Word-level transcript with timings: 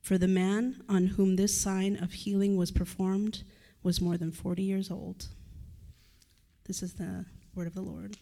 For 0.00 0.18
the 0.18 0.28
man 0.28 0.82
on 0.88 1.06
whom 1.06 1.36
this 1.36 1.58
sign 1.58 1.96
of 1.96 2.12
healing 2.12 2.56
was 2.56 2.70
performed 2.70 3.42
was 3.82 4.00
more 4.00 4.16
than 4.16 4.32
40 4.32 4.62
years 4.62 4.90
old. 4.90 5.26
This 6.66 6.82
is 6.82 6.94
the 6.94 7.24
word 7.54 7.66
of 7.66 7.74
the 7.74 7.82
Lord. 7.82 8.16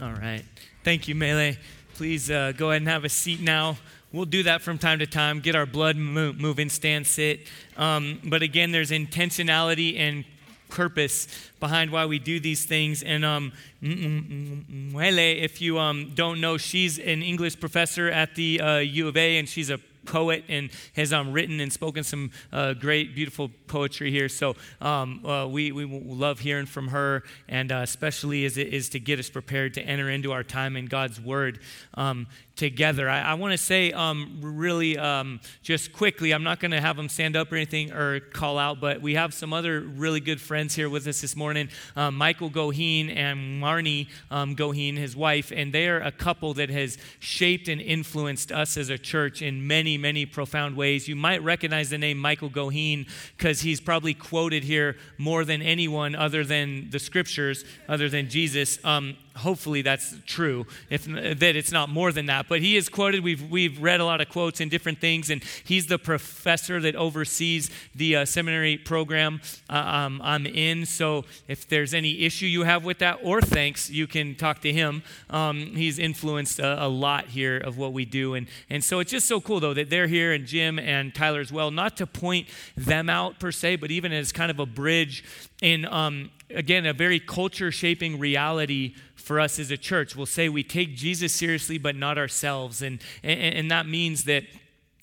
All 0.00 0.12
right. 0.12 0.44
Thank 0.84 1.08
you, 1.08 1.14
Mele. 1.14 1.54
Please 1.94 2.30
uh, 2.30 2.52
go 2.56 2.70
ahead 2.70 2.82
and 2.82 2.88
have 2.88 3.04
a 3.04 3.08
seat 3.08 3.40
now. 3.40 3.76
We'll 4.12 4.24
do 4.24 4.44
that 4.44 4.62
from 4.62 4.78
time 4.78 5.00
to 5.00 5.06
time, 5.06 5.40
get 5.40 5.54
our 5.54 5.66
blood 5.66 5.96
moving, 5.96 6.70
stand, 6.70 7.06
sit. 7.06 7.40
Um, 7.76 8.20
but 8.24 8.42
again, 8.42 8.72
there's 8.72 8.90
intentionality 8.90 9.98
and 9.98 10.24
purpose 10.68 11.28
behind 11.60 11.90
why 11.90 12.06
we 12.06 12.18
do 12.18 12.40
these 12.40 12.64
things. 12.64 13.02
And 13.02 13.24
um, 13.24 13.52
Mele, 13.82 15.18
if 15.18 15.60
you 15.60 15.78
um, 15.78 16.12
don't 16.14 16.40
know, 16.40 16.56
she's 16.56 16.98
an 16.98 17.22
English 17.22 17.60
professor 17.60 18.08
at 18.08 18.34
the 18.34 18.60
uh, 18.60 18.76
U 18.78 19.08
of 19.08 19.16
A, 19.16 19.38
and 19.38 19.48
she's 19.48 19.70
a 19.70 19.78
poet 20.08 20.44
and 20.48 20.70
has 20.96 21.12
um, 21.12 21.32
written 21.32 21.60
and 21.60 21.72
spoken 21.72 22.02
some 22.02 22.30
uh, 22.52 22.72
great, 22.72 23.14
beautiful 23.14 23.50
poetry 23.66 24.10
here. 24.10 24.28
So 24.28 24.56
um, 24.80 25.24
uh, 25.24 25.46
we, 25.46 25.70
we 25.70 25.84
love 25.84 26.40
hearing 26.40 26.66
from 26.66 26.88
her, 26.88 27.22
and 27.48 27.70
uh, 27.70 27.80
especially 27.82 28.44
as 28.44 28.56
it 28.56 28.68
is 28.68 28.88
to 28.90 29.00
get 29.00 29.18
us 29.18 29.30
prepared 29.30 29.74
to 29.74 29.82
enter 29.82 30.10
into 30.10 30.32
our 30.32 30.42
time 30.42 30.76
in 30.76 30.86
God's 30.86 31.20
Word. 31.20 31.60
Um, 31.94 32.26
together. 32.58 33.08
I, 33.08 33.20
I 33.20 33.34
want 33.34 33.52
to 33.52 33.58
say 33.58 33.92
um, 33.92 34.38
really 34.42 34.98
um, 34.98 35.40
just 35.62 35.92
quickly, 35.92 36.32
I'm 36.32 36.42
not 36.42 36.58
going 36.58 36.72
to 36.72 36.80
have 36.80 36.96
them 36.96 37.08
stand 37.08 37.36
up 37.36 37.52
or 37.52 37.54
anything 37.56 37.92
or 37.92 38.18
call 38.20 38.58
out, 38.58 38.80
but 38.80 39.00
we 39.00 39.14
have 39.14 39.32
some 39.32 39.52
other 39.52 39.80
really 39.80 40.18
good 40.18 40.40
friends 40.40 40.74
here 40.74 40.90
with 40.90 41.06
us 41.06 41.20
this 41.20 41.36
morning 41.36 41.68
um, 41.96 42.16
Michael 42.16 42.50
Goheen 42.50 43.14
and 43.14 43.62
Marnie 43.62 44.08
um, 44.30 44.56
Goheen, 44.56 44.96
his 44.96 45.16
wife, 45.16 45.52
and 45.54 45.72
they 45.72 45.88
are 45.88 46.00
a 46.00 46.10
couple 46.10 46.52
that 46.54 46.68
has 46.68 46.98
shaped 47.20 47.68
and 47.68 47.80
influenced 47.80 48.50
us 48.50 48.76
as 48.76 48.90
a 48.90 48.98
church 48.98 49.40
in 49.40 49.66
many, 49.66 49.96
many 50.00 50.26
profound 50.26 50.76
ways. 50.76 51.08
You 51.08 51.16
might 51.16 51.42
recognize 51.42 51.90
the 51.90 51.98
name 51.98 52.18
Michael 52.18 52.50
Goheen 52.50 53.08
because 53.36 53.60
he's 53.60 53.80
probably 53.80 54.14
quoted 54.14 54.64
here 54.64 54.96
more 55.18 55.44
than 55.44 55.62
anyone 55.62 56.14
other 56.14 56.44
than 56.44 56.90
the 56.90 56.98
scriptures, 56.98 57.64
other 57.88 58.08
than 58.08 58.28
Jesus. 58.28 58.78
Um, 58.84 59.16
hopefully 59.38 59.82
that's 59.82 60.14
true 60.26 60.66
if 60.90 61.04
that 61.04 61.56
it's 61.56 61.72
not 61.72 61.88
more 61.88 62.12
than 62.12 62.26
that. 62.26 62.46
But 62.48 62.60
he 62.60 62.76
is 62.76 62.88
quoted 62.88 63.24
we've, 63.24 63.48
we've 63.50 63.80
read 63.80 64.00
a 64.00 64.04
lot 64.04 64.20
of 64.20 64.28
quotes 64.28 64.60
and 64.60 64.70
different 64.70 65.00
things 65.00 65.30
and 65.30 65.42
he's 65.64 65.86
the 65.86 65.98
professor 65.98 66.80
that 66.80 66.96
oversees 66.96 67.70
the 67.94 68.16
uh, 68.16 68.24
seminary 68.24 68.76
program 68.76 69.40
uh, 69.70 69.74
um, 69.74 70.20
i'm 70.22 70.46
in. 70.46 70.86
So 70.86 71.24
if 71.46 71.68
there's 71.68 71.94
any 71.94 72.22
issue 72.24 72.46
you 72.46 72.64
have 72.64 72.84
with 72.84 72.98
that 72.98 73.18
or 73.22 73.40
thanks 73.40 73.90
you 73.90 74.06
can 74.06 74.34
talk 74.34 74.60
to 74.62 74.72
him. 74.72 75.02
Um, 75.30 75.74
he's 75.76 75.98
influenced 75.98 76.58
a, 76.58 76.84
a, 76.84 76.88
lot 76.88 77.26
here 77.26 77.58
of 77.58 77.78
what 77.78 77.92
we 77.92 78.04
do. 78.04 78.34
And, 78.34 78.48
and 78.68 78.82
so 78.82 78.98
it's 78.98 79.10
just 79.10 79.26
so 79.26 79.40
cool 79.40 79.60
though 79.60 79.74
that 79.74 79.90
they're 79.90 80.06
here 80.06 80.32
and 80.32 80.46
jim 80.46 80.78
and 80.78 81.14
tyler 81.14 81.40
as 81.40 81.52
well. 81.52 81.70
Not 81.70 81.96
to 81.98 82.06
point 82.06 82.48
them 82.76 83.08
out 83.08 83.38
per 83.38 83.52
se 83.52 83.76
but 83.76 83.90
even 83.90 84.12
as 84.12 84.32
kind 84.32 84.50
of 84.50 84.58
a 84.58 84.66
bridge 84.66 85.24
in 85.60 85.84
um, 85.86 86.30
again 86.54 86.86
a 86.86 86.92
very 86.92 87.20
culture 87.20 87.70
shaping 87.70 88.18
reality 88.18 88.94
for 89.14 89.40
us 89.40 89.58
as 89.58 89.70
a 89.70 89.76
church. 89.76 90.16
We'll 90.16 90.26
say 90.26 90.48
we 90.48 90.62
take 90.62 90.96
Jesus 90.96 91.32
seriously, 91.32 91.78
but 91.78 91.96
not 91.96 92.18
ourselves. 92.18 92.82
And, 92.82 93.00
and, 93.22 93.40
and 93.40 93.70
that 93.70 93.86
means 93.86 94.24
that 94.24 94.44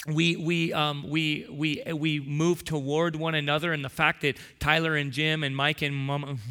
we 0.08 0.36
we 0.36 0.72
um, 0.72 1.04
we 1.10 1.48
we 1.50 1.82
we 1.92 2.20
move 2.20 2.64
toward 2.64 3.16
one 3.16 3.34
another, 3.34 3.74
and 3.74 3.84
the 3.84 3.90
fact 3.90 4.22
that 4.22 4.38
Tyler 4.60 4.96
and 4.96 5.12
Jim 5.12 5.44
and 5.44 5.56
Mike 5.56 5.82
and 5.82 5.94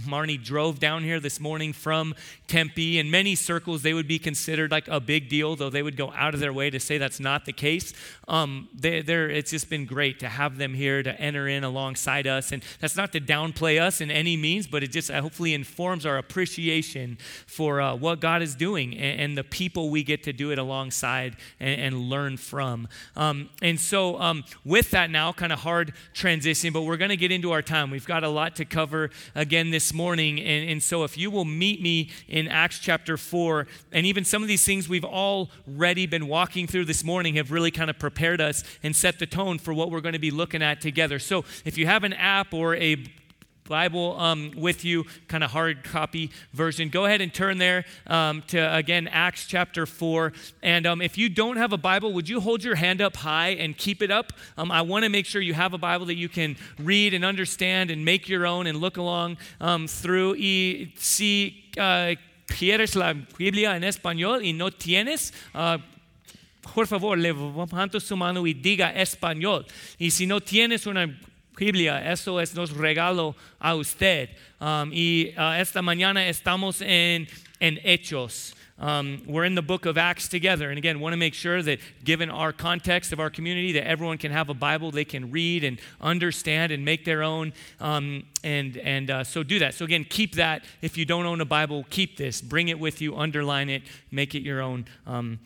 Marnie 0.06 0.42
drove 0.42 0.80
down 0.80 1.04
here 1.04 1.20
this 1.20 1.38
morning 1.38 1.72
from 1.72 2.14
Tempe, 2.48 2.98
in 2.98 3.10
many 3.10 3.34
circles 3.34 3.82
they 3.82 3.94
would 3.94 4.08
be 4.08 4.18
considered 4.18 4.70
like 4.70 4.88
a 4.88 4.98
big 4.98 5.28
deal, 5.28 5.54
though 5.54 5.70
they 5.70 5.82
would 5.82 5.96
go 5.96 6.12
out 6.16 6.34
of 6.34 6.40
their 6.40 6.52
way 6.52 6.68
to 6.68 6.80
say 6.80 6.98
that's 6.98 7.20
not 7.20 7.44
the 7.44 7.52
case. 7.52 7.92
Um, 8.26 8.68
they, 8.74 8.98
it's 8.98 9.50
just 9.50 9.70
been 9.70 9.86
great 9.86 10.18
to 10.20 10.28
have 10.28 10.58
them 10.58 10.74
here 10.74 11.02
to 11.02 11.20
enter 11.20 11.46
in 11.46 11.62
alongside 11.62 12.26
us, 12.26 12.50
and 12.50 12.62
that's 12.80 12.96
not 12.96 13.12
to 13.12 13.20
downplay 13.20 13.80
us 13.80 14.00
in 14.00 14.10
any 14.10 14.36
means, 14.36 14.66
but 14.66 14.82
it 14.82 14.90
just 14.90 15.10
uh, 15.10 15.20
hopefully 15.20 15.54
informs 15.54 16.04
our 16.04 16.18
appreciation 16.18 17.18
for 17.46 17.80
uh, 17.80 17.94
what 17.94 18.20
God 18.20 18.42
is 18.42 18.54
doing 18.54 18.94
and, 18.96 19.20
and, 19.20 19.34
the 19.34 19.44
people 19.44 19.90
we 19.90 20.04
get 20.04 20.22
to 20.22 20.32
do 20.32 20.52
it 20.52 20.58
alongside 20.58 21.36
and, 21.58 21.80
and 21.80 21.98
learn 21.98 22.36
from. 22.36 22.86
Um, 23.16 23.43
and 23.62 23.78
so, 23.78 24.20
um, 24.20 24.44
with 24.64 24.90
that 24.90 25.10
now, 25.10 25.32
kind 25.32 25.52
of 25.52 25.60
hard 25.60 25.92
transition, 26.12 26.72
but 26.72 26.82
we're 26.82 26.96
going 26.96 27.10
to 27.10 27.16
get 27.16 27.32
into 27.32 27.52
our 27.52 27.62
time. 27.62 27.90
We've 27.90 28.06
got 28.06 28.24
a 28.24 28.28
lot 28.28 28.56
to 28.56 28.64
cover 28.64 29.10
again 29.34 29.70
this 29.70 29.92
morning. 29.92 30.40
And, 30.40 30.70
and 30.70 30.82
so, 30.82 31.04
if 31.04 31.16
you 31.16 31.30
will 31.30 31.44
meet 31.44 31.80
me 31.82 32.10
in 32.28 32.48
Acts 32.48 32.78
chapter 32.78 33.16
4, 33.16 33.66
and 33.92 34.06
even 34.06 34.24
some 34.24 34.42
of 34.42 34.48
these 34.48 34.64
things 34.64 34.88
we've 34.88 35.04
already 35.04 36.06
been 36.06 36.26
walking 36.26 36.66
through 36.66 36.84
this 36.84 37.04
morning 37.04 37.36
have 37.36 37.50
really 37.50 37.70
kind 37.70 37.90
of 37.90 37.98
prepared 37.98 38.40
us 38.40 38.64
and 38.82 38.94
set 38.94 39.18
the 39.18 39.26
tone 39.26 39.58
for 39.58 39.72
what 39.72 39.90
we're 39.90 40.00
going 40.00 40.14
to 40.14 40.18
be 40.18 40.30
looking 40.30 40.62
at 40.62 40.80
together. 40.80 41.18
So, 41.18 41.44
if 41.64 41.78
you 41.78 41.86
have 41.86 42.04
an 42.04 42.12
app 42.12 42.52
or 42.52 42.76
a 42.76 43.04
Bible 43.68 44.20
um, 44.20 44.52
with 44.54 44.84
you, 44.84 45.04
kind 45.26 45.42
of 45.42 45.50
hard 45.50 45.84
copy 45.84 46.30
version, 46.52 46.90
go 46.90 47.06
ahead 47.06 47.22
and 47.22 47.32
turn 47.32 47.56
there 47.56 47.86
um, 48.06 48.42
to, 48.48 48.58
again, 48.76 49.08
Acts 49.08 49.46
chapter 49.46 49.86
4. 49.86 50.34
And 50.62 50.86
um, 50.86 51.00
if 51.00 51.16
you 51.16 51.30
don't 51.30 51.56
have 51.56 51.72
a 51.72 51.78
Bible, 51.78 52.12
would 52.12 52.28
you 52.28 52.40
hold 52.40 52.62
your 52.62 52.74
hand 52.74 53.00
up 53.00 53.16
high 53.16 53.50
and 53.50 53.74
keep 53.74 54.02
it 54.02 54.10
up? 54.10 54.34
Um, 54.58 54.70
I 54.70 54.82
want 54.82 55.04
to 55.04 55.08
make 55.08 55.24
sure 55.24 55.40
you 55.40 55.54
have 55.54 55.72
a 55.72 55.78
Bible 55.78 56.04
that 56.06 56.16
you 56.16 56.28
can 56.28 56.58
read 56.78 57.14
and 57.14 57.24
understand 57.24 57.90
and 57.90 58.04
make 58.04 58.28
your 58.28 58.46
own 58.46 58.66
and 58.66 58.82
look 58.82 58.98
along 58.98 59.38
um, 59.62 59.88
through. 59.88 60.34
Y 60.34 60.92
si 60.96 61.64
uh, 61.78 62.14
quieres 62.46 62.94
la 62.96 63.14
Biblia 63.38 63.74
en 63.74 63.82
español 63.82 64.44
y 64.44 64.52
no 64.52 64.68
tienes, 64.68 65.32
uh, 65.54 65.78
por 66.60 66.86
favor, 66.86 67.16
levanta 67.16 67.98
su 67.98 68.14
mano 68.14 68.42
y 68.42 68.52
diga 68.52 68.94
español. 68.94 69.64
Y 69.98 70.10
si 70.10 70.26
no 70.26 70.40
tienes 70.40 70.86
una 70.86 71.06
Biblia. 71.56 72.00
Eso 72.04 72.38
es 72.38 72.54
nos 72.54 72.70
regalo 72.70 73.34
a 73.60 73.76
usted. 73.76 74.30
Um, 74.60 74.90
y 74.92 75.32
uh, 75.36 75.52
esta 75.60 75.80
mañana 75.80 76.26
estamos 76.28 76.82
en, 76.82 77.26
en 77.60 77.78
Hechos. 77.84 78.54
Um, 78.76 79.22
we're 79.26 79.44
in 79.44 79.54
the 79.54 79.62
book 79.62 79.86
of 79.86 79.96
Acts 79.96 80.26
together. 80.26 80.68
And 80.68 80.78
again, 80.78 80.98
want 80.98 81.12
to 81.12 81.16
make 81.16 81.34
sure 81.34 81.62
that 81.62 81.78
given 82.02 82.28
our 82.28 82.52
context 82.52 83.12
of 83.12 83.20
our 83.20 83.30
community, 83.30 83.72
that 83.72 83.86
everyone 83.86 84.18
can 84.18 84.32
have 84.32 84.48
a 84.48 84.54
Bible 84.54 84.90
they 84.90 85.04
can 85.04 85.30
read 85.30 85.62
and 85.62 85.80
understand 86.00 86.72
and 86.72 86.84
make 86.84 87.04
their 87.04 87.22
own. 87.22 87.52
Um, 87.80 88.24
and 88.42 88.76
and 88.78 89.10
uh, 89.10 89.24
so 89.24 89.44
do 89.44 89.60
that. 89.60 89.74
So 89.74 89.84
again, 89.84 90.04
keep 90.04 90.34
that. 90.34 90.64
If 90.82 90.98
you 90.98 91.04
don't 91.04 91.24
own 91.24 91.40
a 91.40 91.44
Bible, 91.44 91.86
keep 91.88 92.16
this. 92.16 92.40
Bring 92.40 92.68
it 92.68 92.78
with 92.78 93.00
you, 93.00 93.16
underline 93.16 93.70
it, 93.70 93.82
make 94.10 94.34
it 94.34 94.42
your 94.42 94.60
own. 94.60 94.86
Um, 95.06 95.38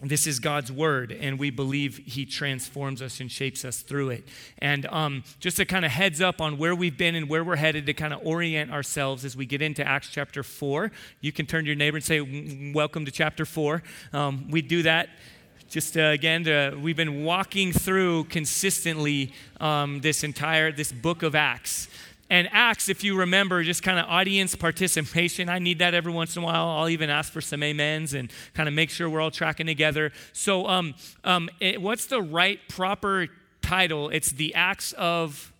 this 0.00 0.28
is 0.28 0.38
God's 0.38 0.70
word, 0.70 1.10
and 1.10 1.40
we 1.40 1.50
believe 1.50 1.96
He 1.96 2.24
transforms 2.24 3.02
us 3.02 3.18
and 3.18 3.30
shapes 3.30 3.64
us 3.64 3.78
through 3.78 4.10
it. 4.10 4.28
And 4.58 4.86
um, 4.86 5.24
just 5.40 5.58
a 5.58 5.64
kind 5.64 5.84
of 5.84 5.90
heads 5.90 6.20
up 6.20 6.40
on 6.40 6.56
where 6.56 6.74
we've 6.74 6.96
been 6.96 7.16
and 7.16 7.28
where 7.28 7.42
we're 7.42 7.56
headed 7.56 7.86
to 7.86 7.94
kind 7.94 8.14
of 8.14 8.20
orient 8.24 8.70
ourselves 8.70 9.24
as 9.24 9.36
we 9.36 9.44
get 9.44 9.60
into 9.60 9.84
Acts 9.84 10.08
chapter 10.10 10.44
4. 10.44 10.92
You 11.20 11.32
can 11.32 11.46
turn 11.46 11.64
to 11.64 11.66
your 11.66 11.76
neighbor 11.76 11.96
and 11.96 12.04
say, 12.04 12.72
Welcome 12.72 13.06
to 13.06 13.10
chapter 13.10 13.44
4. 13.44 13.82
Um, 14.12 14.48
we 14.50 14.62
do 14.62 14.82
that 14.82 15.08
just 15.68 15.98
uh, 15.98 16.00
again 16.00 16.80
we've 16.80 16.96
been 16.96 17.24
walking 17.24 17.72
through 17.72 18.24
consistently 18.24 19.34
um, 19.60 20.00
this 20.00 20.24
entire 20.24 20.72
this 20.72 20.90
book 20.90 21.22
of 21.22 21.34
acts 21.34 21.88
and 22.30 22.48
Acts, 22.52 22.88
if 22.88 23.02
you 23.02 23.16
remember, 23.16 23.62
just 23.62 23.82
kind 23.82 23.98
of 23.98 24.04
audience 24.06 24.54
participation. 24.54 25.48
I 25.48 25.58
need 25.58 25.78
that 25.78 25.94
every 25.94 26.12
once 26.12 26.36
in 26.36 26.42
a 26.42 26.46
while. 26.46 26.68
I'll 26.68 26.88
even 26.88 27.08
ask 27.08 27.32
for 27.32 27.40
some 27.40 27.62
amens 27.62 28.12
and 28.12 28.30
kind 28.52 28.68
of 28.68 28.74
make 28.74 28.90
sure 28.90 29.08
we're 29.08 29.20
all 29.20 29.30
tracking 29.30 29.66
together. 29.66 30.12
So, 30.32 30.66
um, 30.66 30.94
um, 31.24 31.48
it, 31.58 31.80
what's 31.80 32.06
the 32.06 32.20
right, 32.20 32.60
proper 32.68 33.28
title? 33.62 34.10
It's 34.10 34.32
the 34.32 34.54
Acts 34.54 34.92
of, 34.92 35.52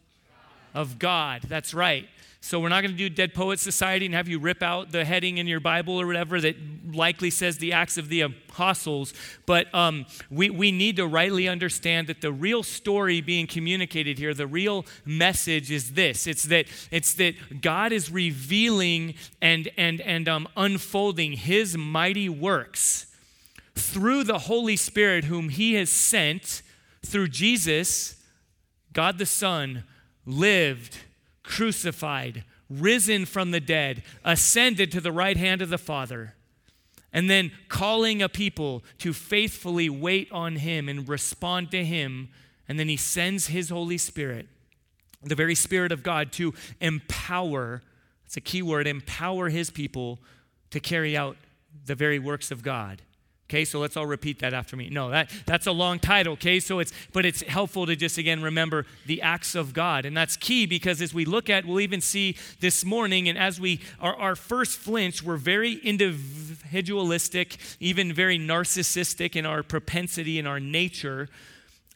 of 0.75 0.99
God. 0.99 1.43
That's 1.49 1.73
right. 1.73 2.06
So 2.40 2.61
we're 2.61 2.69
not 2.69 2.82
going 2.82 2.93
to 2.93 2.96
do 2.96 3.11
Dead 3.11 3.35
Poets 3.35 3.62
Society 3.62 4.06
and 4.06 4.14
have 4.14 4.29
you 4.29 4.38
rip 4.38 4.62
out 4.62 4.93
the 4.93 5.05
heading 5.05 5.38
in 5.38 5.46
your 5.46 5.61
Bible 5.61 6.00
or 6.00 6.06
whatever 6.06 6.40
that 6.40 6.56
likely 6.93 7.31
says 7.31 7.58
the 7.58 7.73
Acts 7.73 7.99
of 7.99 8.08
the 8.08 8.20
Apostles. 8.20 9.12
But 9.44 9.73
um, 9.75 10.06
we, 10.31 10.49
we 10.49 10.70
need 10.70 10.96
to 10.96 11.06
rightly 11.06 11.49
understand 11.49 12.06
that 12.06 12.20
the 12.20 12.32
real 12.32 12.62
story 12.62 13.20
being 13.20 13.46
communicated 13.46 14.19
here, 14.19 14.35
the 14.35 14.46
real 14.46 14.87
message 15.05 15.70
is 15.70 15.93
this. 15.93 16.26
It's 16.26 16.44
that, 16.44 16.67
it's 16.90 17.14
that 17.14 17.61
God 17.61 17.93
is 17.93 18.11
revealing 18.11 19.14
and, 19.43 19.69
and, 19.76 20.00
and 20.00 20.29
um, 20.29 20.49
unfolding 20.56 21.32
his 21.32 21.76
mighty 21.76 22.29
works 22.29 23.06
through 23.75 24.25
the 24.25 24.38
Holy 24.38 24.76
Spirit 24.76 25.25
whom 25.25 25.49
he 25.49 25.75
has 25.75 25.91
sent 25.91 26.62
through 27.05 27.29
Jesus 27.29 28.14
God 28.93 29.19
the 29.19 29.26
Son 29.26 29.84
lived, 30.26 30.99
crucified, 31.49 32.45
risen 32.69 33.25
from 33.25 33.50
the 33.50 33.61
dead, 33.61 34.03
ascended 34.23 34.93
to 34.93 35.00
the 35.00 35.11
right 35.11 35.39
hand 35.39 35.62
of 35.62 35.71
the 35.71 35.79
Father, 35.79 36.35
and 37.11 37.31
then 37.31 37.50
calling 37.69 38.21
a 38.21 38.29
people 38.29 38.85
to 38.99 39.15
faithfully 39.15 39.89
wait 39.89 40.31
on 40.31 40.56
him 40.56 40.91
and 40.91 41.09
respond 41.09 41.71
to 41.71 41.83
him. 41.83 42.29
And 42.69 42.79
then 42.79 42.87
he 42.87 42.99
sends 42.99 43.47
his 43.47 43.71
Holy 43.71 43.97
Spirit, 43.97 44.47
the 45.23 45.35
very 45.35 45.55
Spirit 45.55 45.91
of 45.91 46.03
God, 46.03 46.33
to 46.33 46.53
empower, 46.83 47.83
it's 48.27 48.37
a 48.37 48.43
key 48.43 48.61
word, 48.61 48.87
empower 48.87 49.49
his 49.49 49.71
people 49.71 50.19
to 50.71 50.81
carry 50.81 51.17
out 51.17 51.39
the 51.87 51.94
very 51.94 52.19
works 52.19 52.51
of 52.51 52.62
God. 52.62 53.01
Okay, 53.50 53.65
so 53.65 53.79
let's 53.79 53.97
all 53.97 54.05
repeat 54.05 54.41
that 54.41 54.53
after 54.53 54.77
me. 54.77 54.91
No, 54.91 55.09
that, 55.09 55.31
that's 55.47 55.67
a 55.67 55.73
long 55.73 55.99
title, 55.99 56.35
okay? 56.35 56.61
So 56.61 56.81
it's 56.81 56.93
but 57.15 57.25
it's 57.25 57.41
helpful 57.41 57.87
to 57.87 57.97
just 57.97 58.19
again 58.19 58.43
remember 58.43 58.85
the 59.06 59.23
acts 59.23 59.55
of 59.55 59.73
God. 59.73 60.05
And 60.05 60.15
that's 60.15 60.37
key 60.37 60.67
because 60.67 61.00
as 61.00 61.15
we 61.15 61.25
look 61.25 61.49
at, 61.49 61.65
we'll 61.65 61.81
even 61.81 62.03
see 62.03 62.37
this 62.61 62.85
morning, 62.85 63.27
and 63.27 63.39
as 63.39 63.59
we 63.59 63.81
our, 64.00 64.15
our 64.17 64.37
first 64.37 64.79
flinch, 64.79 65.23
we're 65.23 65.39
very 65.39 65.77
individualistic, 65.77 67.56
even 67.81 68.12
very 68.12 68.39
narcissistic 68.39 69.35
in 69.35 69.47
our 69.47 69.62
propensity 69.62 70.39
and 70.39 70.47
our 70.47 70.61
nature. 70.61 71.31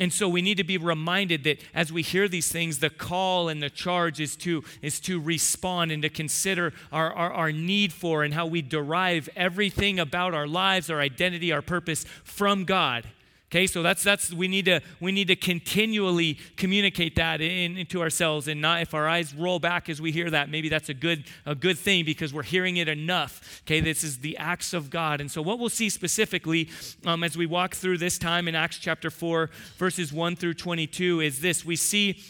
And 0.01 0.13
so 0.13 0.29
we 0.29 0.43
need 0.43 0.57
to 0.57 0.65
be 0.65 0.79
reminded 0.79 1.45
that 1.45 1.61
as 1.75 1.93
we 1.93 2.03
hear 2.03 2.27
these 2.27 2.51
things, 2.51 2.79
the 2.79 2.91
call 2.91 3.49
and 3.49 3.63
the 3.63 3.71
charge 3.71 4.21
is 4.21 4.35
to, 4.37 4.65
is 4.81 4.99
to 5.01 5.21
respond 5.21 5.93
and 5.93 6.03
to 6.03 6.09
consider 6.09 6.73
our, 6.91 7.13
our, 7.13 7.33
our, 7.33 7.53
need 7.53 7.93
for 7.93 8.25
and 8.25 8.35
how 8.35 8.47
we 8.47 8.63
derive 8.63 9.29
everything 9.37 10.01
about 10.01 10.35
our 10.35 10.49
lives, 10.49 10.91
our 10.91 11.01
identity, 11.01 11.53
our 11.53 11.63
purpose 11.63 12.05
from 12.25 12.65
God. 12.65 13.05
Okay, 13.53 13.67
so 13.67 13.83
that's 13.83 14.03
that's 14.03 14.33
we 14.33 14.49
need 14.49 14.65
to 14.65 14.81
we 14.99 15.13
need 15.13 15.29
to 15.29 15.37
continually 15.37 16.39
communicate 16.57 17.17
that 17.17 17.43
in, 17.43 17.77
into 17.77 18.01
ourselves, 18.01 18.49
and 18.49 18.63
not 18.63 18.81
if 18.81 18.95
our 18.95 19.07
eyes 19.07 19.35
roll 19.35 19.59
back 19.59 19.91
as 19.91 20.01
we 20.01 20.11
hear 20.11 20.31
that, 20.31 20.49
maybe 20.49 20.71
that's 20.71 20.89
a 20.89 20.95
good 20.95 21.25
a 21.45 21.55
good 21.55 21.77
thing 21.77 22.07
because 22.07 22.33
we're 22.33 22.45
hearing 22.45 22.79
it 22.79 22.89
enough. 22.89 23.61
Okay, 23.67 23.81
this 23.81 24.03
is 24.03 24.21
the 24.21 24.39
acts 24.39 24.73
of 24.73 24.89
God, 24.89 25.21
and 25.21 25.31
so 25.31 25.43
what 25.43 25.59
we'll 25.59 25.69
see 25.69 25.91
specifically 25.91 26.71
um, 27.05 27.23
as 27.23 27.37
we 27.37 27.45
walk 27.45 27.75
through 27.75 27.99
this 27.99 28.17
time 28.17 28.49
in 28.49 28.55
Acts 28.55 28.79
chapter 28.79 29.11
four, 29.11 29.51
verses 29.77 30.15
one 30.15 30.35
through 30.35 30.55
twenty-two, 30.55 31.21
is 31.21 31.43
this: 31.43 31.63
we 31.63 31.77
see 31.77 32.23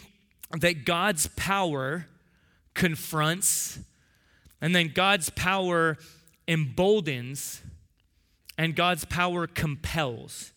that 0.51 0.83
God's 0.83 1.27
power 1.37 2.07
confronts, 2.73 3.79
and 4.59 4.75
then 4.75 4.91
God's 4.93 5.29
power 5.29 5.97
emboldens, 6.49 7.61
and 8.57 8.75
God's 8.75 9.05
power 9.05 9.47
compels. 9.47 10.52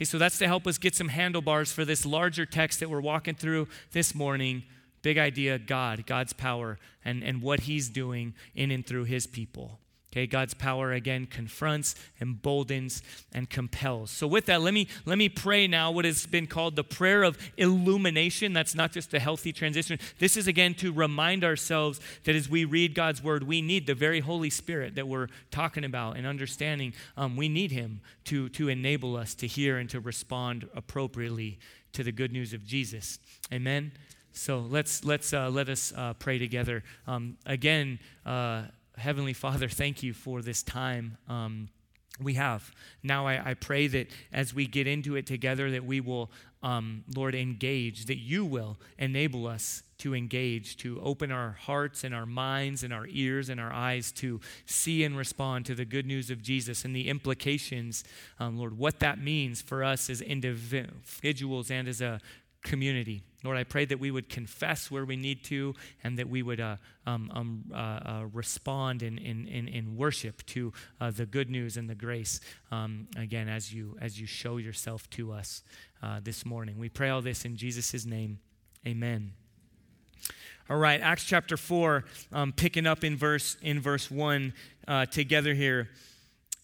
Okay, 0.00 0.06
so 0.06 0.16
that's 0.16 0.38
to 0.38 0.46
help 0.46 0.66
us 0.66 0.78
get 0.78 0.94
some 0.94 1.08
handlebars 1.08 1.72
for 1.72 1.84
this 1.84 2.06
larger 2.06 2.46
text 2.46 2.80
that 2.80 2.88
we're 2.88 3.02
walking 3.02 3.34
through 3.34 3.68
this 3.92 4.14
morning. 4.14 4.62
Big 5.02 5.18
idea 5.18 5.58
God, 5.58 6.06
God's 6.06 6.32
power, 6.32 6.78
and, 7.04 7.22
and 7.22 7.42
what 7.42 7.60
He's 7.60 7.90
doing 7.90 8.32
in 8.54 8.70
and 8.70 8.86
through 8.86 9.04
His 9.04 9.26
people. 9.26 9.78
Okay, 10.12 10.26
God's 10.26 10.54
power 10.54 10.92
again 10.92 11.26
confronts, 11.26 11.94
emboldens, 12.20 13.00
and 13.32 13.48
compels. 13.48 14.10
So 14.10 14.26
with 14.26 14.46
that, 14.46 14.60
let 14.60 14.74
me 14.74 14.88
let 15.04 15.18
me 15.18 15.28
pray 15.28 15.68
now 15.68 15.92
what 15.92 16.04
has 16.04 16.26
been 16.26 16.48
called 16.48 16.74
the 16.74 16.82
prayer 16.82 17.22
of 17.22 17.38
illumination. 17.56 18.52
That's 18.52 18.74
not 18.74 18.90
just 18.90 19.14
a 19.14 19.20
healthy 19.20 19.52
transition. 19.52 20.00
This 20.18 20.36
is 20.36 20.48
again 20.48 20.74
to 20.74 20.92
remind 20.92 21.44
ourselves 21.44 22.00
that 22.24 22.34
as 22.34 22.48
we 22.48 22.64
read 22.64 22.96
God's 22.96 23.22
word, 23.22 23.44
we 23.44 23.62
need 23.62 23.86
the 23.86 23.94
very 23.94 24.18
Holy 24.18 24.50
Spirit 24.50 24.96
that 24.96 25.06
we're 25.06 25.28
talking 25.52 25.84
about 25.84 26.16
and 26.16 26.26
understanding. 26.26 26.92
Um, 27.16 27.36
we 27.36 27.48
need 27.48 27.70
Him 27.70 28.00
to 28.24 28.48
to 28.48 28.68
enable 28.68 29.16
us 29.16 29.36
to 29.36 29.46
hear 29.46 29.78
and 29.78 29.88
to 29.90 30.00
respond 30.00 30.68
appropriately 30.74 31.60
to 31.92 32.02
the 32.02 32.10
good 32.10 32.32
news 32.32 32.52
of 32.52 32.66
Jesus. 32.66 33.20
Amen. 33.52 33.92
So 34.32 34.58
let's 34.58 35.04
let's 35.04 35.32
uh, 35.32 35.50
let 35.50 35.68
us 35.68 35.92
uh, 35.96 36.14
pray 36.14 36.38
together. 36.38 36.82
Um, 37.06 37.36
again. 37.46 38.00
Uh, 38.26 38.62
Heavenly 38.96 39.32
Father, 39.32 39.68
thank 39.68 40.02
you 40.02 40.12
for 40.12 40.42
this 40.42 40.62
time. 40.62 41.16
Um, 41.28 41.68
we 42.22 42.34
have. 42.34 42.70
Now 43.02 43.26
I, 43.26 43.50
I, 43.50 43.54
pray 43.54 43.86
that 43.86 44.08
as 44.32 44.52
we 44.52 44.66
get 44.66 44.86
into 44.86 45.16
it 45.16 45.26
together, 45.26 45.70
that 45.70 45.84
we 45.84 46.00
will, 46.00 46.30
um, 46.62 47.04
Lord, 47.14 47.34
engage, 47.34 48.06
that 48.06 48.18
you 48.18 48.44
will 48.44 48.78
enable 48.98 49.46
us 49.46 49.82
to 49.98 50.14
engage, 50.14 50.76
to 50.78 51.00
open 51.02 51.30
our 51.30 51.52
hearts 51.52 52.04
and 52.04 52.14
our 52.14 52.26
minds 52.26 52.82
and 52.82 52.92
our 52.92 53.06
ears 53.08 53.48
and 53.48 53.60
our 53.60 53.72
eyes 53.72 54.12
to 54.12 54.40
see 54.66 55.04
and 55.04 55.16
respond 55.16 55.66
to 55.66 55.74
the 55.74 55.84
good 55.84 56.06
news 56.06 56.30
of 56.30 56.42
Jesus 56.42 56.84
and 56.84 56.94
the 56.94 57.08
implications, 57.08 58.04
um, 58.38 58.58
Lord, 58.58 58.76
what 58.76 58.98
that 59.00 59.22
means 59.22 59.62
for 59.62 59.84
us 59.84 60.10
as 60.10 60.20
individuals 60.20 61.70
and 61.70 61.88
as 61.88 62.00
a 62.00 62.20
community. 62.62 63.22
Lord, 63.42 63.56
I 63.56 63.64
pray 63.64 63.86
that 63.86 63.98
we 63.98 64.10
would 64.10 64.28
confess 64.28 64.90
where 64.90 65.04
we 65.04 65.16
need 65.16 65.44
to 65.44 65.74
and 66.04 66.18
that 66.18 66.28
we 66.28 66.42
would 66.42 66.60
uh, 66.60 66.76
um, 67.06 67.30
um, 67.32 67.64
uh, 67.72 67.76
uh, 67.76 68.24
respond 68.32 69.02
in, 69.02 69.16
in, 69.16 69.48
in, 69.48 69.66
in, 69.66 69.96
worship 69.96 70.44
to 70.46 70.72
uh, 71.00 71.10
the 71.10 71.24
good 71.24 71.48
news 71.48 71.78
and 71.78 71.88
the 71.88 71.94
grace, 71.94 72.40
um, 72.70 73.06
again, 73.16 73.48
as 73.48 73.72
you, 73.72 73.96
as 74.00 74.20
you 74.20 74.26
show 74.26 74.58
yourself 74.58 75.08
to 75.10 75.32
us 75.32 75.62
uh, 76.02 76.20
this 76.22 76.44
morning. 76.44 76.78
We 76.78 76.90
pray 76.90 77.08
all 77.08 77.22
this 77.22 77.46
in 77.46 77.56
Jesus' 77.56 78.04
name. 78.04 78.40
Amen. 78.86 79.32
All 80.68 80.76
right, 80.76 81.00
Acts 81.00 81.24
chapter 81.24 81.56
4, 81.56 82.04
um, 82.32 82.52
picking 82.52 82.86
up 82.86 83.02
in 83.02 83.16
verse, 83.16 83.56
in 83.62 83.80
verse 83.80 84.10
1 84.10 84.52
uh, 84.86 85.06
together 85.06 85.54
here. 85.54 85.88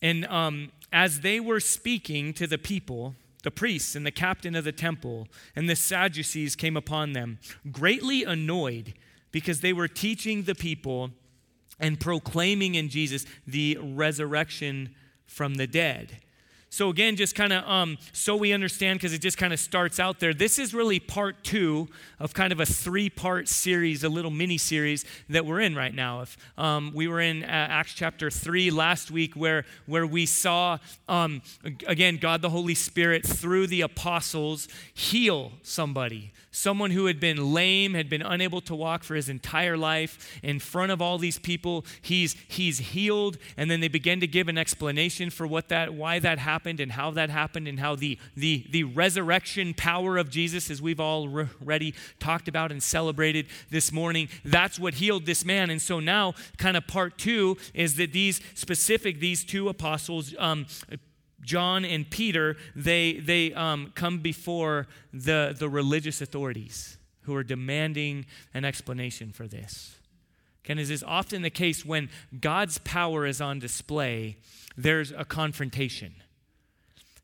And 0.03 0.27
um, 0.27 0.71
as 0.93 1.21
they 1.21 1.41
were 1.41 1.59
speaking 1.59 2.33
to 2.35 2.47
the 2.47 2.59
people, 2.59 3.15
the 3.43 3.51
priests 3.51 3.95
and 3.95 4.05
the 4.05 4.11
captain 4.11 4.55
of 4.55 4.65
the 4.65 4.73
temple 4.73 5.29
and 5.55 5.69
the 5.69 5.77
Sadducees 5.77 6.57
came 6.57 6.77
upon 6.77 7.13
them, 7.13 7.39
greatly 7.71 8.25
annoyed 8.25 8.95
because 9.33 9.61
they 9.61 9.73
were 9.73 9.89
teaching 9.89 10.43
the 10.43 10.55
people 10.55 11.11
and 11.79 12.01
proclaiming 12.01 12.75
in 12.75 12.89
Jesus 12.89 13.27
the 13.47 13.79
resurrection 13.81 14.95
from 15.27 15.57
the 15.57 15.67
dead. 15.67 16.19
So, 16.77 16.91
again, 16.91 17.17
just 17.17 17.35
kind 17.35 17.55
of 17.55 17.67
um, 17.67 17.97
so 18.13 18.37
we 18.37 18.53
understand, 18.53 18.99
because 18.99 19.15
it 19.15 19.23
just 19.23 19.39
kind 19.39 19.55
of 19.55 19.59
starts 19.59 19.99
out 19.99 20.21
there, 20.21 20.35
this 20.35 20.59
is 20.59 20.75
really 20.75 21.01
part 21.01 21.43
two 21.43 21.89
of 22.21 22.35
kind 22.35 22.53
of 22.53 22.61
a 22.61 22.67
three 22.67 23.09
part 23.09 23.49
series, 23.49 24.05
a 24.05 24.11
little 24.11 24.31
mini 24.31 24.59
series 24.59 25.07
that 25.31 25.47
we're 25.47 25.61
in 25.61 25.75
right 25.75 25.95
now. 25.95 26.21
If 26.21 26.37
um, 26.59 26.93
we 26.95 27.09
were 27.09 27.23
in 27.23 27.45
uh, 27.45 27.47
Acts 27.47 27.95
chapter 27.95 28.31
three 28.31 28.71
last 28.71 29.11
week, 29.11 29.33
where, 29.33 29.65
where 29.87 30.07
we 30.07 30.27
saw, 30.27 30.77
um, 31.09 31.41
again, 31.87 32.19
God 32.19 32.43
the 32.43 32.51
Holy 32.51 32.75
Spirit 32.75 33.27
through 33.27 33.69
the 33.69 33.81
apostles 33.81 34.69
heal 34.93 35.53
somebody 35.63 36.35
someone 36.57 36.91
who 36.91 37.05
had 37.05 37.21
been 37.21 37.53
lame, 37.53 37.93
had 37.93 38.09
been 38.09 38.23
unable 38.23 38.63
to 38.63 38.75
walk 38.75 39.05
for 39.05 39.15
his 39.15 39.29
entire 39.29 39.77
life, 39.77 40.41
in 40.43 40.59
front 40.59 40.91
of 40.91 41.03
all 41.03 41.19
these 41.19 41.39
people, 41.39 41.85
he's, 42.01 42.35
he's 42.49 42.79
healed. 42.79 43.37
And 43.59 43.71
then 43.71 43.81
they 43.81 43.89
begin 43.89 44.21
to 44.21 44.27
give 44.27 44.49
an 44.49 44.57
explanation 44.57 45.29
for 45.29 45.47
what 45.47 45.69
that, 45.69 45.93
why 45.93 46.19
that 46.19 46.39
happened 46.39 46.81
and 46.81 46.93
how 46.93 47.11
that 47.11 47.29
happened 47.29 47.69
and 47.69 47.79
how 47.79 47.95
the, 47.95 48.19
the, 48.35 48.65
the 48.71 48.85
resurrection 48.85 49.75
power 49.75 50.17
of 50.17 50.31
Jesus, 50.31 50.71
as 50.71 50.81
we've 50.81 51.01
already 51.01 51.95
talked 52.19 52.49
about 52.49 52.73
and 52.73 52.83
celebrated 52.83 53.47
this 53.71 53.93
morning, 53.93 54.29
that's 54.45 54.79
what 54.79 54.95
healed 54.95 55.27
this 55.27 55.45
man. 55.45 55.69
And 55.69 55.81
so 55.81 56.01
now, 56.01 56.33
kind 56.57 56.77
of 56.77 56.87
part 56.87 57.19
two 57.19 57.59
is 57.75 57.97
that 57.97 58.13
these 58.13 58.41
specific, 58.55 59.21
these 59.21 59.45
two 59.45 59.69
apostles, 59.69 60.35
um, 60.39 60.67
John 61.47 61.85
and 61.85 62.11
Peter, 62.11 62.57
they, 62.75 63.15
they 63.15 63.55
um, 63.55 63.93
come 63.95 64.19
before 64.19 64.89
the, 65.15 65.57
the 65.59 65.69
religious 65.69 66.21
authorities 66.21 66.99
who 67.23 67.35
are 67.35 67.45
demanding 67.45 68.27
an 68.53 68.65
explanation 68.65 69.33
for 69.33 69.47
this. 69.47 69.97
And 70.69 70.81
as 70.81 70.91
is 70.91 71.05
often 71.05 71.43
the 71.43 71.51
case 71.51 71.87
when 71.87 72.11
God's 72.41 72.79
power 72.79 73.25
is 73.25 73.41
on 73.41 73.61
display, 73.61 74.37
there's 74.77 75.13
a 75.13 75.25
confrontation. 75.25 76.17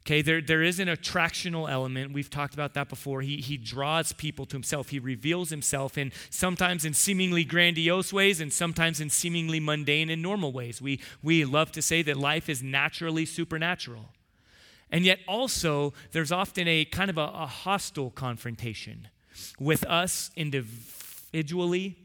Okay, 0.04 0.20
there, 0.20 0.40
there 0.40 0.64
is 0.64 0.80
an 0.80 0.88
attractional 0.88 1.70
element. 1.70 2.12
We've 2.12 2.28
talked 2.28 2.54
about 2.54 2.74
that 2.74 2.88
before. 2.88 3.22
He, 3.22 3.36
he 3.36 3.56
draws 3.56 4.12
people 4.12 4.46
to 4.46 4.56
himself. 4.56 4.88
He 4.88 4.98
reveals 4.98 5.50
himself 5.50 5.96
in 5.96 6.10
sometimes 6.28 6.84
in 6.84 6.92
seemingly 6.92 7.44
grandiose 7.44 8.12
ways 8.12 8.40
and 8.40 8.52
sometimes 8.52 9.00
in 9.00 9.10
seemingly 9.10 9.60
mundane 9.60 10.10
and 10.10 10.20
normal 10.20 10.50
ways. 10.50 10.82
We, 10.82 11.00
we 11.22 11.44
love 11.44 11.70
to 11.72 11.82
say 11.82 12.02
that 12.02 12.16
life 12.16 12.48
is 12.48 12.64
naturally 12.64 13.24
supernatural. 13.24 14.06
And 14.90 15.04
yet, 15.04 15.20
also, 15.28 15.94
there's 16.10 16.32
often 16.32 16.66
a 16.66 16.84
kind 16.84 17.08
of 17.08 17.16
a, 17.16 17.30
a 17.34 17.46
hostile 17.46 18.10
confrontation 18.10 19.06
with 19.60 19.84
us 19.84 20.32
individually 20.34 21.96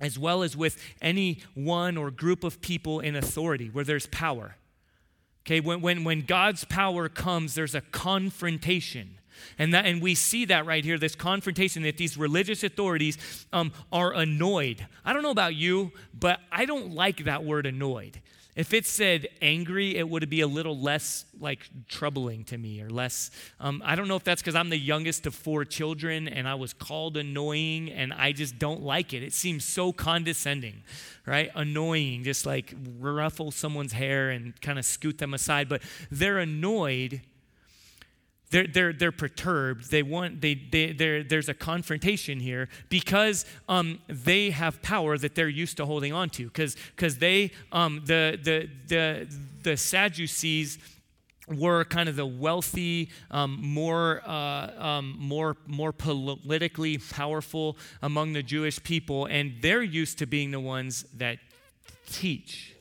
as 0.00 0.18
well 0.18 0.42
as 0.42 0.56
with 0.56 0.80
any 1.02 1.40
one 1.54 1.96
or 1.96 2.10
group 2.10 2.44
of 2.44 2.60
people 2.60 3.00
in 3.00 3.16
authority 3.16 3.68
where 3.68 3.84
there's 3.84 4.06
power. 4.06 4.56
Okay, 5.46 5.60
when, 5.60 5.82
when, 5.82 6.04
when 6.04 6.22
God's 6.22 6.64
power 6.64 7.08
comes, 7.08 7.54
there's 7.54 7.74
a 7.74 7.82
confrontation. 7.82 9.18
And, 9.58 9.74
that, 9.74 9.84
and 9.84 10.00
we 10.00 10.14
see 10.14 10.46
that 10.46 10.64
right 10.64 10.82
here 10.82 10.98
this 10.98 11.14
confrontation 11.14 11.82
that 11.82 11.98
these 11.98 12.16
religious 12.16 12.64
authorities 12.64 13.46
um, 13.52 13.72
are 13.92 14.14
annoyed. 14.14 14.86
I 15.04 15.12
don't 15.12 15.22
know 15.22 15.30
about 15.30 15.54
you, 15.54 15.92
but 16.18 16.40
I 16.50 16.64
don't 16.64 16.92
like 16.92 17.24
that 17.24 17.44
word 17.44 17.66
annoyed. 17.66 18.20
If 18.56 18.72
it 18.72 18.86
said 18.86 19.26
angry, 19.42 19.96
it 19.96 20.08
would 20.08 20.28
be 20.30 20.40
a 20.40 20.46
little 20.46 20.78
less 20.78 21.24
like 21.40 21.68
troubling 21.88 22.44
to 22.44 22.58
me 22.58 22.80
or 22.80 22.88
less. 22.88 23.30
Um, 23.58 23.82
I 23.84 23.96
don't 23.96 24.06
know 24.06 24.14
if 24.16 24.22
that's 24.22 24.40
because 24.40 24.54
I'm 24.54 24.70
the 24.70 24.78
youngest 24.78 25.26
of 25.26 25.34
four 25.34 25.64
children 25.64 26.28
and 26.28 26.46
I 26.46 26.54
was 26.54 26.72
called 26.72 27.16
annoying 27.16 27.90
and 27.90 28.12
I 28.12 28.32
just 28.32 28.58
don't 28.58 28.82
like 28.82 29.12
it. 29.12 29.24
It 29.24 29.32
seems 29.32 29.64
so 29.64 29.92
condescending, 29.92 30.84
right? 31.26 31.50
Annoying, 31.56 32.22
just 32.22 32.46
like 32.46 32.74
ruffle 32.98 33.50
someone's 33.50 33.92
hair 33.92 34.30
and 34.30 34.58
kind 34.60 34.78
of 34.78 34.84
scoot 34.84 35.18
them 35.18 35.34
aside. 35.34 35.68
But 35.68 35.82
they're 36.10 36.38
annoyed 36.38 37.22
they're, 38.54 38.68
they're, 38.68 38.92
they're 38.92 39.10
perturbed. 39.10 39.90
They 39.90 40.04
want, 40.04 40.40
they, 40.40 40.54
they, 40.54 41.24
there's 41.28 41.48
a 41.48 41.54
confrontation 41.54 42.38
here 42.38 42.68
because 42.88 43.46
um, 43.68 43.98
they 44.06 44.50
have 44.50 44.80
power 44.80 45.18
that 45.18 45.34
they're 45.34 45.48
used 45.48 45.76
to 45.78 45.86
holding 45.86 46.12
on 46.12 46.30
to. 46.30 46.44
Because 46.44 47.18
they, 47.18 47.50
um, 47.72 48.02
the, 48.06 48.38
the, 48.40 48.70
the, 48.86 49.36
the 49.64 49.76
Sadducees, 49.76 50.78
were 51.46 51.84
kind 51.84 52.08
of 52.08 52.16
the 52.16 52.24
wealthy, 52.24 53.10
um, 53.30 53.58
more, 53.60 54.22
uh, 54.24 54.70
um, 54.82 55.14
more, 55.18 55.58
more 55.66 55.92
politically 55.92 56.96
powerful 56.96 57.76
among 58.00 58.32
the 58.32 58.42
Jewish 58.42 58.82
people, 58.82 59.26
and 59.26 59.52
they're 59.60 59.82
used 59.82 60.16
to 60.20 60.26
being 60.26 60.52
the 60.52 60.60
ones 60.60 61.04
that 61.18 61.38
teach. 62.06 62.74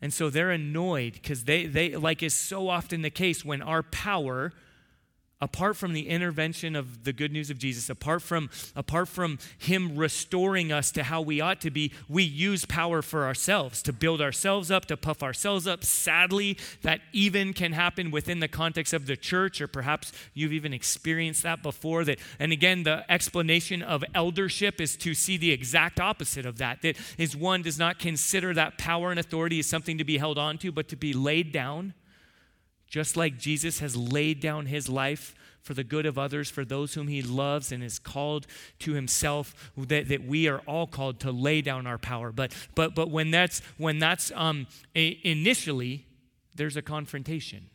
And 0.00 0.14
so 0.14 0.30
they're 0.30 0.52
annoyed 0.52 1.14
because 1.14 1.42
they, 1.42 1.66
they, 1.66 1.96
like 1.96 2.22
is 2.22 2.34
so 2.34 2.68
often 2.68 3.02
the 3.02 3.10
case 3.10 3.44
when 3.44 3.62
our 3.62 3.82
power 3.82 4.52
apart 5.42 5.76
from 5.76 5.92
the 5.92 6.08
intervention 6.08 6.76
of 6.76 7.02
the 7.02 7.12
good 7.12 7.32
news 7.32 7.50
of 7.50 7.58
Jesus, 7.58 7.90
apart 7.90 8.22
from, 8.22 8.48
apart 8.76 9.08
from 9.08 9.40
Him 9.58 9.96
restoring 9.96 10.70
us 10.70 10.92
to 10.92 11.02
how 11.02 11.20
we 11.20 11.40
ought 11.40 11.60
to 11.62 11.70
be, 11.70 11.92
we 12.08 12.22
use 12.22 12.64
power 12.64 13.02
for 13.02 13.24
ourselves, 13.24 13.82
to 13.82 13.92
build 13.92 14.22
ourselves 14.22 14.70
up, 14.70 14.86
to 14.86 14.96
puff 14.96 15.20
ourselves 15.20 15.66
up. 15.66 15.82
Sadly, 15.82 16.56
that 16.82 17.00
even 17.12 17.52
can 17.52 17.72
happen 17.72 18.12
within 18.12 18.38
the 18.38 18.46
context 18.46 18.94
of 18.94 19.06
the 19.06 19.16
church, 19.16 19.60
or 19.60 19.66
perhaps 19.66 20.12
you've 20.32 20.52
even 20.52 20.72
experienced 20.72 21.42
that 21.42 21.60
before. 21.60 22.04
That, 22.04 22.20
and 22.38 22.52
again, 22.52 22.84
the 22.84 23.04
explanation 23.10 23.82
of 23.82 24.04
eldership 24.14 24.80
is 24.80 24.96
to 24.98 25.12
see 25.12 25.36
the 25.36 25.50
exact 25.50 25.98
opposite 25.98 26.46
of 26.46 26.58
that. 26.58 26.82
That 26.82 26.96
is 27.18 27.36
one 27.36 27.62
does 27.62 27.80
not 27.80 27.98
consider 27.98 28.54
that 28.54 28.78
power 28.78 29.10
and 29.10 29.18
authority 29.18 29.58
is 29.58 29.66
something 29.66 29.98
to 29.98 30.04
be 30.04 30.18
held 30.18 30.38
on 30.38 30.56
to, 30.58 30.70
but 30.70 30.86
to 30.88 30.96
be 30.96 31.12
laid 31.12 31.50
down 31.50 31.94
just 32.92 33.16
like 33.16 33.38
Jesus 33.38 33.78
has 33.78 33.96
laid 33.96 34.38
down 34.40 34.66
his 34.66 34.86
life 34.86 35.34
for 35.62 35.72
the 35.72 35.82
good 35.82 36.04
of 36.04 36.18
others, 36.18 36.50
for 36.50 36.62
those 36.62 36.92
whom 36.92 37.08
he 37.08 37.22
loves 37.22 37.72
and 37.72 37.82
is 37.82 37.98
called 37.98 38.46
to 38.80 38.92
himself, 38.92 39.72
that, 39.78 40.08
that 40.08 40.26
we 40.26 40.46
are 40.46 40.58
all 40.66 40.86
called 40.86 41.18
to 41.20 41.32
lay 41.32 41.62
down 41.62 41.86
our 41.86 41.96
power. 41.96 42.30
But, 42.32 42.52
but, 42.74 42.94
but 42.94 43.08
when 43.08 43.30
that's, 43.30 43.62
when 43.78 43.98
that's 43.98 44.30
um, 44.34 44.66
a, 44.94 45.18
initially, 45.24 46.04
there's 46.54 46.76
a 46.76 46.82
confrontation. 46.82 47.70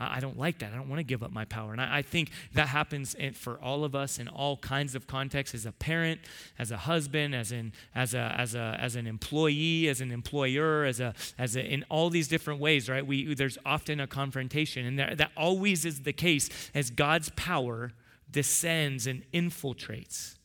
I 0.00 0.20
don't 0.20 0.38
like 0.38 0.60
that. 0.60 0.72
I 0.72 0.76
don't 0.76 0.88
want 0.88 1.00
to 1.00 1.04
give 1.04 1.24
up 1.24 1.32
my 1.32 1.44
power. 1.44 1.72
And 1.72 1.80
I, 1.80 2.02
think 2.02 2.30
that 2.54 2.68
happens 2.68 3.16
for 3.34 3.58
all 3.60 3.84
of 3.84 3.96
us 3.96 4.20
in 4.20 4.28
all 4.28 4.56
kinds 4.56 4.94
of 4.94 5.08
contexts 5.08 5.54
as 5.54 5.66
a 5.66 5.72
parent, 5.72 6.20
as 6.58 6.70
a 6.70 6.76
husband, 6.76 7.34
as, 7.34 7.50
in, 7.50 7.72
as, 7.96 8.14
a, 8.14 8.34
as, 8.38 8.54
a, 8.54 8.78
as 8.80 8.94
an 8.94 9.08
employee, 9.08 9.88
as 9.88 10.00
an 10.00 10.12
employer, 10.12 10.84
as 10.84 11.00
a, 11.00 11.14
as 11.36 11.56
a, 11.56 11.64
in 11.64 11.84
all 11.88 12.10
these 12.10 12.28
different 12.28 12.60
ways, 12.60 12.88
right? 12.88 13.04
We, 13.04 13.34
there's 13.34 13.58
often 13.66 13.98
a 13.98 14.06
confrontation. 14.06 14.86
And 14.86 14.98
that, 15.00 15.18
that 15.18 15.32
always 15.36 15.84
is 15.84 16.02
the 16.02 16.12
case 16.12 16.48
as 16.74 16.90
God's 16.90 17.30
power 17.30 17.92
descends 18.30 19.06
and 19.06 19.24
infiltrates 19.32 20.36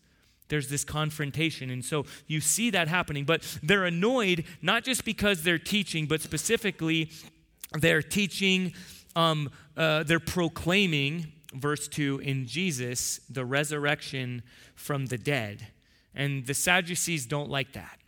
there's 0.49 0.67
this 0.67 0.83
confrontation. 0.83 1.71
And 1.71 1.83
so 1.83 2.05
you 2.27 2.39
see 2.39 2.69
that 2.71 2.87
happening. 2.87 3.25
But 3.25 3.41
they're 3.63 3.85
annoyed 3.85 4.43
not 4.61 4.83
just 4.83 5.03
because 5.03 5.41
they're 5.41 5.57
teaching, 5.57 6.05
but 6.05 6.21
specifically 6.21 7.09
they're 7.79 8.03
teaching 8.03 8.73
um, 9.15 9.49
uh, 9.75 10.03
they're 10.03 10.19
proclaiming, 10.19 11.31
verse 11.53 11.87
2, 11.87 12.19
in 12.19 12.45
Jesus, 12.45 13.19
the 13.29 13.45
resurrection 13.45 14.43
from 14.75 15.07
the 15.07 15.17
dead. 15.17 15.67
And 16.15 16.45
the 16.45 16.53
Sadducees 16.53 17.25
don't 17.25 17.49
like 17.49 17.73
that. 17.73 17.99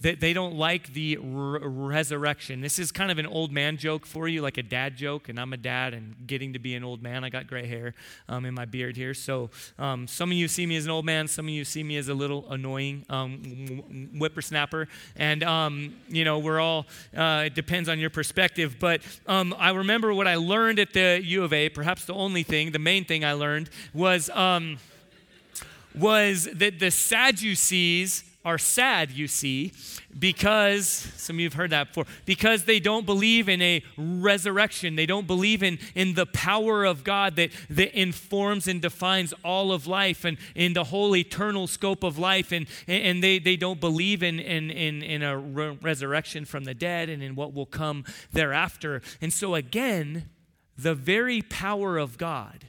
They, 0.00 0.14
they 0.14 0.32
don't 0.32 0.54
like 0.54 0.94
the 0.94 1.18
resurrection. 1.20 2.62
This 2.62 2.78
is 2.78 2.90
kind 2.90 3.10
of 3.10 3.18
an 3.18 3.26
old 3.26 3.52
man 3.52 3.76
joke 3.76 4.06
for 4.06 4.28
you, 4.28 4.40
like 4.40 4.56
a 4.56 4.62
dad 4.62 4.96
joke. 4.96 5.28
And 5.28 5.38
I'm 5.38 5.52
a 5.52 5.58
dad 5.58 5.92
and 5.92 6.16
getting 6.26 6.54
to 6.54 6.58
be 6.58 6.74
an 6.74 6.82
old 6.82 7.02
man. 7.02 7.22
I 7.22 7.28
got 7.28 7.46
gray 7.46 7.66
hair 7.66 7.94
um, 8.26 8.46
in 8.46 8.54
my 8.54 8.64
beard 8.64 8.96
here. 8.96 9.12
So 9.12 9.50
um, 9.78 10.06
some 10.06 10.30
of 10.30 10.38
you 10.38 10.48
see 10.48 10.64
me 10.64 10.76
as 10.76 10.86
an 10.86 10.90
old 10.90 11.04
man. 11.04 11.28
Some 11.28 11.46
of 11.46 11.50
you 11.50 11.66
see 11.66 11.82
me 11.82 11.98
as 11.98 12.08
a 12.08 12.14
little 12.14 12.50
annoying 12.50 13.04
um, 13.10 14.10
whippersnapper. 14.16 14.88
And, 15.16 15.42
um, 15.42 15.94
you 16.08 16.24
know, 16.24 16.38
we're 16.38 16.60
all, 16.60 16.86
uh, 17.14 17.44
it 17.46 17.54
depends 17.54 17.88
on 17.90 17.98
your 17.98 18.10
perspective. 18.10 18.76
But 18.80 19.02
um, 19.26 19.54
I 19.58 19.70
remember 19.70 20.14
what 20.14 20.26
I 20.26 20.36
learned 20.36 20.78
at 20.78 20.94
the 20.94 21.20
U 21.22 21.44
of 21.44 21.52
A, 21.52 21.68
perhaps 21.68 22.06
the 22.06 22.14
only 22.14 22.42
thing, 22.42 22.72
the 22.72 22.78
main 22.78 23.04
thing 23.04 23.22
I 23.22 23.34
learned 23.34 23.68
was, 23.92 24.30
um, 24.30 24.78
was 25.94 26.48
that 26.54 26.78
the 26.78 26.90
Sadducees 26.90 28.24
are 28.42 28.56
sad, 28.56 29.10
you 29.10 29.28
see, 29.28 29.72
because, 30.18 30.86
some 30.86 31.36
of 31.36 31.40
you 31.40 31.46
have 31.46 31.54
heard 31.54 31.70
that 31.70 31.88
before, 31.88 32.06
because 32.24 32.64
they 32.64 32.80
don't 32.80 33.04
believe 33.04 33.50
in 33.50 33.60
a 33.60 33.82
resurrection. 33.98 34.96
They 34.96 35.04
don't 35.04 35.26
believe 35.26 35.62
in, 35.62 35.78
in 35.94 36.14
the 36.14 36.24
power 36.24 36.84
of 36.84 37.04
God 37.04 37.36
that, 37.36 37.50
that 37.68 37.98
informs 37.98 38.66
and 38.66 38.80
defines 38.80 39.34
all 39.44 39.72
of 39.72 39.86
life 39.86 40.24
and 40.24 40.38
in 40.54 40.72
the 40.72 40.84
whole 40.84 41.14
eternal 41.14 41.66
scope 41.66 42.02
of 42.02 42.18
life. 42.18 42.50
And, 42.50 42.66
and 42.88 43.22
they, 43.22 43.38
they 43.38 43.56
don't 43.56 43.78
believe 43.78 44.22
in, 44.22 44.40
in, 44.40 44.70
in, 44.70 45.02
in 45.02 45.22
a 45.22 45.36
re- 45.36 45.78
resurrection 45.82 46.46
from 46.46 46.64
the 46.64 46.74
dead 46.74 47.10
and 47.10 47.22
in 47.22 47.34
what 47.34 47.52
will 47.52 47.66
come 47.66 48.04
thereafter. 48.32 49.02
And 49.20 49.34
so, 49.34 49.54
again, 49.54 50.30
the 50.78 50.94
very 50.94 51.42
power 51.42 51.98
of 51.98 52.16
God 52.16 52.68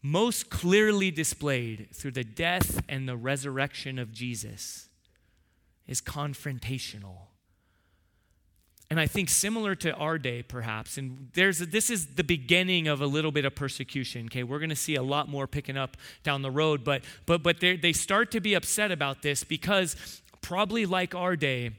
most 0.00 0.48
clearly 0.48 1.10
displayed 1.10 1.88
through 1.92 2.12
the 2.12 2.24
death 2.24 2.82
and 2.88 3.06
the 3.06 3.16
resurrection 3.16 3.98
of 3.98 4.10
Jesus 4.10 4.83
is 5.86 6.00
confrontational. 6.00 7.28
And 8.90 9.00
I 9.00 9.06
think 9.06 9.28
similar 9.28 9.74
to 9.76 9.94
our 9.94 10.18
day, 10.18 10.42
perhaps, 10.42 10.98
and 10.98 11.30
there's 11.34 11.60
a, 11.60 11.66
this 11.66 11.90
is 11.90 12.14
the 12.14 12.24
beginning 12.24 12.86
of 12.86 13.00
a 13.00 13.06
little 13.06 13.32
bit 13.32 13.44
of 13.44 13.54
persecution. 13.54 14.26
Okay, 14.26 14.42
we're 14.42 14.58
going 14.58 14.70
to 14.70 14.76
see 14.76 14.94
a 14.94 15.02
lot 15.02 15.28
more 15.28 15.46
picking 15.46 15.76
up 15.76 15.96
down 16.22 16.42
the 16.42 16.50
road, 16.50 16.84
but 16.84 17.02
but 17.26 17.42
but 17.42 17.60
they 17.60 17.92
start 17.92 18.30
to 18.32 18.40
be 18.40 18.54
upset 18.54 18.92
about 18.92 19.22
this 19.22 19.42
because 19.42 20.22
probably 20.42 20.84
like 20.84 21.14
our 21.14 21.34
day, 21.34 21.70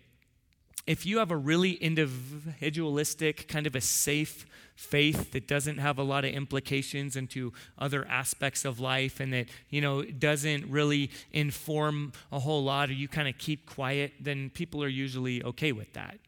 if 0.88 1.06
you 1.06 1.20
have 1.20 1.32
a 1.32 1.38
really 1.38 1.74
individualistic 1.74 3.48
kind 3.48 3.68
of 3.68 3.76
a 3.76 3.82
safe 3.82 4.46
faith 4.76 5.32
that 5.32 5.48
doesn't 5.48 5.78
have 5.78 5.98
a 5.98 6.04
lot 6.04 6.26
of 6.26 6.32
implications 6.32 7.16
into 7.16 7.54
other 7.78 8.06
aspects 8.08 8.66
of 8.66 8.80
life 8.80 9.20
and 9.20 9.34
that, 9.34 9.48
you 9.70 9.82
know, 9.82 10.04
doesn't 10.04 10.70
really 10.70 11.10
inform 11.32 12.12
a 12.32 12.40
whole 12.40 12.64
lot 12.64 12.90
or 12.90 12.94
you 12.94 13.08
kind 13.08 13.28
of 13.28 13.38
keep 13.38 13.66
quiet, 13.66 14.14
then 14.20 14.50
people 14.50 14.84
are 14.84 14.90
usually 14.90 15.44
okay 15.44 15.72
with 15.72 15.92
that. 15.94 16.20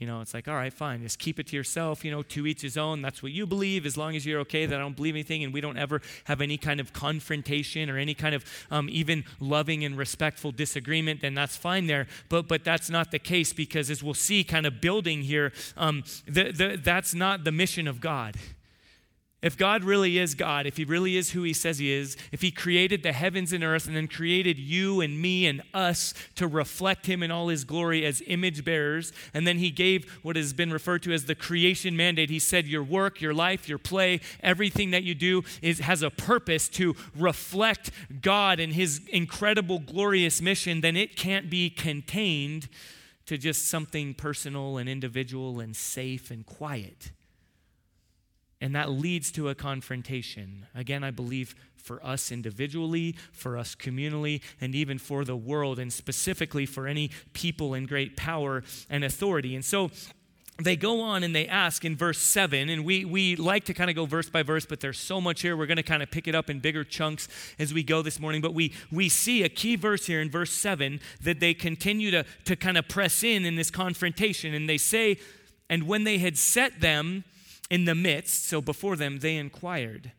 You 0.00 0.06
know, 0.06 0.22
it's 0.22 0.32
like, 0.32 0.48
all 0.48 0.54
right, 0.54 0.72
fine, 0.72 1.02
just 1.02 1.18
keep 1.18 1.38
it 1.38 1.46
to 1.48 1.56
yourself, 1.56 2.06
you 2.06 2.10
know, 2.10 2.22
to 2.22 2.46
each 2.46 2.62
his 2.62 2.78
own. 2.78 3.02
That's 3.02 3.22
what 3.22 3.32
you 3.32 3.46
believe. 3.46 3.84
As 3.84 3.98
long 3.98 4.16
as 4.16 4.24
you're 4.24 4.40
okay 4.40 4.64
that 4.64 4.74
I 4.74 4.78
don't 4.80 4.96
believe 4.96 5.14
anything 5.14 5.44
and 5.44 5.52
we 5.52 5.60
don't 5.60 5.76
ever 5.76 6.00
have 6.24 6.40
any 6.40 6.56
kind 6.56 6.80
of 6.80 6.94
confrontation 6.94 7.90
or 7.90 7.98
any 7.98 8.14
kind 8.14 8.34
of 8.34 8.42
um, 8.70 8.88
even 8.90 9.24
loving 9.40 9.84
and 9.84 9.98
respectful 9.98 10.52
disagreement, 10.52 11.20
then 11.20 11.34
that's 11.34 11.54
fine 11.54 11.86
there. 11.86 12.06
But, 12.30 12.48
but 12.48 12.64
that's 12.64 12.88
not 12.88 13.10
the 13.10 13.18
case 13.18 13.52
because 13.52 13.90
as 13.90 14.02
we'll 14.02 14.14
see 14.14 14.42
kind 14.42 14.64
of 14.64 14.80
building 14.80 15.20
here, 15.20 15.52
um, 15.76 16.02
the, 16.24 16.50
the, 16.50 16.80
that's 16.82 17.14
not 17.14 17.44
the 17.44 17.52
mission 17.52 17.86
of 17.86 18.00
God. 18.00 18.36
If 19.42 19.56
God 19.56 19.84
really 19.84 20.18
is 20.18 20.34
God, 20.34 20.66
if 20.66 20.76
He 20.76 20.84
really 20.84 21.16
is 21.16 21.30
who 21.30 21.42
He 21.42 21.54
says 21.54 21.78
He 21.78 21.90
is, 21.90 22.16
if 22.30 22.42
He 22.42 22.50
created 22.50 23.02
the 23.02 23.12
heavens 23.12 23.54
and 23.54 23.64
earth 23.64 23.86
and 23.86 23.96
then 23.96 24.06
created 24.06 24.58
you 24.58 25.00
and 25.00 25.20
me 25.20 25.46
and 25.46 25.62
us 25.72 26.12
to 26.34 26.46
reflect 26.46 27.06
Him 27.06 27.22
in 27.22 27.30
all 27.30 27.48
His 27.48 27.64
glory 27.64 28.04
as 28.04 28.22
image 28.26 28.64
bearers, 28.64 29.12
and 29.32 29.46
then 29.46 29.56
He 29.56 29.70
gave 29.70 30.10
what 30.22 30.36
has 30.36 30.52
been 30.52 30.70
referred 30.70 31.02
to 31.04 31.12
as 31.12 31.24
the 31.24 31.34
creation 31.34 31.96
mandate, 31.96 32.28
He 32.28 32.38
said, 32.38 32.66
Your 32.66 32.82
work, 32.82 33.22
your 33.22 33.32
life, 33.32 33.66
your 33.66 33.78
play, 33.78 34.20
everything 34.42 34.90
that 34.90 35.04
you 35.04 35.14
do 35.14 35.42
is, 35.62 35.78
has 35.78 36.02
a 36.02 36.10
purpose 36.10 36.68
to 36.70 36.94
reflect 37.16 37.90
God 38.20 38.60
and 38.60 38.74
His 38.74 39.00
incredible, 39.08 39.78
glorious 39.78 40.42
mission, 40.42 40.82
then 40.82 40.96
it 40.96 41.16
can't 41.16 41.48
be 41.48 41.70
contained 41.70 42.68
to 43.24 43.38
just 43.38 43.68
something 43.68 44.12
personal 44.12 44.76
and 44.76 44.86
individual 44.86 45.60
and 45.60 45.74
safe 45.74 46.30
and 46.30 46.44
quiet. 46.44 47.12
And 48.60 48.74
that 48.74 48.90
leads 48.90 49.32
to 49.32 49.48
a 49.48 49.54
confrontation. 49.54 50.66
Again, 50.74 51.02
I 51.02 51.10
believe 51.10 51.54
for 51.76 52.04
us 52.04 52.30
individually, 52.30 53.16
for 53.32 53.56
us 53.56 53.74
communally, 53.74 54.42
and 54.60 54.74
even 54.74 54.98
for 54.98 55.24
the 55.24 55.36
world, 55.36 55.78
and 55.78 55.92
specifically 55.92 56.66
for 56.66 56.86
any 56.86 57.10
people 57.32 57.74
in 57.74 57.86
great 57.86 58.16
power 58.16 58.62
and 58.90 59.02
authority. 59.02 59.54
And 59.54 59.64
so, 59.64 59.90
they 60.64 60.76
go 60.76 61.00
on 61.00 61.22
and 61.22 61.34
they 61.34 61.46
ask 61.46 61.84
in 61.84 61.96
verse 61.96 62.18
7 62.18 62.68
and 62.68 62.84
we, 62.84 63.04
we 63.04 63.34
like 63.36 63.64
to 63.64 63.74
kind 63.74 63.88
of 63.88 63.96
go 63.96 64.04
verse 64.04 64.28
by 64.28 64.42
verse 64.42 64.66
but 64.66 64.80
there's 64.80 64.98
so 64.98 65.20
much 65.20 65.40
here 65.40 65.56
we're 65.56 65.66
going 65.66 65.78
to 65.78 65.82
kind 65.82 66.02
of 66.02 66.10
pick 66.10 66.28
it 66.28 66.34
up 66.34 66.50
in 66.50 66.60
bigger 66.60 66.84
chunks 66.84 67.28
as 67.58 67.72
we 67.72 67.82
go 67.82 68.02
this 68.02 68.20
morning 68.20 68.40
but 68.40 68.52
we, 68.52 68.72
we 68.92 69.08
see 69.08 69.42
a 69.42 69.48
key 69.48 69.76
verse 69.76 70.06
here 70.06 70.20
in 70.20 70.30
verse 70.30 70.52
7 70.52 71.00
that 71.22 71.40
they 71.40 71.54
continue 71.54 72.10
to, 72.10 72.24
to 72.44 72.56
kind 72.56 72.76
of 72.76 72.86
press 72.88 73.22
in 73.22 73.46
in 73.46 73.56
this 73.56 73.70
confrontation 73.70 74.52
and 74.52 74.68
they 74.68 74.76
say 74.78 75.18
and 75.68 75.84
when 75.84 76.04
they 76.04 76.18
had 76.18 76.36
set 76.36 76.80
them 76.80 77.24
in 77.70 77.84
the 77.84 77.94
midst 77.94 78.46
so 78.46 78.60
before 78.60 78.96
them 78.96 79.20
they 79.20 79.36
inquired 79.36 80.12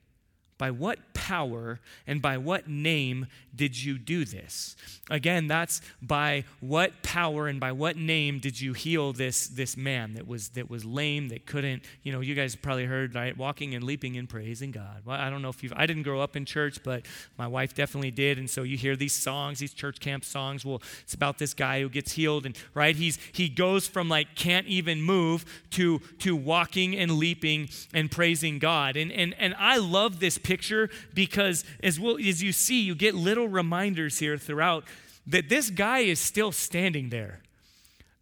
by 0.61 0.69
what 0.69 0.99
power 1.15 1.79
and 2.05 2.21
by 2.21 2.37
what 2.37 2.67
name 2.67 3.25
did 3.55 3.83
you 3.83 3.97
do 3.97 4.25
this? 4.25 4.75
Again, 5.09 5.47
that's 5.47 5.81
by 6.03 6.43
what 6.59 7.01
power 7.01 7.47
and 7.47 7.59
by 7.59 7.71
what 7.71 7.97
name 7.97 8.37
did 8.37 8.61
you 8.61 8.73
heal 8.73 9.11
this, 9.11 9.47
this 9.47 9.75
man 9.75 10.13
that 10.13 10.27
was, 10.27 10.49
that 10.49 10.69
was 10.69 10.85
lame, 10.85 11.29
that 11.29 11.47
couldn't, 11.47 11.81
you 12.03 12.11
know, 12.11 12.21
you 12.21 12.35
guys 12.35 12.55
probably 12.55 12.85
heard, 12.85 13.15
right? 13.15 13.35
Walking 13.35 13.73
and 13.73 13.83
leaping 13.83 14.17
and 14.17 14.29
praising 14.29 14.69
God. 14.69 15.01
Well, 15.03 15.19
I 15.19 15.31
don't 15.31 15.41
know 15.41 15.49
if 15.49 15.63
you've, 15.63 15.73
I 15.75 15.87
didn't 15.87 16.03
grow 16.03 16.21
up 16.21 16.35
in 16.35 16.45
church, 16.45 16.83
but 16.83 17.07
my 17.39 17.47
wife 17.47 17.73
definitely 17.73 18.11
did. 18.11 18.37
And 18.37 18.47
so 18.47 18.61
you 18.61 18.77
hear 18.77 18.95
these 18.95 19.15
songs, 19.15 19.57
these 19.57 19.73
church 19.73 19.99
camp 19.99 20.23
songs. 20.23 20.63
Well, 20.63 20.83
it's 21.01 21.15
about 21.15 21.39
this 21.39 21.55
guy 21.55 21.81
who 21.81 21.89
gets 21.89 22.11
healed 22.11 22.45
and, 22.45 22.55
right? 22.75 22.95
He's, 22.95 23.17
he 23.31 23.49
goes 23.49 23.87
from 23.87 24.09
like 24.09 24.35
can't 24.35 24.67
even 24.67 25.01
move 25.01 25.43
to, 25.71 25.97
to 26.19 26.35
walking 26.35 26.95
and 26.95 27.13
leaping 27.13 27.69
and 27.95 28.11
praising 28.11 28.59
God. 28.59 28.95
And, 28.95 29.11
and, 29.11 29.33
and 29.39 29.55
I 29.57 29.77
love 29.77 30.19
this 30.19 30.37
picture 30.37 30.50
picture 30.51 30.89
because 31.13 31.63
as, 31.81 31.97
well, 31.97 32.17
as 32.17 32.43
you 32.43 32.51
see, 32.51 32.81
you 32.81 32.93
get 32.93 33.15
little 33.15 33.47
reminders 33.47 34.19
here 34.19 34.37
throughout 34.37 34.83
that 35.25 35.47
this 35.47 35.69
guy 35.69 35.99
is 35.99 36.19
still 36.19 36.51
standing 36.51 37.09
there. 37.09 37.39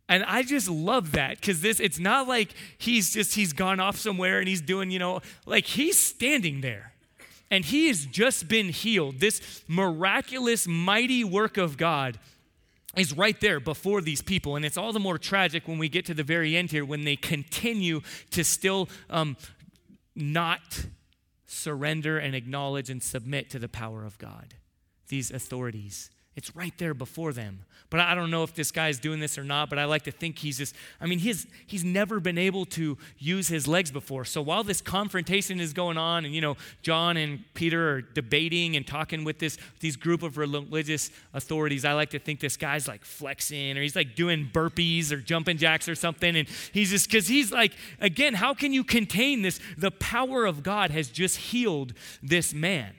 And 0.08 0.24
I 0.24 0.44
just 0.44 0.70
love 0.70 1.14
that 1.14 1.40
because 1.40 1.62
this 1.62 1.80
it's 1.80 2.00
not 2.00 2.28
like 2.28 2.54
he's 2.78 3.14
just 3.14 3.34
he's 3.34 3.54
gone 3.54 3.80
off 3.80 3.98
somewhere 3.98 4.40
and 4.40 4.48
he's 4.48 4.62
doing, 4.62 4.92
you 4.92 5.00
know, 5.00 5.22
like 5.46 5.66
he's 5.66 5.98
standing 5.98 6.62
there. 6.62 6.94
And 7.52 7.66
he 7.66 7.88
has 7.88 8.06
just 8.06 8.48
been 8.48 8.70
healed. 8.70 9.20
This 9.20 9.64
miraculous, 9.68 10.68
mighty 10.68 11.24
work 11.24 11.58
of 11.58 11.78
God 11.78 12.20
is 12.96 13.18
right 13.18 13.40
there 13.42 13.60
before 13.60 14.02
these 14.02 14.22
people. 14.22 14.56
And 14.56 14.64
it's 14.66 14.78
all 14.78 14.94
the 14.94 15.00
more 15.00 15.18
tragic 15.18 15.68
when 15.68 15.80
we 15.80 15.90
get 15.90 16.06
to 16.06 16.14
the 16.14 16.24
very 16.24 16.56
end 16.56 16.70
here 16.70 16.86
when 16.86 17.06
they 17.06 17.16
continue 17.16 18.02
to 18.32 18.44
still 18.44 18.88
um, 19.10 19.36
not 20.16 20.86
surrender 21.50 22.18
and 22.18 22.36
acknowledge 22.36 22.90
and 22.90 23.02
submit 23.02 23.50
to 23.50 23.60
the 23.60 23.68
power 23.70 24.06
of 24.06 24.18
God, 24.18 24.56
these 25.08 25.32
authorities. 25.32 26.10
It's 26.36 26.56
right 26.56 26.74
there 26.78 26.94
before 26.94 27.34
them. 27.34 27.66
But 27.90 28.02
I 28.02 28.14
don't 28.14 28.30
know 28.30 28.44
if 28.44 28.54
this 28.54 28.72
guy's 28.72 29.00
doing 29.00 29.20
this 29.20 29.38
or 29.38 29.44
not, 29.44 29.68
but 29.68 29.80
I 29.80 29.86
like 29.86 30.04
to 30.04 30.12
think 30.12 30.38
he's 30.38 30.60
just, 30.60 30.76
I 31.02 31.08
mean, 31.08 31.18
he's, 31.18 31.48
he's 31.66 31.84
never 31.84 32.20
been 32.20 32.38
able 32.38 32.66
to 32.68 33.00
use 33.18 33.48
his 33.48 33.68
legs 33.68 33.90
before. 33.90 34.26
So 34.26 34.44
while 34.44 34.64
this 34.64 34.80
confrontation 34.80 35.60
is 35.60 35.74
going 35.74 35.98
on, 35.98 36.24
and, 36.24 36.34
you 36.34 36.40
know, 36.40 36.56
John 36.84 37.18
and 37.18 37.44
Peter 37.56 37.96
are 37.96 38.02
debating 38.02 38.76
and 38.76 38.86
talking 38.86 39.24
with 39.24 39.40
this, 39.40 39.58
these 39.80 39.96
group 39.96 40.22
of 40.22 40.38
religious 40.38 41.10
authorities, 41.34 41.84
I 41.84 41.94
like 41.94 42.12
to 42.12 42.20
think 42.20 42.42
this 42.42 42.58
guy's 42.58 42.88
like 42.88 43.04
flexing 43.04 43.76
or 43.76 43.82
he's 43.82 43.96
like 43.96 44.16
doing 44.16 44.48
burpees 44.54 45.12
or 45.12 45.18
jumping 45.18 45.58
jacks 45.58 45.90
or 45.90 45.96
something. 45.96 46.36
And 46.36 46.48
he's 46.72 46.92
just, 46.92 47.10
because 47.10 47.28
he's 47.28 47.52
like, 47.52 47.74
again, 48.00 48.36
how 48.36 48.54
can 48.54 48.72
you 48.72 48.84
contain 48.84 49.42
this? 49.42 49.60
The 49.80 49.92
power 49.92 50.46
of 50.46 50.62
God 50.62 50.92
has 50.92 51.10
just 51.10 51.38
healed 51.38 51.94
this 52.22 52.54
man. 52.54 52.94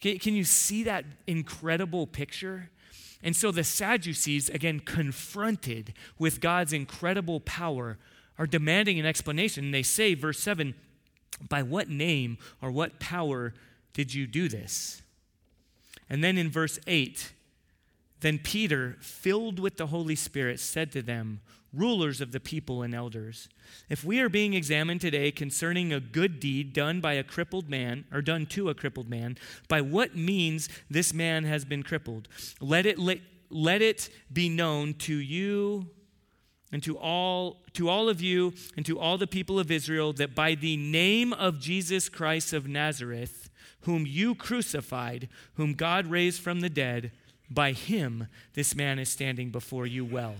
Can, 0.00 0.34
you 0.34 0.44
see 0.44 0.82
that 0.84 1.04
incredible 1.26 2.06
picture? 2.06 2.70
And 3.22 3.36
so 3.36 3.50
the 3.50 3.64
Sadducees, 3.64 4.48
again, 4.48 4.80
confronted 4.80 5.92
with 6.18 6.40
God's 6.40 6.72
incredible 6.72 7.40
power, 7.40 7.98
are 8.38 8.46
demanding 8.46 8.98
an 8.98 9.04
explanation. 9.04 9.70
They 9.70 9.82
say, 9.82 10.14
verse 10.14 10.40
7, 10.40 10.74
by 11.48 11.62
what 11.62 11.88
name 11.88 12.38
or 12.62 12.70
what 12.70 12.98
power 12.98 13.52
did 13.92 14.14
you 14.14 14.26
do 14.26 14.48
this? 14.48 15.02
And 16.08 16.24
then 16.24 16.38
in 16.38 16.50
verse 16.50 16.78
8, 16.86 17.32
then 18.20 18.38
Peter, 18.38 18.96
filled 19.00 19.58
with 19.58 19.76
the 19.76 19.88
Holy 19.88 20.14
Spirit, 20.14 20.60
said 20.60 20.90
to 20.92 21.02
them, 21.02 21.40
rulers 21.72 22.20
of 22.20 22.32
the 22.32 22.40
people 22.40 22.82
and 22.82 22.94
elders. 22.94 23.48
If 23.88 24.04
we 24.04 24.20
are 24.20 24.28
being 24.28 24.54
examined 24.54 25.00
today 25.00 25.30
concerning 25.30 25.92
a 25.92 26.00
good 26.00 26.40
deed 26.40 26.72
done 26.72 27.00
by 27.00 27.14
a 27.14 27.24
crippled 27.24 27.68
man, 27.68 28.04
or 28.12 28.22
done 28.22 28.46
to 28.46 28.68
a 28.68 28.74
crippled 28.74 29.08
man, 29.08 29.38
by 29.68 29.80
what 29.80 30.16
means 30.16 30.68
this 30.88 31.14
man 31.14 31.44
has 31.44 31.64
been 31.64 31.82
crippled, 31.82 32.28
let 32.60 32.86
it, 32.86 32.98
let, 32.98 33.20
let 33.50 33.82
it 33.82 34.08
be 34.32 34.48
known 34.48 34.94
to 34.94 35.14
you 35.14 35.86
and 36.72 36.82
to 36.82 36.96
all 36.98 37.62
to 37.72 37.88
all 37.88 38.08
of 38.08 38.20
you 38.20 38.52
and 38.76 38.86
to 38.86 38.98
all 38.98 39.18
the 39.18 39.26
people 39.26 39.58
of 39.58 39.70
Israel 39.70 40.12
that 40.14 40.34
by 40.34 40.54
the 40.54 40.76
name 40.76 41.32
of 41.32 41.60
Jesus 41.60 42.08
Christ 42.08 42.52
of 42.52 42.68
Nazareth 42.68 43.50
whom 43.82 44.06
you 44.06 44.34
crucified 44.34 45.28
whom 45.54 45.74
God 45.74 46.06
raised 46.06 46.40
from 46.40 46.60
the 46.60 46.70
dead 46.70 47.12
by 47.48 47.72
him 47.72 48.28
this 48.54 48.74
man 48.74 48.98
is 48.98 49.08
standing 49.08 49.50
before 49.50 49.86
you 49.86 50.04
well 50.04 50.36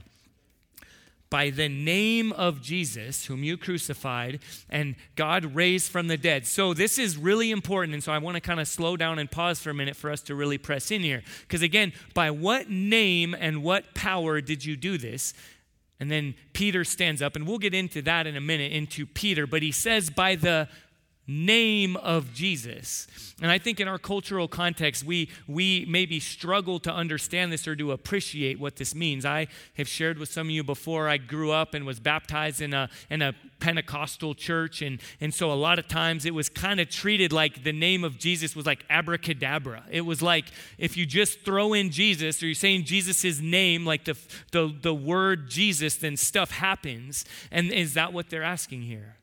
by 1.31 1.51
the 1.51 1.69
name 1.69 2.33
of 2.33 2.61
Jesus, 2.61 3.27
whom 3.27 3.45
you 3.45 3.57
crucified, 3.57 4.40
and 4.69 4.97
God 5.14 5.55
raised 5.55 5.90
from 5.90 6.09
the 6.09 6.16
dead. 6.16 6.47
So, 6.47 6.75
this 6.75 6.99
is 6.99 7.16
really 7.16 7.53
important. 7.53 7.95
And 7.95 8.03
so, 8.03 8.12
I 8.12 8.19
want 8.19 8.35
to 8.35 8.40
kind 8.40 8.61
of 8.61 8.66
slow 8.66 8.97
down 8.97 9.19
and 9.21 9.31
pause 9.31 9.61
for 9.61 9.71
a 9.71 9.75
minute 9.75 9.97
for 9.97 10.11
us 10.11 10.23
to 10.23 10.35
really 10.35 10.59
press 10.59 10.90
in 10.90 11.03
here. 11.03 11.23
Because, 11.43 11.62
again, 11.62 11.93
by 12.14 12.31
what 12.31 12.69
name 12.69 13.35
and 13.38 13.62
what 13.62 13.95
power 13.95 14.40
did 14.40 14.64
you 14.64 14.77
do 14.77 14.99
this? 14.99 15.33
And 16.01 16.11
then 16.11 16.35
Peter 16.53 16.83
stands 16.83 17.23
up, 17.23 17.37
and 17.37 17.47
we'll 17.47 17.59
get 17.59 17.75
into 17.75 18.03
that 18.03 18.27
in 18.27 18.37
a 18.37 18.40
minute, 18.40 18.73
into 18.73 19.07
Peter. 19.07 19.47
But 19.47 19.62
he 19.62 19.71
says, 19.71 20.11
by 20.11 20.35
the 20.35 20.69
name 21.31 21.97
of 21.97 22.35
Jesus. 22.35 23.07
And 23.40 23.51
I 23.51 23.59
think 23.59 23.81
in 23.81 23.88
our 23.88 23.99
cultural 23.99 24.49
context, 24.49 25.05
we, 25.05 25.31
we 25.47 25.87
maybe 25.88 26.21
struggle 26.21 26.79
to 26.81 26.93
understand 26.93 27.53
this 27.53 27.66
or 27.69 27.77
to 27.77 27.93
appreciate 27.93 28.59
what 28.59 28.77
this 28.77 28.95
means. 28.95 29.25
I 29.25 29.47
have 29.77 29.88
shared 29.88 30.19
with 30.19 30.31
some 30.31 30.49
of 30.49 30.51
you 30.51 30.64
before, 30.64 31.09
I 31.09 31.16
grew 31.16 31.53
up 31.53 31.73
and 31.73 31.87
was 31.87 32.01
baptized 32.01 32.61
in 32.61 32.75
a, 32.75 32.90
in 33.09 33.23
a 33.23 33.35
Pentecostal 33.61 34.35
church. 34.35 34.83
And, 34.83 35.01
and 35.21 35.33
so 35.33 35.53
a 35.53 35.55
lot 35.55 35.79
of 35.79 35.87
times 35.87 36.27
it 36.27 36.35
was 36.35 36.49
kind 36.49 36.81
of 36.81 36.90
treated 36.90 37.33
like 37.33 37.62
the 37.62 37.73
name 37.73 38.03
of 38.03 38.19
Jesus 38.19 38.57
was 38.57 38.66
like 38.66 38.85
abracadabra. 38.90 39.85
It 39.90 40.03
was 40.03 40.21
like 40.21 40.47
if 40.79 40.97
you 40.97 41.07
just 41.07 41.45
throw 41.45 41.73
in 41.73 41.90
Jesus 41.90 42.43
or 42.43 42.47
you're 42.47 42.55
saying 42.55 42.85
Jesus' 42.85 43.40
name, 43.40 43.87
like 43.87 44.05
the, 44.05 44.19
the, 44.51 44.75
the 44.83 44.95
word 44.95 45.49
Jesus, 45.49 45.97
then 45.97 46.16
stuff 46.16 46.51
happens. 46.51 47.25
And 47.51 47.71
is 47.71 47.95
that 47.95 48.12
what 48.12 48.31
they're 48.31 48.43
asking 48.43 48.83
here? 48.83 49.16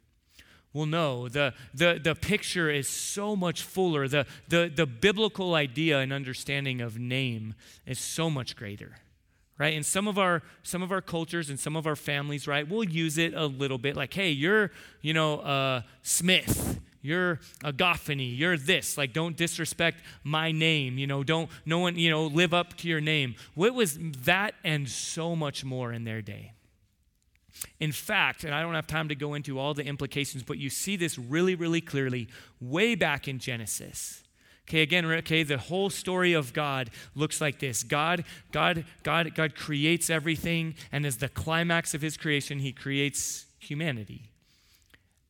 Well, 0.77 0.85
no, 0.85 1.27
the, 1.27 1.55
the, 1.73 1.99
the 2.01 2.13
picture 2.13 2.69
is 2.69 2.87
so 2.87 3.35
much 3.35 3.63
fuller. 3.63 4.07
The, 4.07 4.27
the, 4.47 4.71
the 4.73 4.85
biblical 4.85 5.55
idea 5.55 5.97
and 5.97 6.13
understanding 6.13 6.81
of 6.81 6.99
name 6.99 7.55
is 7.87 7.97
so 7.97 8.29
much 8.29 8.55
greater 8.55 8.97
right? 9.59 9.73
In 9.73 9.81
some 9.81 10.07
of 10.07 10.19
our 10.19 10.43
some 10.61 10.83
of 10.83 10.91
our 10.91 11.01
cultures 11.01 11.49
and 11.49 11.59
some 11.59 11.75
of 11.75 11.87
our 11.87 11.95
families 11.95 12.47
right 12.47 12.69
we'll 12.69 12.83
use 12.83 13.17
it 13.17 13.33
a 13.33 13.47
little 13.47 13.79
bit 13.79 13.95
like 13.95 14.13
hey 14.13 14.29
you're 14.29 14.69
you 15.01 15.15
know 15.15 15.39
uh, 15.39 15.81
smith 16.03 16.79
you're 17.01 17.39
a 17.63 17.73
goffany 17.73 18.37
you're 18.37 18.55
this. 18.55 18.99
Like 18.99 19.13
don't 19.13 19.35
disrespect 19.35 20.03
my 20.23 20.51
name 20.51 20.99
you 20.99 21.07
know 21.07 21.23
don't 21.23 21.49
no 21.65 21.79
one 21.79 21.97
you 21.97 22.11
know 22.11 22.27
live 22.27 22.53
up 22.53 22.77
to 22.77 22.87
your 22.87 23.01
name. 23.01 23.33
What 23.55 23.73
was 23.73 23.97
that 24.25 24.53
and 24.63 24.87
so 24.87 25.35
much 25.35 25.65
more 25.65 25.91
in 25.91 26.03
their 26.03 26.21
day 26.21 26.53
in 27.79 27.91
fact, 27.91 28.43
and 28.43 28.53
I 28.53 28.61
don't 28.61 28.73
have 28.73 28.87
time 28.87 29.09
to 29.09 29.15
go 29.15 29.33
into 29.33 29.59
all 29.59 29.73
the 29.73 29.85
implications, 29.85 30.43
but 30.43 30.57
you 30.57 30.69
see 30.69 30.95
this 30.95 31.17
really, 31.17 31.55
really 31.55 31.81
clearly 31.81 32.27
way 32.59 32.95
back 32.95 33.27
in 33.27 33.39
Genesis. 33.39 34.23
Okay, 34.67 34.81
again, 34.81 35.05
okay, 35.05 35.43
the 35.43 35.57
whole 35.57 35.89
story 35.89 36.33
of 36.33 36.51
God 36.51 36.89
looks 37.15 37.39
like 37.39 37.59
this. 37.59 37.83
God, 37.83 38.25
God, 38.51 38.83
God, 39.03 39.33
God 39.33 39.55
creates 39.55 40.09
everything, 40.09 40.75
and 40.91 41.05
as 41.05 41.17
the 41.17 41.29
climax 41.29 41.93
of 41.93 42.01
his 42.01 42.17
creation, 42.17 42.59
he 42.59 42.73
creates 42.73 43.45
humanity. 43.59 44.31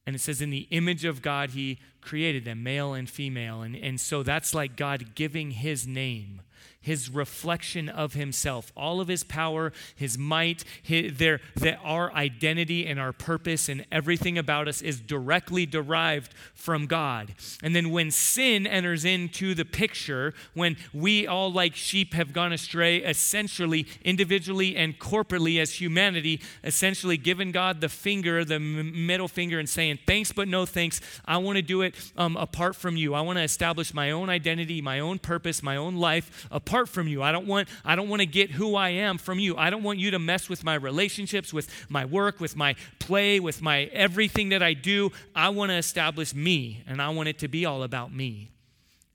And 0.07 0.15
it 0.15 0.19
says, 0.19 0.41
in 0.41 0.49
the 0.49 0.67
image 0.71 1.05
of 1.05 1.21
God, 1.21 1.51
he 1.51 1.79
created 2.01 2.45
them, 2.45 2.63
male 2.63 2.93
and 2.93 3.09
female. 3.09 3.61
And, 3.61 3.75
and 3.75 3.99
so 3.99 4.23
that's 4.23 4.55
like 4.55 4.77
God 4.77 5.13
giving 5.15 5.51
his 5.51 5.85
name 5.85 6.41
his 6.87 7.09
reflection 7.09 7.89
of 7.89 8.13
himself, 8.13 8.71
all 8.75 9.01
of 9.01 9.09
his 9.09 9.21
power, 9.21 9.73
his 9.93 10.17
might, 10.17 10.63
his, 10.81 11.17
their, 11.17 11.41
our 11.83 12.13
identity 12.13 12.87
and 12.87 12.97
our 12.97 13.11
purpose 13.11 13.67
and 13.67 13.85
everything 13.91 14.37
about 14.37 14.69
us 14.69 14.81
is 14.81 15.01
directly 15.01 15.65
derived 15.65 16.33
from 16.53 16.85
God. 16.87 17.33
And 17.61 17.75
then 17.75 17.89
when 17.91 18.09
sin 18.09 18.65
enters 18.65 19.03
into 19.03 19.53
the 19.53 19.65
picture, 19.65 20.33
when 20.53 20.77
we 20.93 21.27
all, 21.27 21.51
like 21.51 21.75
sheep, 21.75 22.13
have 22.13 22.31
gone 22.31 22.53
astray, 22.53 22.99
essentially, 22.99 23.85
individually 24.05 24.77
and 24.77 24.97
corporately 24.97 25.59
as 25.59 25.81
humanity, 25.81 26.39
essentially 26.63 27.17
given 27.17 27.51
God 27.51 27.81
the 27.81 27.89
finger, 27.89 28.45
the 28.45 28.59
middle 28.59 29.27
finger, 29.27 29.59
and 29.59 29.67
saying, 29.67 29.99
Thanks, 30.07 30.31
but 30.31 30.47
no 30.47 30.65
thanks. 30.65 31.01
I 31.25 31.35
want 31.37 31.57
to 31.57 31.61
do 31.61 31.81
it 31.81 31.95
um, 32.15 32.37
apart 32.37 32.77
from 32.77 32.95
you. 32.95 33.13
I 33.13 33.19
want 33.19 33.39
to 33.39 33.43
establish 33.43 33.93
my 33.93 34.09
own 34.11 34.29
identity, 34.29 34.81
my 34.81 35.01
own 35.01 35.19
purpose, 35.19 35.61
my 35.61 35.75
own 35.75 35.97
life 35.97 36.47
apart 36.77 36.89
from 36.89 37.07
you. 37.07 37.23
I 37.23 37.31
don't 37.31 37.47
want 37.47 37.67
I 37.83 37.95
don't 37.95 38.07
want 38.07 38.19
to 38.19 38.27
get 38.27 38.51
who 38.51 38.75
I 38.75 38.89
am 38.89 39.17
from 39.17 39.39
you. 39.39 39.57
I 39.57 39.71
don't 39.71 39.81
want 39.81 39.97
you 39.97 40.11
to 40.11 40.19
mess 40.19 40.47
with 40.47 40.63
my 40.63 40.75
relationships, 40.75 41.51
with 41.51 41.69
my 41.89 42.05
work, 42.05 42.39
with 42.39 42.55
my 42.55 42.75
play, 42.99 43.39
with 43.39 43.63
my 43.63 43.85
everything 43.85 44.49
that 44.49 44.61
I 44.61 44.73
do. 44.73 45.11
I 45.35 45.49
want 45.49 45.71
to 45.71 45.75
establish 45.75 46.35
me 46.35 46.83
and 46.85 47.01
I 47.01 47.09
want 47.09 47.29
it 47.29 47.39
to 47.39 47.47
be 47.47 47.65
all 47.65 47.81
about 47.81 48.13
me. 48.13 48.51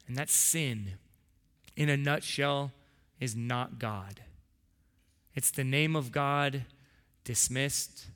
And 0.08 0.16
that 0.16 0.28
sin 0.28 0.94
in 1.76 1.88
a 1.88 1.96
nutshell 1.96 2.72
is 3.20 3.36
not 3.36 3.78
God. 3.78 4.20
It's 5.36 5.52
the 5.52 5.64
name 5.64 5.94
of 5.94 6.10
God 6.10 6.64
dismissed 7.22 8.06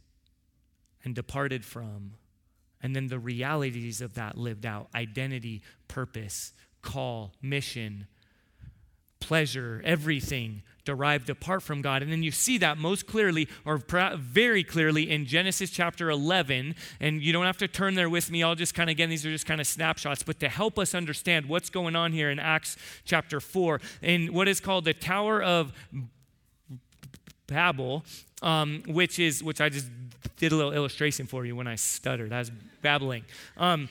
and 1.05 1.15
departed 1.15 1.65
from 1.65 2.15
and 2.83 2.97
then 2.97 3.07
the 3.07 3.19
realities 3.21 4.01
of 4.01 4.15
that 4.15 4.37
lived 4.37 4.67
out 4.67 4.89
identity, 4.95 5.63
purpose, 5.87 6.53
call, 6.83 7.33
mission, 7.41 8.09
pleasure, 9.21 9.83
everything 9.85 10.63
derived 10.85 11.29
apart 11.29 11.63
from 11.63 11.83
God. 11.83 12.01
And 12.01 12.13
then 12.13 12.23
you 12.23 12.31
see 12.31 12.59
that 12.59 12.79
most 12.79 13.07
clearly, 13.07 13.49
or 13.65 13.83
very 14.17 14.63
clearly, 14.63 15.11
in 15.11 15.27
Genesis 15.27 15.71
chapter 15.71 16.09
11. 16.09 16.77
And 17.01 17.21
you 17.21 17.33
don't 17.33 17.45
have 17.45 17.59
to 17.59 17.69
turn 17.69 17.95
there 17.95 18.09
with 18.09 18.31
me. 18.31 18.43
I'll 18.43 18.55
just 18.55 18.75
kind 18.75 18.89
of, 18.89 18.93
again, 18.93 19.11
these 19.11 19.27
are 19.27 19.31
just 19.31 19.47
kind 19.47 19.61
of 19.61 19.67
snapshots, 19.67 20.23
but 20.23 20.39
to 20.41 20.49
help 20.49 20.79
us 20.79 20.95
understand 20.95 21.47
what's 21.47 21.71
going 21.71 21.97
on 21.97 22.13
here 22.13 22.31
in 22.31 22.39
Acts 22.39 22.77
chapter 23.05 23.41
4, 23.41 23.81
in 24.01 24.33
what 24.33 24.47
is 24.47 24.61
called 24.61 24.85
the 24.85 24.95
Tower 24.95 25.43
of 25.43 25.73
Babel, 27.49 28.05
um, 28.42 28.83
which 28.87 29.18
is, 29.18 29.42
which 29.42 29.61
I 29.61 29.68
just 29.68 29.88
did 30.37 30.53
a 30.53 30.57
little 30.57 30.72
illustration 30.72 31.27
for 31.27 31.46
you 31.46 31.57
when 31.57 31.66
I 31.66 31.77
stuttered. 31.77 32.33
I 32.33 32.40
was 32.40 32.51
babbling. 32.83 33.25
Um, 33.57 33.88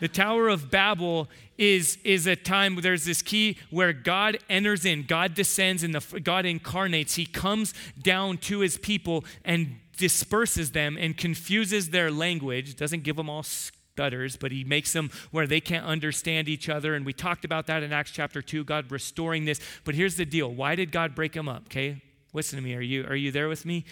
the 0.00 0.08
Tower 0.08 0.48
of 0.48 0.70
Babel 0.70 1.28
is, 1.56 1.98
is 2.04 2.26
a 2.26 2.36
time 2.36 2.76
where 2.76 2.82
there's 2.82 3.04
this 3.04 3.20
key 3.20 3.58
where 3.70 3.92
God 3.92 4.38
enters 4.48 4.84
in, 4.84 5.04
God 5.04 5.34
descends, 5.34 5.82
and 5.82 5.94
the, 5.94 6.20
God 6.20 6.46
incarnates. 6.46 7.16
He 7.16 7.26
comes 7.26 7.74
down 8.00 8.38
to 8.38 8.60
his 8.60 8.78
people 8.78 9.24
and 9.44 9.76
disperses 9.96 10.70
them 10.70 10.96
and 10.96 11.16
confuses 11.16 11.90
their 11.90 12.10
language, 12.10 12.76
doesn't 12.76 13.02
give 13.02 13.16
them 13.16 13.28
all 13.28 13.42
stutters, 13.42 14.36
but 14.36 14.52
he 14.52 14.62
makes 14.62 14.92
them 14.92 15.10
where 15.32 15.46
they 15.48 15.60
can't 15.60 15.84
understand 15.84 16.48
each 16.48 16.68
other. 16.68 16.94
And 16.94 17.04
we 17.04 17.12
talked 17.12 17.44
about 17.44 17.66
that 17.66 17.82
in 17.82 17.92
Acts 17.92 18.12
chapter 18.12 18.40
2, 18.40 18.62
God 18.62 18.92
restoring 18.92 19.44
this. 19.44 19.60
But 19.84 19.96
here's 19.96 20.16
the 20.16 20.24
deal 20.24 20.52
why 20.54 20.76
did 20.76 20.92
God 20.92 21.16
break 21.16 21.32
them 21.32 21.48
up? 21.48 21.64
Okay, 21.66 22.00
listen 22.32 22.58
to 22.58 22.64
me. 22.64 22.74
Are 22.74 22.80
you, 22.80 23.04
are 23.04 23.16
you 23.16 23.30
there 23.30 23.48
with 23.48 23.64
me? 23.64 23.84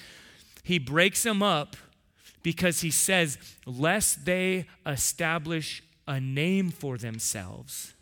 He 0.62 0.78
breaks 0.78 1.22
them 1.22 1.42
up 1.42 1.76
because 2.42 2.80
he 2.80 2.90
says, 2.90 3.38
lest 3.66 4.24
they 4.24 4.66
establish 4.84 5.82
a 6.06 6.20
name 6.20 6.70
for 6.70 6.96
themselves 6.96 7.94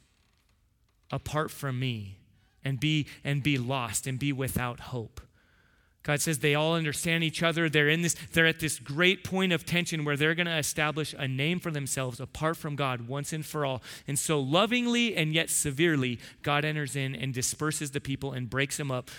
apart 1.10 1.50
from 1.50 1.78
me 1.78 2.18
and 2.64 2.80
be 2.80 3.06
and 3.22 3.42
be 3.42 3.58
lost 3.58 4.06
and 4.06 4.18
be 4.18 4.32
without 4.32 4.80
hope. 4.80 5.20
God 6.04 6.20
says 6.20 6.38
they 6.38 6.54
all 6.54 6.74
understand 6.74 7.24
each 7.24 7.42
other. 7.42 7.68
They're 7.68 7.88
in 7.88 8.02
this, 8.02 8.14
they're 8.32 8.46
at 8.46 8.60
this 8.60 8.78
great 8.78 9.24
point 9.24 9.52
of 9.54 9.64
tension 9.64 10.04
where 10.04 10.18
they're 10.18 10.34
going 10.34 10.46
to 10.46 10.56
establish 10.56 11.14
a 11.18 11.26
name 11.26 11.58
for 11.58 11.70
themselves 11.70 12.20
apart 12.20 12.58
from 12.58 12.76
God 12.76 13.08
once 13.08 13.32
and 13.32 13.44
for 13.44 13.64
all. 13.64 13.82
And 14.06 14.18
so 14.18 14.38
lovingly 14.38 15.16
and 15.16 15.32
yet 15.32 15.48
severely, 15.48 16.20
God 16.42 16.64
enters 16.64 16.94
in 16.94 17.14
and 17.16 17.32
disperses 17.32 17.90
the 17.90 18.02
people 18.02 18.32
and 18.32 18.50
breaks 18.50 18.76
them 18.76 18.90
up 18.90 19.10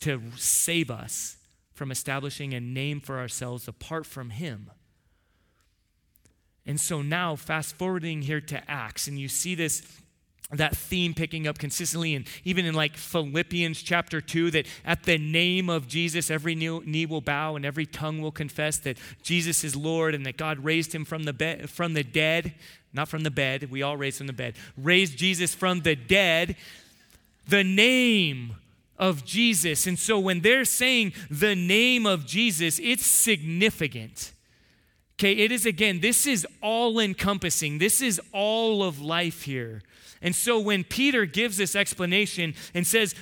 to 0.00 0.20
save 0.36 0.90
us 0.90 1.38
from 1.72 1.90
establishing 1.90 2.52
a 2.52 2.60
name 2.60 3.00
for 3.00 3.18
ourselves 3.18 3.66
apart 3.66 4.04
from 4.04 4.28
Him. 4.30 4.70
And 6.66 6.78
so 6.78 7.00
now, 7.00 7.36
fast 7.36 7.74
forwarding 7.76 8.22
here 8.22 8.40
to 8.42 8.70
Acts, 8.70 9.06
and 9.06 9.18
you 9.18 9.28
see 9.28 9.54
this 9.54 9.82
that 10.50 10.76
theme 10.76 11.14
picking 11.14 11.46
up 11.46 11.58
consistently 11.58 12.14
and 12.14 12.26
even 12.44 12.66
in 12.66 12.74
like 12.74 12.96
philippians 12.96 13.82
chapter 13.82 14.20
2 14.20 14.50
that 14.50 14.66
at 14.84 15.04
the 15.04 15.18
name 15.18 15.70
of 15.70 15.88
jesus 15.88 16.30
every 16.30 16.54
knee 16.54 17.06
will 17.06 17.22
bow 17.22 17.56
and 17.56 17.64
every 17.64 17.86
tongue 17.86 18.20
will 18.20 18.30
confess 18.30 18.78
that 18.78 18.98
jesus 19.22 19.64
is 19.64 19.74
lord 19.74 20.14
and 20.14 20.26
that 20.26 20.36
god 20.36 20.58
raised 20.62 20.94
him 20.94 21.04
from 21.04 21.24
the, 21.24 21.66
from 21.66 21.94
the 21.94 22.04
dead 22.04 22.52
not 22.92 23.08
from 23.08 23.22
the 23.22 23.30
bed 23.30 23.70
we 23.70 23.82
all 23.82 23.96
raised 23.96 24.18
from 24.18 24.26
the 24.26 24.32
bed 24.32 24.54
raised 24.76 25.16
jesus 25.16 25.54
from 25.54 25.80
the 25.80 25.96
dead 25.96 26.54
the 27.48 27.64
name 27.64 28.56
of 28.98 29.24
Jesus. 29.24 29.86
And 29.86 29.98
so 29.98 30.18
when 30.18 30.40
they're 30.40 30.64
saying 30.64 31.12
the 31.30 31.54
name 31.54 32.06
of 32.06 32.26
Jesus, 32.26 32.78
it's 32.82 33.06
significant. 33.06 34.32
Okay, 35.18 35.32
it 35.32 35.52
is 35.52 35.64
again, 35.64 36.00
this 36.00 36.26
is 36.26 36.46
all 36.60 36.98
encompassing. 36.98 37.78
This 37.78 38.00
is 38.00 38.20
all 38.32 38.82
of 38.82 39.00
life 39.00 39.42
here. 39.42 39.82
And 40.20 40.34
so 40.34 40.58
when 40.58 40.84
Peter 40.84 41.24
gives 41.24 41.56
this 41.56 41.76
explanation 41.76 42.54
and 42.72 42.86
says, 42.86 43.14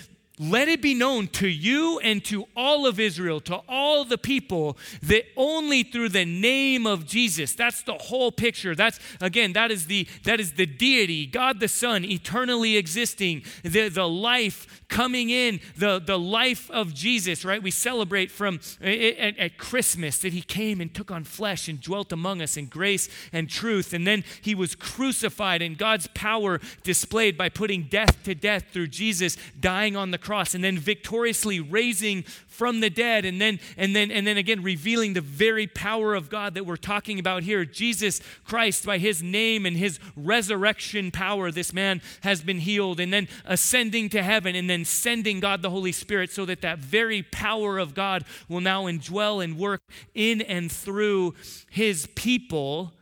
let 0.50 0.68
it 0.68 0.82
be 0.82 0.94
known 0.94 1.28
to 1.28 1.48
you 1.48 1.98
and 2.00 2.24
to 2.24 2.46
all 2.56 2.86
of 2.86 2.98
Israel, 2.98 3.40
to 3.42 3.60
all 3.68 4.04
the 4.04 4.18
people, 4.18 4.76
that 5.02 5.24
only 5.36 5.82
through 5.82 6.08
the 6.08 6.24
name 6.24 6.86
of 6.86 7.06
Jesus, 7.06 7.54
that's 7.54 7.82
the 7.82 7.94
whole 7.94 8.32
picture. 8.32 8.74
That's 8.74 8.98
again, 9.20 9.52
that 9.52 9.70
is 9.70 9.86
the 9.86 10.08
that 10.24 10.40
is 10.40 10.52
the 10.52 10.66
deity, 10.66 11.26
God 11.26 11.60
the 11.60 11.68
Son, 11.68 12.04
eternally 12.04 12.76
existing, 12.76 13.44
the, 13.62 13.88
the 13.88 14.08
life 14.08 14.82
coming 14.88 15.30
in, 15.30 15.60
the, 15.76 15.98
the 15.98 16.18
life 16.18 16.70
of 16.70 16.92
Jesus, 16.92 17.44
right? 17.44 17.62
We 17.62 17.70
celebrate 17.70 18.30
from 18.30 18.60
eh, 18.82 18.90
eh, 18.90 19.28
at, 19.28 19.38
at 19.38 19.58
Christmas 19.58 20.18
that 20.18 20.34
he 20.34 20.42
came 20.42 20.80
and 20.80 20.92
took 20.92 21.10
on 21.10 21.24
flesh 21.24 21.66
and 21.66 21.80
dwelt 21.80 22.12
among 22.12 22.42
us 22.42 22.58
in 22.58 22.66
grace 22.66 23.08
and 23.32 23.48
truth. 23.48 23.94
And 23.94 24.06
then 24.06 24.22
he 24.42 24.54
was 24.54 24.74
crucified 24.74 25.62
and 25.62 25.78
God's 25.78 26.08
power 26.08 26.60
displayed 26.82 27.38
by 27.38 27.48
putting 27.48 27.84
death 27.84 28.22
to 28.24 28.34
death 28.34 28.66
through 28.70 28.88
Jesus 28.88 29.36
dying 29.58 29.96
on 29.96 30.10
the 30.10 30.18
cross 30.18 30.31
and 30.32 30.64
then 30.64 30.78
victoriously 30.78 31.60
raising 31.60 32.22
from 32.22 32.80
the 32.80 32.88
dead 32.88 33.24
and 33.24 33.40
then 33.40 33.60
and 33.76 33.94
then 33.94 34.10
and 34.10 34.26
then 34.26 34.36
again 34.36 34.62
revealing 34.62 35.12
the 35.12 35.20
very 35.20 35.66
power 35.66 36.14
of 36.14 36.30
God 36.30 36.54
that 36.54 36.64
we're 36.64 36.76
talking 36.76 37.18
about 37.18 37.42
here. 37.42 37.64
Jesus 37.64 38.20
Christ 38.44 38.86
by 38.86 38.98
his 38.98 39.22
name 39.22 39.66
and 39.66 39.76
his 39.76 39.98
resurrection 40.16 41.10
power 41.10 41.50
this 41.50 41.72
man 41.72 42.00
has 42.22 42.40
been 42.40 42.60
healed 42.60 42.98
and 42.98 43.12
then 43.12 43.28
ascending 43.44 44.08
to 44.10 44.22
heaven 44.22 44.56
and 44.56 44.70
then 44.70 44.84
sending 44.84 45.40
God 45.40 45.60
the 45.60 45.70
Holy 45.70 45.92
Spirit 45.92 46.30
so 46.30 46.44
that 46.46 46.62
that 46.62 46.78
very 46.78 47.22
power 47.22 47.78
of 47.78 47.94
God 47.94 48.24
will 48.48 48.60
now 48.60 48.84
indwell 48.84 49.44
and 49.44 49.58
work 49.58 49.82
in 50.14 50.40
and 50.40 50.72
through 50.72 51.34
his 51.70 52.08
people 52.14 52.92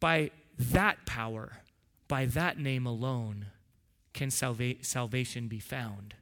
by 0.00 0.30
that 0.58 1.04
power 1.06 1.58
by 2.08 2.24
that 2.24 2.58
name 2.58 2.86
alone 2.86 3.46
can 4.12 4.30
salva- 4.30 4.82
salvation 4.82 5.48
be 5.48 5.58
found. 5.58 6.14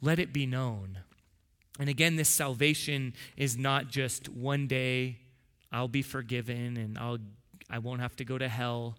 Let 0.00 0.18
it 0.18 0.32
be 0.32 0.46
known. 0.46 1.00
And 1.78 1.88
again, 1.88 2.16
this 2.16 2.28
salvation 2.28 3.14
is 3.36 3.56
not 3.56 3.88
just 3.88 4.28
one 4.28 4.66
day 4.66 5.18
I'll 5.72 5.88
be 5.88 6.02
forgiven 6.02 6.76
and 6.76 6.98
I'll 6.98 7.18
I 7.68 7.78
won't 7.78 8.00
have 8.00 8.16
to 8.16 8.24
go 8.24 8.36
to 8.36 8.48
hell 8.48 8.98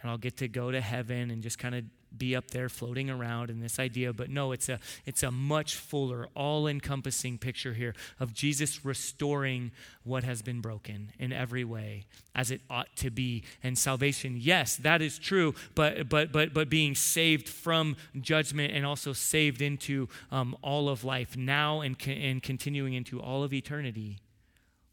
and 0.00 0.10
I'll 0.10 0.18
get 0.18 0.36
to 0.38 0.48
go 0.48 0.70
to 0.70 0.80
heaven 0.80 1.30
and 1.30 1.42
just 1.42 1.58
kind 1.58 1.74
of 1.74 1.84
be 2.16 2.34
up 2.34 2.50
there 2.50 2.68
floating 2.68 3.08
around 3.08 3.50
in 3.50 3.60
this 3.60 3.78
idea 3.78 4.12
but 4.12 4.30
no 4.30 4.52
it's 4.52 4.68
a 4.68 4.78
it's 5.06 5.22
a 5.22 5.30
much 5.30 5.76
fuller 5.76 6.28
all-encompassing 6.34 7.38
picture 7.38 7.74
here 7.74 7.94
of 8.18 8.34
Jesus 8.34 8.84
restoring 8.84 9.70
what 10.04 10.24
has 10.24 10.42
been 10.42 10.60
broken 10.60 11.12
in 11.18 11.32
every 11.32 11.64
way 11.64 12.04
as 12.34 12.50
it 12.50 12.60
ought 12.70 12.94
to 12.96 13.10
be. 13.10 13.42
And 13.62 13.76
salvation 13.78 14.36
yes 14.38 14.76
that 14.76 15.02
is 15.02 15.18
true 15.18 15.54
but 15.74 16.08
but 16.08 16.32
but 16.32 16.52
but 16.52 16.68
being 16.68 16.94
saved 16.94 17.48
from 17.48 17.96
judgment 18.20 18.72
and 18.72 18.84
also 18.86 19.12
saved 19.12 19.62
into 19.62 20.08
um, 20.30 20.56
all 20.62 20.88
of 20.88 21.04
life 21.04 21.36
now 21.36 21.80
and, 21.80 21.96
and 22.06 22.42
continuing 22.42 22.94
into 22.94 23.20
all 23.20 23.42
of 23.42 23.52
eternity 23.52 24.18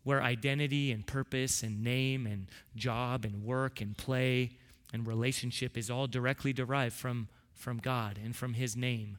where 0.03 0.23
identity 0.23 0.91
and 0.91 1.05
purpose 1.05 1.63
and 1.63 1.83
name 1.83 2.25
and 2.25 2.47
job 2.75 3.25
and 3.25 3.43
work 3.43 3.81
and 3.81 3.97
play 3.97 4.51
and 4.93 5.05
relationship 5.05 5.77
is 5.77 5.89
all 5.89 6.07
directly 6.07 6.53
derived 6.53 6.95
from, 6.95 7.27
from 7.53 7.77
God 7.77 8.19
and 8.23 8.35
from 8.35 8.53
His 8.53 8.75
name. 8.75 9.17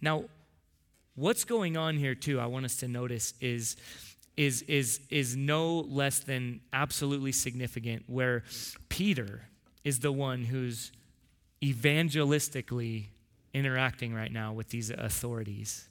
Now, 0.00 0.24
what's 1.14 1.44
going 1.44 1.76
on 1.76 1.96
here, 1.96 2.14
too, 2.14 2.40
I 2.40 2.46
want 2.46 2.64
us 2.64 2.76
to 2.76 2.88
notice 2.88 3.34
is, 3.40 3.76
is, 4.36 4.62
is, 4.62 5.00
is 5.10 5.36
no 5.36 5.80
less 5.80 6.20
than 6.20 6.60
absolutely 6.72 7.32
significant, 7.32 8.04
where 8.06 8.44
Peter 8.88 9.48
is 9.84 10.00
the 10.00 10.12
one 10.12 10.44
who's 10.44 10.92
evangelistically 11.62 13.06
interacting 13.54 14.14
right 14.14 14.32
now 14.32 14.52
with 14.52 14.70
these 14.70 14.90
authorities. 14.90 15.88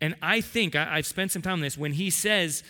And 0.00 0.14
I 0.22 0.40
think, 0.40 0.76
I, 0.76 0.96
have 0.96 1.06
spent 1.06 1.32
some 1.32 1.42
time 1.42 1.54
on 1.54 1.60
this, 1.60 1.78
when 1.78 1.92
he 1.92 2.10
says, 2.10 2.62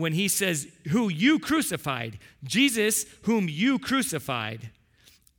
when 0.00 0.12
he 0.12 0.28
says, 0.28 0.68
Who 0.88 1.08
you 1.08 1.38
crucified, 1.38 2.18
Jesus, 2.44 3.06
whom 3.22 3.48
you 3.48 3.78
crucified. 3.78 4.70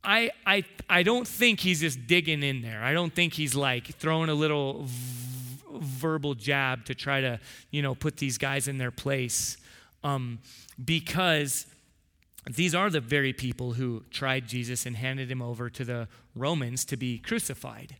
I, 0.04 0.30
I, 0.46 0.64
I 0.88 1.02
don't 1.02 1.28
think 1.28 1.60
he's 1.60 1.80
just 1.80 2.06
digging 2.06 2.42
in 2.42 2.62
there. 2.62 2.82
I 2.82 2.92
don't 2.92 3.14
think 3.14 3.34
he's 3.34 3.54
like 3.54 3.86
throwing 3.96 4.30
a 4.30 4.34
little 4.34 4.82
v- 4.84 5.78
verbal 5.80 6.34
jab 6.34 6.84
to 6.86 6.94
try 6.94 7.20
to, 7.20 7.38
you 7.70 7.82
know, 7.82 7.94
put 7.94 8.16
these 8.16 8.36
guys 8.36 8.66
in 8.66 8.78
their 8.78 8.90
place. 8.90 9.56
Um, 10.02 10.40
because 10.84 11.66
these 12.50 12.74
are 12.74 12.90
the 12.90 13.00
very 13.00 13.32
people 13.32 13.74
who 13.74 14.02
tried 14.10 14.48
Jesus 14.48 14.86
and 14.86 14.96
handed 14.96 15.30
him 15.30 15.40
over 15.40 15.70
to 15.70 15.84
the 15.84 16.08
Romans 16.34 16.84
to 16.86 16.96
be 16.96 17.18
crucified. 17.18 17.96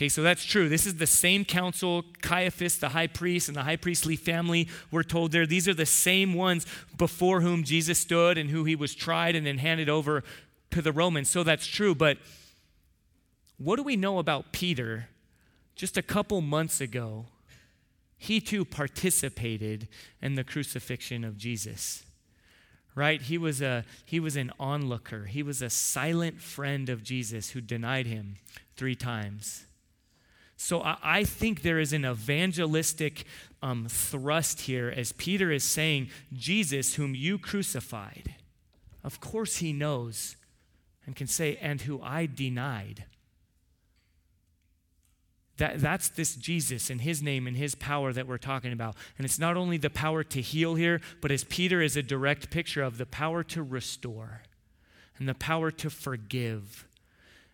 Okay, 0.00 0.08
so 0.08 0.22
that's 0.22 0.46
true. 0.46 0.70
This 0.70 0.86
is 0.86 0.94
the 0.94 1.06
same 1.06 1.44
council. 1.44 2.06
Caiaphas, 2.22 2.78
the 2.78 2.88
high 2.88 3.06
priest, 3.06 3.48
and 3.48 3.56
the 3.58 3.64
high 3.64 3.76
priestly 3.76 4.16
family 4.16 4.66
were 4.90 5.04
told 5.04 5.30
there. 5.30 5.44
These 5.44 5.68
are 5.68 5.74
the 5.74 5.84
same 5.84 6.32
ones 6.32 6.64
before 6.96 7.42
whom 7.42 7.64
Jesus 7.64 7.98
stood 7.98 8.38
and 8.38 8.48
who 8.48 8.64
he 8.64 8.74
was 8.74 8.94
tried 8.94 9.36
and 9.36 9.46
then 9.46 9.58
handed 9.58 9.90
over 9.90 10.24
to 10.70 10.80
the 10.80 10.90
Romans. 10.90 11.28
So 11.28 11.42
that's 11.42 11.66
true. 11.66 11.94
But 11.94 12.16
what 13.58 13.76
do 13.76 13.82
we 13.82 13.94
know 13.94 14.18
about 14.18 14.52
Peter? 14.52 15.08
Just 15.76 15.98
a 15.98 16.02
couple 16.02 16.40
months 16.40 16.80
ago, 16.80 17.26
he 18.16 18.40
too 18.40 18.64
participated 18.64 19.86
in 20.22 20.34
the 20.34 20.44
crucifixion 20.44 21.24
of 21.24 21.36
Jesus 21.36 22.04
right 22.96 23.22
he 23.22 23.38
was 23.38 23.62
a 23.62 23.84
he 24.04 24.18
was 24.18 24.34
an 24.34 24.50
onlooker 24.58 25.26
he 25.26 25.44
was 25.44 25.62
a 25.62 25.70
silent 25.70 26.40
friend 26.40 26.88
of 26.88 27.04
jesus 27.04 27.50
who 27.50 27.60
denied 27.60 28.04
him 28.04 28.34
three 28.74 28.96
times 28.96 29.68
so 30.62 30.82
I, 30.82 30.98
I 31.02 31.24
think 31.24 31.62
there 31.62 31.78
is 31.78 31.94
an 31.94 32.04
evangelistic 32.04 33.24
um, 33.62 33.86
thrust 33.88 34.60
here 34.60 34.92
as 34.94 35.10
Peter 35.12 35.50
is 35.50 35.64
saying, 35.64 36.10
Jesus, 36.34 36.96
whom 36.96 37.14
you 37.14 37.38
crucified, 37.38 38.34
of 39.02 39.20
course 39.20 39.56
he 39.56 39.72
knows 39.72 40.36
and 41.06 41.16
can 41.16 41.26
say, 41.26 41.56
and 41.62 41.80
who 41.80 42.02
I 42.02 42.26
denied. 42.26 43.06
That, 45.56 45.80
that's 45.80 46.10
this 46.10 46.36
Jesus 46.36 46.90
and 46.90 47.00
his 47.00 47.22
name 47.22 47.46
and 47.46 47.56
his 47.56 47.74
power 47.74 48.12
that 48.12 48.26
we're 48.26 48.36
talking 48.36 48.74
about. 48.74 48.96
And 49.16 49.24
it's 49.24 49.38
not 49.38 49.56
only 49.56 49.78
the 49.78 49.88
power 49.88 50.22
to 50.24 50.42
heal 50.42 50.74
here, 50.74 51.00
but 51.22 51.32
as 51.32 51.42
Peter 51.42 51.80
is 51.80 51.96
a 51.96 52.02
direct 52.02 52.50
picture 52.50 52.82
of 52.82 52.98
the 52.98 53.06
power 53.06 53.42
to 53.44 53.62
restore 53.62 54.42
and 55.18 55.26
the 55.26 55.34
power 55.34 55.70
to 55.70 55.88
forgive 55.88 56.86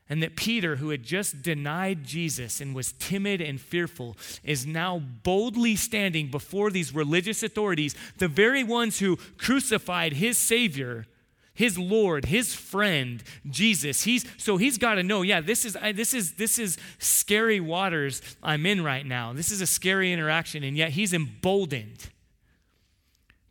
and 0.08 0.22
that 0.22 0.36
Peter, 0.36 0.76
who 0.76 0.90
had 0.90 1.02
just 1.02 1.42
denied 1.42 2.04
Jesus 2.04 2.60
and 2.60 2.74
was 2.74 2.92
timid 2.92 3.40
and 3.40 3.60
fearful, 3.60 4.16
is 4.44 4.64
now 4.64 4.98
boldly 4.98 5.74
standing 5.74 6.30
before 6.30 6.70
these 6.70 6.94
religious 6.94 7.42
authorities, 7.42 7.96
the 8.18 8.28
very 8.28 8.62
ones 8.62 9.00
who 9.00 9.16
crucified 9.36 10.14
his 10.14 10.38
Savior, 10.38 11.06
his 11.54 11.76
Lord, 11.76 12.26
his 12.26 12.54
friend, 12.54 13.22
Jesus. 13.50 14.04
He's, 14.04 14.24
so 14.36 14.58
he's 14.58 14.78
got 14.78 14.94
to 14.94 15.02
know, 15.02 15.22
yeah, 15.22 15.40
this 15.40 15.64
is, 15.64 15.76
this, 15.94 16.14
is, 16.14 16.34
this 16.34 16.58
is 16.58 16.78
scary 16.98 17.58
waters 17.58 18.22
I'm 18.42 18.64
in 18.64 18.84
right 18.84 19.04
now. 19.04 19.32
This 19.32 19.50
is 19.50 19.60
a 19.60 19.66
scary 19.66 20.12
interaction, 20.12 20.62
and 20.62 20.76
yet 20.76 20.90
he's 20.90 21.12
emboldened. 21.12 22.10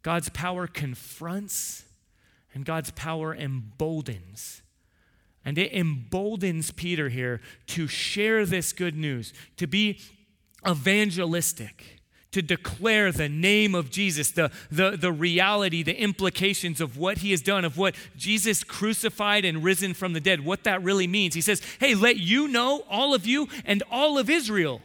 God's 0.03 0.29
power 0.29 0.67
confronts, 0.67 1.83
and 2.53 2.63
God's 2.63 2.91
power 2.91 3.35
emboldens. 3.35 4.61
And 5.45 5.60
it 5.60 5.71
emboldens 5.71 6.71
Peter 6.71 7.10
here 7.10 7.39
to 7.67 7.88
share 7.88 8.47
this 8.47 8.73
good 8.73 8.95
news, 8.95 9.31
to 9.58 9.67
be 9.67 9.99
evangelistic, 10.67 12.01
to 12.31 12.41
declare 12.41 13.12
the 13.12 13.29
name 13.29 13.75
of 13.75 13.91
Jesus, 13.91 14.31
the, 14.31 14.51
the, 14.71 14.97
the 14.97 15.12
reality, 15.12 15.84
the 15.84 15.97
implications 15.97 16.81
of 16.81 16.97
what 16.97 17.19
he 17.19 17.29
has 17.29 17.41
done, 17.41 17.63
of 17.63 17.77
what 17.77 17.95
Jesus 18.17 18.63
crucified 18.63 19.45
and 19.45 19.63
risen 19.63 19.93
from 19.93 20.13
the 20.13 20.19
dead, 20.19 20.43
what 20.43 20.63
that 20.63 20.84
really 20.84 21.08
means. 21.08 21.36
He 21.36 21.41
says, 21.41 21.62
Hey, 21.79 21.93
let 21.93 22.17
you 22.17 22.47
know, 22.47 22.84
all 22.89 23.13
of 23.13 23.27
you 23.27 23.47
and 23.63 23.84
all 23.91 24.17
of 24.17 24.29
Israel. 24.29 24.81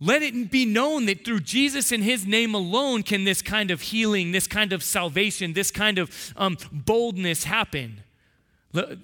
Let 0.00 0.22
it 0.22 0.50
be 0.50 0.64
known 0.64 1.06
that 1.06 1.24
through 1.24 1.40
Jesus 1.40 1.92
and 1.92 2.02
his 2.02 2.26
name 2.26 2.54
alone 2.54 3.02
can 3.02 3.24
this 3.24 3.42
kind 3.42 3.70
of 3.70 3.80
healing, 3.80 4.32
this 4.32 4.46
kind 4.46 4.72
of 4.72 4.82
salvation, 4.82 5.52
this 5.52 5.70
kind 5.70 5.98
of 5.98 6.32
um, 6.36 6.56
boldness 6.72 7.44
happen 7.44 8.03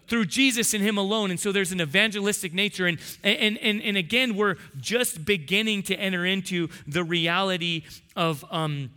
through 0.08 0.26
Jesus 0.26 0.74
and 0.74 0.82
Him 0.82 0.98
alone. 0.98 1.30
And 1.30 1.38
so 1.38 1.52
there's 1.52 1.72
an 1.72 1.80
evangelistic 1.80 2.52
nature. 2.52 2.86
And, 2.86 2.98
and, 3.22 3.56
and, 3.58 3.80
and 3.82 3.96
again, 3.96 4.34
we're 4.34 4.56
just 4.76 5.24
beginning 5.24 5.84
to 5.84 5.96
enter 5.96 6.26
into 6.26 6.68
the 6.86 7.04
reality 7.04 7.84
of, 8.16 8.44
um, 8.50 8.90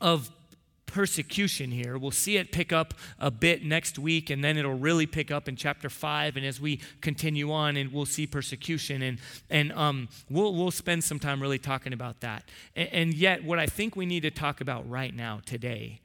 of 0.00 0.30
persecution 0.86 1.70
here. 1.70 1.96
We'll 1.96 2.10
see 2.10 2.36
it 2.36 2.52
pick 2.52 2.72
up 2.72 2.94
a 3.18 3.30
bit 3.30 3.64
next 3.64 3.98
week, 3.98 4.30
and 4.30 4.44
then 4.44 4.56
it'll 4.58 4.78
really 4.78 5.06
pick 5.06 5.30
up 5.30 5.48
in 5.48 5.56
chapter 5.56 5.88
five. 5.88 6.36
And 6.36 6.44
as 6.44 6.60
we 6.60 6.80
continue 7.00 7.50
on, 7.50 7.76
and 7.76 7.92
we'll 7.92 8.06
see 8.06 8.26
persecution, 8.26 9.02
and 9.02 9.18
and 9.48 9.72
um, 9.72 10.08
we'll 10.28 10.54
we'll 10.54 10.70
spend 10.70 11.02
some 11.02 11.18
time 11.18 11.40
really 11.40 11.58
talking 11.58 11.92
about 11.94 12.20
that. 12.20 12.44
And, 12.76 12.88
and 12.92 13.14
yet, 13.14 13.42
what 13.42 13.58
I 13.58 13.66
think 13.66 13.96
we 13.96 14.06
need 14.06 14.22
to 14.22 14.30
talk 14.30 14.60
about 14.60 14.88
right 14.88 15.14
now 15.14 15.40
today 15.46 16.01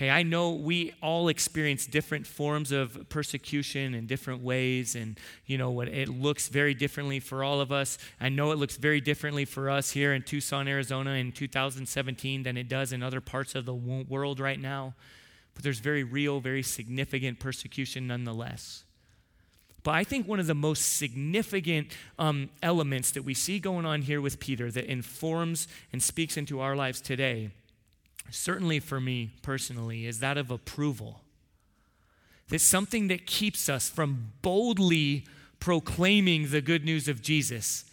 Okay, 0.00 0.08
I 0.08 0.22
know 0.22 0.52
we 0.52 0.94
all 1.02 1.28
experience 1.28 1.84
different 1.84 2.26
forms 2.26 2.72
of 2.72 3.10
persecution 3.10 3.92
in 3.92 4.06
different 4.06 4.42
ways, 4.42 4.94
and 4.94 5.20
you 5.44 5.58
know 5.58 5.70
what 5.70 5.88
it 5.88 6.08
looks 6.08 6.48
very 6.48 6.72
differently 6.72 7.20
for 7.20 7.44
all 7.44 7.60
of 7.60 7.70
us. 7.70 7.98
I 8.18 8.30
know 8.30 8.50
it 8.52 8.56
looks 8.56 8.78
very 8.78 9.02
differently 9.02 9.44
for 9.44 9.68
us 9.68 9.90
here 9.90 10.14
in 10.14 10.22
Tucson, 10.22 10.68
Arizona 10.68 11.10
in 11.10 11.32
2017 11.32 12.44
than 12.44 12.56
it 12.56 12.66
does 12.66 12.94
in 12.94 13.02
other 13.02 13.20
parts 13.20 13.54
of 13.54 13.66
the 13.66 13.74
world 13.74 14.40
right 14.40 14.58
now. 14.58 14.94
But 15.52 15.64
there's 15.64 15.80
very 15.80 16.02
real, 16.02 16.40
very 16.40 16.62
significant 16.62 17.38
persecution 17.38 18.06
nonetheless. 18.06 18.84
But 19.82 19.96
I 19.96 20.04
think 20.04 20.26
one 20.26 20.40
of 20.40 20.46
the 20.46 20.54
most 20.54 20.96
significant 20.96 21.88
um, 22.18 22.48
elements 22.62 23.10
that 23.10 23.24
we 23.24 23.34
see 23.34 23.58
going 23.58 23.84
on 23.84 24.00
here 24.00 24.22
with 24.22 24.40
Peter 24.40 24.70
that 24.70 24.86
informs 24.86 25.68
and 25.92 26.02
speaks 26.02 26.38
into 26.38 26.60
our 26.60 26.74
lives 26.74 27.02
today 27.02 27.50
certainly 28.30 28.80
for 28.80 29.00
me 29.00 29.30
personally, 29.42 30.06
is 30.06 30.20
that 30.20 30.36
of 30.36 30.50
approval. 30.50 31.22
It's 32.50 32.64
something 32.64 33.08
that 33.08 33.26
keeps 33.26 33.68
us 33.68 33.88
from 33.88 34.32
boldly 34.42 35.24
proclaiming 35.60 36.50
the 36.50 36.60
good 36.60 36.84
news 36.84 37.06
of 37.06 37.22
Jesus 37.22 37.84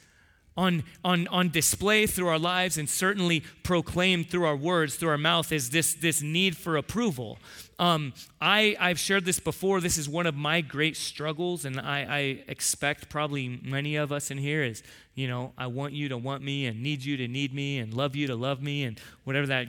on, 0.57 0.83
on, 1.05 1.27
on 1.27 1.49
display 1.49 2.07
through 2.07 2.27
our 2.27 2.39
lives 2.39 2.77
and 2.77 2.89
certainly 2.89 3.41
proclaimed 3.61 4.29
through 4.29 4.45
our 4.45 4.55
words, 4.55 4.95
through 4.95 5.09
our 5.09 5.17
mouth, 5.17 5.51
is 5.51 5.69
this, 5.69 5.93
this 5.93 6.21
need 6.21 6.57
for 6.57 6.75
approval. 6.75 7.37
Um, 7.77 8.13
I, 8.41 8.75
I've 8.79 8.97
shared 8.97 9.23
this 9.23 9.39
before. 9.39 9.79
This 9.79 9.99
is 9.99 10.09
one 10.09 10.25
of 10.25 10.33
my 10.33 10.61
great 10.61 10.97
struggles, 10.97 11.63
and 11.63 11.79
I, 11.79 12.07
I 12.09 12.19
expect 12.47 13.07
probably 13.07 13.59
many 13.63 13.97
of 13.97 14.11
us 14.11 14.31
in 14.31 14.39
here 14.39 14.63
is, 14.63 14.81
you 15.13 15.27
know, 15.27 15.53
I 15.57 15.67
want 15.67 15.93
you 15.93 16.09
to 16.09 16.17
want 16.17 16.41
me 16.41 16.65
and 16.65 16.81
need 16.81 17.03
you 17.03 17.17
to 17.17 17.27
need 17.27 17.53
me 17.53 17.77
and 17.77 17.93
love 17.93 18.15
you 18.15 18.25
to 18.25 18.35
love 18.35 18.61
me 18.61 18.83
and 18.83 18.99
whatever 19.25 19.45
that 19.47 19.67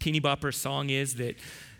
teeny 0.00 0.20
bopper 0.20 0.52
song 0.52 0.90
is 0.90 1.14
that 1.14 1.36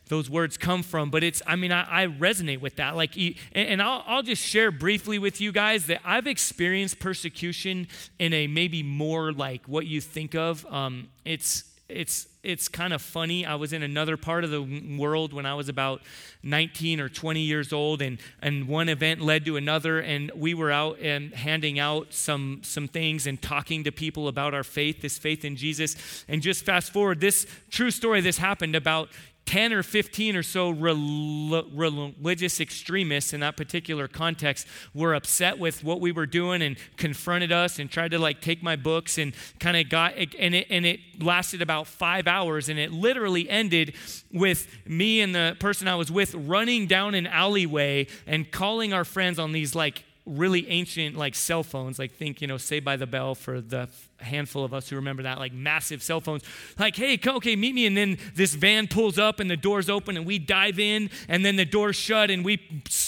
those 0.09 0.29
words 0.29 0.57
come 0.57 0.83
from 0.83 1.09
but 1.11 1.23
it's 1.23 1.41
i 1.47 1.57
mean 1.57 1.73
i, 1.73 2.03
I 2.03 2.07
resonate 2.07 2.61
with 2.61 2.77
that. 2.77 2.97
Like 2.97 3.17
and, 3.17 3.35
and 3.55 3.83
I'll, 3.83 4.05
I'll 4.07 4.23
just 4.23 4.43
share 4.43 4.71
briefly 4.71 5.19
with 5.19 5.41
you 5.41 5.53
guys 5.53 5.87
that 5.87 6.01
i've 6.05 6.27
experienced 6.27 6.99
persecution 6.99 7.89
in 8.19 8.33
a 8.33 8.47
maybe 8.47 8.83
more 8.83 9.33
like 9.33 9.67
what 9.67 9.87
you 9.87 10.01
think 10.01 10.35
of. 10.35 10.67
Um, 10.67 11.09
it's 11.25 11.70
it's 11.93 12.27
it's 12.43 12.69
kind 12.69 12.95
of 12.95 13.03
funny. 13.03 13.45
I 13.45 13.57
was 13.57 13.73
in 13.73 13.83
another 13.83 14.17
part 14.17 14.45
of 14.45 14.51
the 14.51 14.63
world 14.99 15.35
when 15.35 15.45
I 15.45 15.55
was 15.55 15.69
about 15.69 16.01
19 16.43 16.99
or 16.99 17.11
20 17.11 17.41
years 17.41 17.71
old, 17.71 18.01
and, 18.01 18.19
and 18.41 18.67
one 18.67 18.89
event 18.89 19.21
led 19.21 19.45
to 19.45 19.59
another, 19.59 20.01
and 20.01 20.31
we 20.35 20.55
were 20.55 20.71
out 20.71 20.99
and 21.01 21.35
handing 21.35 21.79
out 21.79 22.15
some 22.15 22.61
some 22.63 22.89
things 22.89 23.27
and 23.27 23.41
talking 23.43 23.85
to 23.85 23.93
people 23.93 24.27
about 24.27 24.55
our 24.55 24.65
faith, 24.65 25.03
this 25.03 25.19
faith 25.19 25.45
in 25.45 25.57
Jesus. 25.57 26.25
And 26.29 26.41
just 26.41 26.65
fast 26.65 26.93
forward, 26.93 27.21
this 27.21 27.47
true 27.71 27.91
story. 27.91 28.23
This 28.23 28.39
happened 28.39 28.75
about 28.75 29.11
10 29.51 29.73
or 29.73 29.83
15 29.83 30.37
or 30.37 30.45
so 30.45 30.71
religious 30.71 32.61
extremists 32.61 33.33
in 33.33 33.41
that 33.41 33.57
particular 33.57 34.07
context 34.07 34.65
were 34.95 35.13
upset 35.13 35.59
with 35.59 35.83
what 35.83 36.01
we 36.01 36.13
were 36.13 36.25
doing 36.25 36.63
and 36.63 36.77
confronted 36.97 37.51
us 37.51 37.81
and 37.81 37.91
tried 37.91 38.13
to 38.13 38.19
like 38.21 38.41
take 38.41 38.63
my 38.63 38.77
books 38.77 39.19
and 39.19 39.35
kind 39.59 39.77
of 39.77 39.89
got 39.89 40.15
and 40.39 40.55
it, 40.55 40.69
and 40.71 40.87
it 40.87 41.01
lasted 41.21 41.61
about 41.61 41.89
five 41.89 42.29
hours 42.29 42.69
and 42.69 42.79
it 42.79 42.93
literally 42.93 43.51
ended 43.51 43.93
with 44.33 44.69
me 44.87 45.21
and 45.21 45.35
the 45.35 45.57
person 45.59 45.89
i 45.89 45.97
was 45.97 46.13
with 46.13 46.33
running 46.37 46.87
down 46.87 47.17
an 47.17 47.27
alleyway 47.27 48.07
and 48.29 48.53
calling 48.53 48.93
our 48.93 49.05
friends 49.05 49.41
on 49.41 49.51
these 49.51 49.75
like 49.75 50.05
really 50.27 50.69
ancient 50.69 51.17
like 51.17 51.35
cell 51.35 51.63
phones 51.63 51.99
like 51.99 52.13
think 52.13 52.41
you 52.41 52.47
know 52.47 52.57
Saved 52.59 52.85
by 52.85 52.97
the 52.97 53.07
Bell 53.07 53.35
for 53.35 53.61
the 53.61 53.89
handful 54.19 54.65
of 54.65 54.75
us 54.75 54.89
who 54.89 54.97
remember 54.97 55.23
that 55.23 55.39
like 55.39 55.53
massive 55.53 56.03
cell 56.03 56.21
phones 56.21 56.43
like 56.79 56.95
hey 56.95 57.19
okay 57.27 57.57
meet 57.57 57.75
me 57.75 57.87
and 57.87 57.97
then 57.97 58.19
this 58.35 58.55
van 58.55 58.87
pulls 58.87 59.19
up 59.19 59.41
and 59.41 59.51
the 59.51 59.57
doors 59.57 59.89
open 59.89 60.17
and 60.17 60.27
we 60.27 60.39
dive 60.39 60.79
in 60.79 61.09
and 61.29 61.45
then 61.45 61.57
the 61.57 61.65
doors 61.65 61.97
shut 61.97 62.31
and 62.31 62.45
we 62.45 62.61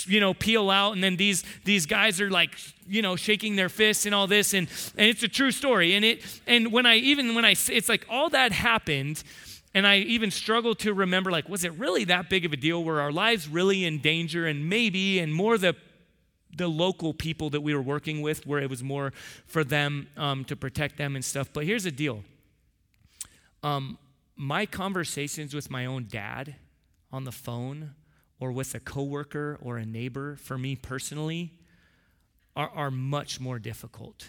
you 0.06 0.20
know 0.20 0.32
peel 0.32 0.70
out 0.70 0.92
and 0.92 1.04
then 1.04 1.16
these 1.16 1.44
these 1.64 1.84
guys 1.84 2.20
are 2.20 2.30
like 2.30 2.56
you 2.88 3.02
know 3.02 3.14
shaking 3.14 3.56
their 3.56 3.68
fists 3.68 4.06
and 4.06 4.14
all 4.14 4.26
this 4.26 4.54
and 4.54 4.66
and 4.96 5.08
it's 5.08 5.22
a 5.22 5.28
true 5.28 5.50
story 5.50 5.94
and 5.94 6.04
it 6.04 6.40
and 6.46 6.72
when 6.72 6.86
i 6.86 6.96
even 6.96 7.34
when 7.34 7.44
i 7.44 7.54
it's 7.68 7.88
like 7.88 8.06
all 8.08 8.30
that 8.30 8.52
happened 8.52 9.22
and 9.74 9.86
I 9.86 9.98
even 9.98 10.30
struggle 10.30 10.74
to 10.76 10.92
remember, 10.92 11.30
like, 11.30 11.48
was 11.48 11.64
it 11.64 11.72
really 11.78 12.04
that 12.04 12.28
big 12.28 12.44
of 12.44 12.52
a 12.52 12.58
deal? 12.58 12.84
Were 12.84 13.00
our 13.00 13.10
lives 13.10 13.48
really 13.48 13.86
in 13.86 14.00
danger? 14.00 14.46
And 14.46 14.68
maybe, 14.68 15.18
and 15.18 15.34
more 15.34 15.56
the 15.56 15.74
the 16.56 16.68
local 16.68 17.14
people 17.14 17.50
that 17.50 17.60
we 17.60 17.74
were 17.74 17.82
working 17.82 18.20
with, 18.22 18.46
where 18.46 18.60
it 18.60 18.68
was 18.68 18.82
more 18.82 19.12
for 19.46 19.64
them 19.64 20.08
um, 20.16 20.44
to 20.44 20.56
protect 20.56 20.98
them 20.98 21.16
and 21.16 21.24
stuff. 21.24 21.48
But 21.52 21.64
here's 21.64 21.84
the 21.84 21.90
deal 21.90 22.22
um, 23.62 23.98
my 24.36 24.66
conversations 24.66 25.54
with 25.54 25.70
my 25.70 25.86
own 25.86 26.06
dad 26.08 26.56
on 27.12 27.24
the 27.24 27.32
phone 27.32 27.94
or 28.40 28.50
with 28.50 28.74
a 28.74 28.80
coworker 28.80 29.58
or 29.62 29.76
a 29.76 29.86
neighbor, 29.86 30.36
for 30.36 30.58
me 30.58 30.74
personally, 30.74 31.52
are, 32.56 32.70
are 32.70 32.90
much 32.90 33.38
more 33.38 33.58
difficult. 33.58 34.26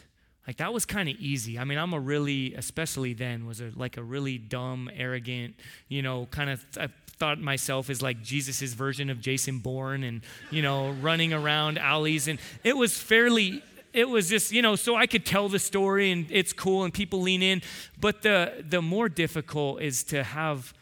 Like 0.48 0.58
that 0.58 0.74
was 0.74 0.86
kind 0.86 1.08
of 1.08 1.16
easy. 1.20 1.58
I 1.58 1.64
mean, 1.64 1.78
I'm 1.78 1.94
a 1.94 2.00
really, 2.00 2.54
especially 2.56 3.14
then, 3.14 3.46
was 3.46 3.62
a, 3.62 3.72
like 3.76 3.98
a 3.98 4.04
really 4.04 4.38
dumb, 4.38 4.90
arrogant, 4.96 5.56
you 5.88 6.02
know, 6.02 6.28
kind 6.32 6.50
of. 6.50 6.64
I 6.80 6.90
thought 7.18 7.40
myself 7.40 7.90
as 7.90 8.02
like 8.02 8.22
Jesus's 8.22 8.74
version 8.74 9.10
of 9.10 9.22
Jason 9.22 9.60
Bourne, 9.60 10.04
and 10.04 10.22
you 10.52 10.62
know, 10.62 10.92
running 10.92 11.34
around 11.34 11.78
alleys, 11.78 12.28
and 12.28 12.40
it 12.64 12.76
was 12.76 12.98
fairly. 12.98 13.64
It 13.94 14.10
was 14.10 14.28
just, 14.28 14.52
you 14.52 14.64
know, 14.64 14.76
so 14.76 14.96
I 14.96 15.06
could 15.06 15.24
tell 15.24 15.50
the 15.50 15.60
story 15.60 16.12
and 16.12 16.26
it's 16.32 16.52
cool 16.52 16.84
and 16.84 16.92
people 16.92 17.22
lean 17.22 17.44
in. 17.44 17.62
But 18.02 18.24
the 18.24 18.66
the 18.68 18.82
more 18.82 19.08
difficult 19.08 19.84
is 19.84 20.04
to 20.06 20.24
have 20.24 20.74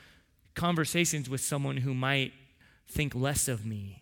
conversations 0.55 1.29
with 1.29 1.41
someone 1.41 1.75
who 1.77 1.93
might 1.93 2.31
think 2.87 3.13
less 3.13 3.49
of 3.49 3.65
me 3.65 4.00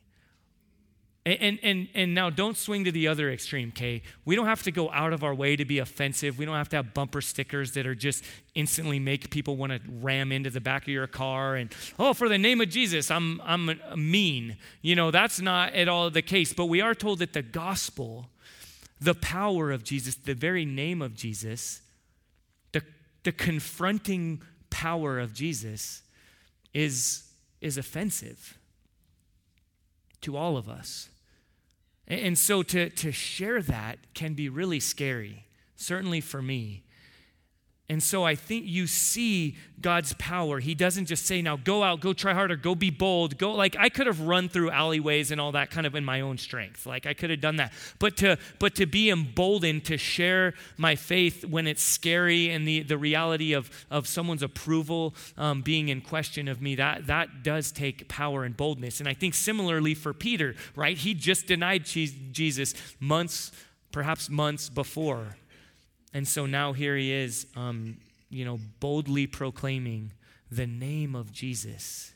and, 1.38 1.60
and, 1.64 1.88
and 1.94 2.16
now 2.16 2.30
don't 2.30 2.58
swing 2.58 2.86
to 2.86 2.92
the 2.92 3.08
other 3.08 3.30
extreme, 3.30 3.70
okay? 3.70 4.02
We 4.26 4.36
don't 4.36 4.46
have 4.46 4.64
to 4.64 4.72
go 4.72 4.90
out 4.92 5.12
of 5.12 5.24
our 5.24 5.36
way 5.36 5.56
to 5.56 5.66
be 5.66 5.80
offensive. 5.80 6.38
We 6.38 6.46
don't 6.46 6.56
have 6.56 6.70
to 6.70 6.78
have 6.78 6.94
bumper 6.94 7.22
stickers 7.22 7.74
that 7.74 7.86
are 7.86 7.96
just 7.96 8.24
instantly 8.56 9.00
make 9.00 9.30
people 9.30 9.58
want 9.58 9.74
to 9.74 9.80
ram 10.02 10.32
into 10.32 10.50
the 10.50 10.62
back 10.62 10.84
of 10.84 10.90
your 10.90 11.08
car 11.08 11.56
and, 11.56 11.74
oh, 11.98 12.14
for 12.14 12.30
the 12.30 12.38
name 12.38 12.62
of 12.62 12.70
Jesus, 12.70 13.12
I'm, 13.12 13.42
I'm 13.44 13.80
mean. 13.96 14.58
You 14.82 14.96
know, 14.96 15.12
that's 15.12 15.42
not 15.42 15.74
at 15.74 15.88
all 15.88 16.10
the 16.10 16.22
case. 16.22 16.54
But 16.54 16.68
we 16.68 16.82
are 16.82 16.96
told 16.96 17.20
that 17.20 17.34
the 17.34 17.42
gospel, 17.42 18.30
the 19.02 19.16
power 19.16 19.72
of 19.72 19.84
Jesus, 19.84 20.16
the 20.16 20.34
very 20.36 20.66
name 20.66 21.02
of 21.02 21.16
Jesus, 21.16 21.82
the, 22.72 22.82
the 23.24 23.32
confronting 23.32 24.42
power 24.70 25.20
of 25.20 25.34
Jesus 25.34 26.04
is, 26.74 27.24
is 27.62 27.78
offensive 27.78 28.58
to 30.22 30.36
all 30.36 30.58
of 30.58 30.68
us. 30.70 31.10
And 32.10 32.38
so 32.38 32.64
to, 32.64 32.90
to 32.90 33.12
share 33.12 33.62
that 33.62 34.00
can 34.14 34.34
be 34.34 34.50
really 34.50 34.80
scary, 34.80 35.46
certainly 35.76 36.22
for 36.22 36.42
me. 36.42 36.84
And 37.92 38.04
so 38.04 38.24
I 38.24 38.36
think 38.36 38.68
you 38.68 38.86
see 38.86 39.58
God's 39.82 40.14
power. 40.20 40.60
He 40.60 40.76
doesn't 40.76 41.08
just 41.08 41.26
say, 41.26 41.42
now 41.42 41.58
go 41.58 41.82
out, 41.82 42.02
go 42.02 42.14
try 42.14 42.36
harder, 42.36 42.56
go 42.56 42.76
be 42.76 42.92
bold, 42.92 43.40
go 43.40 43.52
like 43.54 43.76
I 43.80 43.90
could 43.90 44.06
have 44.06 44.22
run 44.22 44.48
through 44.48 44.70
alleyways 44.70 45.32
and 45.32 45.42
all 45.42 45.54
that 45.54 45.72
kind 45.72 45.88
of 45.88 45.96
in 45.96 46.06
my 46.06 46.22
own 46.22 46.38
strength. 46.38 46.86
Like 46.86 47.08
I 47.08 47.16
could 47.16 47.32
have 47.32 47.42
done 47.42 47.56
that. 47.56 47.74
But 47.98 48.16
to 48.18 48.38
but 48.60 48.76
to 48.76 48.86
be 48.86 49.10
emboldened 49.10 49.86
to 49.86 49.98
share 49.98 50.54
my 50.78 50.96
faith 50.96 51.44
when 51.44 51.66
it's 51.66 51.82
scary 51.82 52.52
and 52.52 52.68
the, 52.68 52.84
the 52.84 52.98
reality 52.98 53.54
of, 53.54 53.72
of 53.90 54.08
someone's 54.08 54.44
approval 54.44 55.16
um, 55.36 55.64
being 55.64 55.90
in 55.90 56.02
question 56.02 56.48
of 56.48 56.62
me, 56.62 56.76
that 56.76 57.08
that 57.08 57.42
does 57.42 57.72
take 57.72 58.08
power 58.08 58.44
and 58.44 58.56
boldness. 58.56 59.00
And 59.00 59.10
I 59.10 59.16
think 59.16 59.34
similarly 59.34 59.96
for 59.96 60.14
Peter, 60.14 60.54
right? 60.76 60.96
He 60.96 61.16
just 61.16 61.48
denied 61.48 61.86
Jesus 61.86 62.76
months, 63.00 63.52
perhaps 63.92 64.30
months 64.30 64.70
before. 64.70 65.38
And 66.14 66.28
so 66.28 66.46
now 66.46 66.74
here 66.74 66.96
he 66.96 67.12
is, 67.12 67.46
um, 67.56 67.98
you 68.30 68.46
know, 68.46 68.60
boldly 68.80 69.28
proclaiming 69.28 70.14
the 70.52 70.68
name 70.68 71.16
of 71.16 71.32
Jesus. 71.32 72.14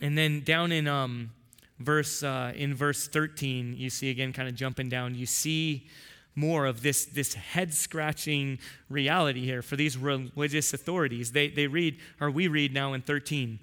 And 0.00 0.16
then 0.16 0.40
down 0.40 0.72
in 0.72 0.86
um, 0.86 1.30
verse 1.78 2.22
uh, 2.22 2.52
in 2.54 2.74
verse 2.74 3.08
13, 3.08 3.74
you 3.76 3.90
see 3.90 4.10
again, 4.10 4.32
kind 4.32 4.48
of 4.48 4.54
jumping 4.54 4.88
down, 4.88 5.14
you 5.14 5.26
see 5.26 5.86
more 6.34 6.66
of 6.66 6.82
this, 6.82 7.04
this 7.04 7.34
head 7.34 7.74
scratching 7.74 8.58
reality 8.88 9.44
here 9.44 9.60
for 9.60 9.76
these 9.76 9.96
religious 9.96 10.72
authorities. 10.72 11.32
They, 11.32 11.48
they 11.48 11.66
read, 11.66 11.98
or 12.20 12.30
we 12.30 12.46
read 12.46 12.72
now 12.72 12.92
in 12.92 13.02
13. 13.02 13.58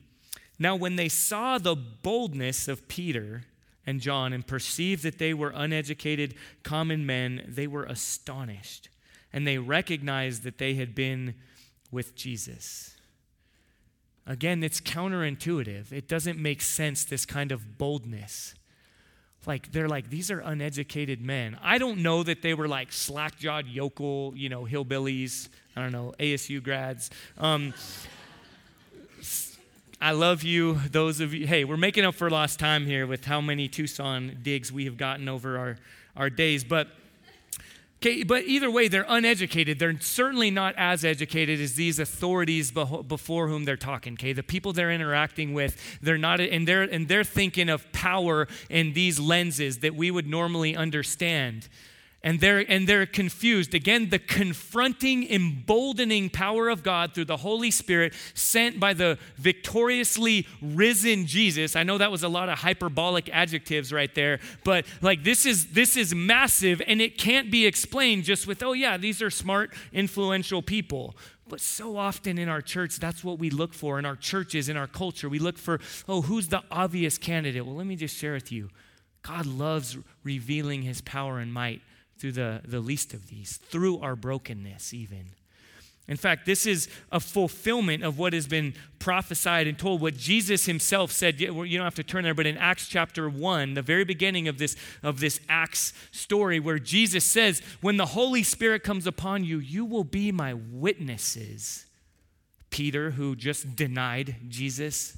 Now, 0.59 0.75
when 0.75 0.95
they 0.95 1.09
saw 1.09 1.57
the 1.57 1.75
boldness 1.75 2.67
of 2.67 2.87
Peter 2.87 3.43
and 3.85 4.01
John 4.01 4.33
and 4.33 4.45
perceived 4.45 5.03
that 5.03 5.19
they 5.19 5.33
were 5.33 5.51
uneducated 5.55 6.35
common 6.63 7.05
men, 7.05 7.43
they 7.47 7.67
were 7.67 7.83
astonished. 7.83 8.89
And 9.31 9.45
they 9.45 9.57
recognized 9.57 10.43
that 10.43 10.57
they 10.57 10.75
had 10.75 10.95
been 10.95 11.35
with 11.91 12.15
Jesus. 12.15 12.95
Again, 14.27 14.63
it's 14.63 14.81
counterintuitive. 14.81 15.91
It 15.91 16.07
doesn't 16.07 16.39
make 16.39 16.61
sense, 16.61 17.03
this 17.03 17.25
kind 17.25 17.51
of 17.51 17.77
boldness. 17.77 18.55
Like, 19.45 19.71
they're 19.71 19.87
like, 19.87 20.09
these 20.09 20.31
are 20.31 20.39
uneducated 20.39 21.21
men. 21.21 21.57
I 21.61 21.77
don't 21.77 21.99
know 21.99 22.23
that 22.23 22.41
they 22.41 22.55
were 22.55 22.67
like 22.67 22.91
slack 22.91 23.37
jawed 23.37 23.67
yokel, 23.67 24.33
you 24.35 24.49
know, 24.49 24.63
hillbillies, 24.63 25.49
I 25.75 25.83
don't 25.83 25.91
know, 25.91 26.13
ASU 26.19 26.63
grads. 26.63 27.11
Um, 27.37 27.75
I 30.05 30.11
love 30.11 30.43
you, 30.43 30.79
those 30.91 31.19
of 31.19 31.33
you. 31.33 31.47
Hey, 31.47 31.63
we're 31.63 31.77
making 31.77 32.05
up 32.05 32.13
for 32.13 32.29
lost 32.29 32.59
time 32.59 32.85
here 32.85 33.07
with 33.07 33.25
how 33.25 33.41
many 33.41 33.67
Tucson 33.67 34.37
digs 34.43 34.71
we 34.71 34.85
have 34.85 34.97
gotten 34.97 35.27
over 35.27 35.57
our, 35.57 35.77
our 36.15 36.29
days. 36.29 36.63
But 36.63 36.89
Okay, 38.03 38.21
but 38.21 38.43
either 38.43 38.69
way, 38.69 38.87
they're 38.87 39.07
uneducated. 39.07 39.79
They're 39.79 39.99
certainly 39.99 40.51
not 40.51 40.75
as 40.77 41.03
educated 41.03 41.59
as 41.59 41.73
these 41.73 41.97
authorities 41.97 42.69
before 42.69 43.47
whom 43.47 43.63
they're 43.63 43.77
talking. 43.77 44.13
Okay, 44.13 44.31
the 44.31 44.43
people 44.43 44.73
they're 44.73 44.91
interacting 44.91 45.55
with, 45.55 45.99
they're 46.03 46.19
not, 46.19 46.39
and 46.39 46.67
they're 46.67 46.83
and 46.83 47.07
they're 47.07 47.23
thinking 47.23 47.67
of 47.67 47.91
power 47.91 48.47
in 48.69 48.93
these 48.93 49.19
lenses 49.19 49.79
that 49.79 49.95
we 49.95 50.11
would 50.11 50.27
normally 50.27 50.75
understand 50.75 51.67
and 52.25 52.39
they're 52.39 52.69
and 52.69 52.89
they're 52.89 53.05
confused. 53.05 53.73
Again 53.73 54.09
the 54.09 54.19
confronting 54.19 55.29
emboldening 55.29 56.29
power 56.29 56.67
of 56.67 56.83
god 56.83 57.13
through 57.13 57.25
the 57.25 57.37
holy 57.37 57.71
spirit 57.71 58.13
sent 58.33 58.79
by 58.79 58.93
the 58.93 59.17
victoriously 59.37 60.47
risen 60.61 61.27
jesus. 61.27 61.75
I 61.75 61.83
know 61.83 61.97
that 61.99 62.11
was 62.11 62.23
a 62.23 62.27
lot 62.27 62.49
of 62.49 62.59
hyperbolic 62.59 63.29
adjectives 63.31 63.93
right 63.93 64.13
there 64.15 64.39
but 64.63 64.85
like 65.01 65.23
this 65.23 65.45
is 65.45 65.67
this 65.67 65.95
is 65.95 66.13
massive 66.13 66.81
and 66.87 66.99
it 66.99 67.17
can't 67.17 67.51
be 67.51 67.65
explained 67.65 68.23
just 68.23 68.47
with 68.47 68.63
oh 68.63 68.73
yeah 68.73 68.97
these 68.97 69.21
are 69.21 69.29
smart 69.29 69.73
influential 69.93 70.61
people. 70.61 71.15
But 71.47 71.61
so 71.61 71.95
often 71.95 72.39
in 72.39 72.49
our 72.49 72.61
church, 72.61 72.97
that's 72.97 73.23
what 73.23 73.37
we 73.37 73.51
look 73.51 73.75
for 73.75 73.99
in 73.99 74.05
our 74.05 74.15
churches, 74.15 74.67
in 74.67 74.77
our 74.77 74.87
culture. 74.87 75.29
We 75.29 75.37
look 75.37 75.59
for, 75.59 75.79
oh, 76.07 76.23
who's 76.23 76.47
the 76.47 76.63
obvious 76.71 77.19
candidate? 77.19 77.63
Well, 77.63 77.75
let 77.75 77.85
me 77.85 77.95
just 77.95 78.17
share 78.17 78.33
with 78.33 78.51
you. 78.51 78.71
God 79.21 79.45
loves 79.45 79.95
revealing 80.23 80.81
his 80.81 81.01
power 81.01 81.37
and 81.37 81.53
might 81.53 81.81
through 82.17 82.33
the, 82.33 82.61
the 82.65 82.79
least 82.79 83.13
of 83.13 83.27
these, 83.27 83.57
through 83.57 83.99
our 83.99 84.15
brokenness, 84.15 84.93
even. 84.93 85.31
In 86.07 86.17
fact, 86.17 86.45
this 86.45 86.67
is 86.67 86.87
a 87.11 87.19
fulfillment 87.19 88.03
of 88.03 88.19
what 88.19 88.33
has 88.33 88.47
been 88.47 88.75
prophesied 88.99 89.65
and 89.65 89.77
told, 89.77 90.01
what 90.01 90.15
Jesus 90.15 90.67
himself 90.67 91.11
said. 91.11 91.39
You 91.41 91.47
don't 91.47 91.83
have 91.83 91.95
to 91.95 92.03
turn 92.03 92.23
there, 92.23 92.35
but 92.35 92.45
in 92.45 92.57
Acts 92.57 92.87
chapter 92.87 93.27
1, 93.27 93.73
the 93.73 93.81
very 93.81 94.03
beginning 94.03 94.47
of 94.47 94.59
this, 94.59 94.75
of 95.01 95.19
this 95.19 95.39
Acts 95.49 95.93
story, 96.11 96.59
where 96.59 96.77
Jesus 96.77 97.23
says, 97.23 97.61
When 97.81 97.97
the 97.97 98.05
Holy 98.07 98.43
Spirit 98.43 98.83
comes 98.83 99.07
upon 99.07 99.43
you, 99.43 99.57
you 99.57 99.83
will 99.83 100.03
be 100.03 100.31
my 100.31 100.53
witnesses. 100.53 101.85
Peter, 102.69 103.11
who 103.11 103.35
just 103.35 103.75
denied 103.75 104.35
Jesus, 104.47 105.17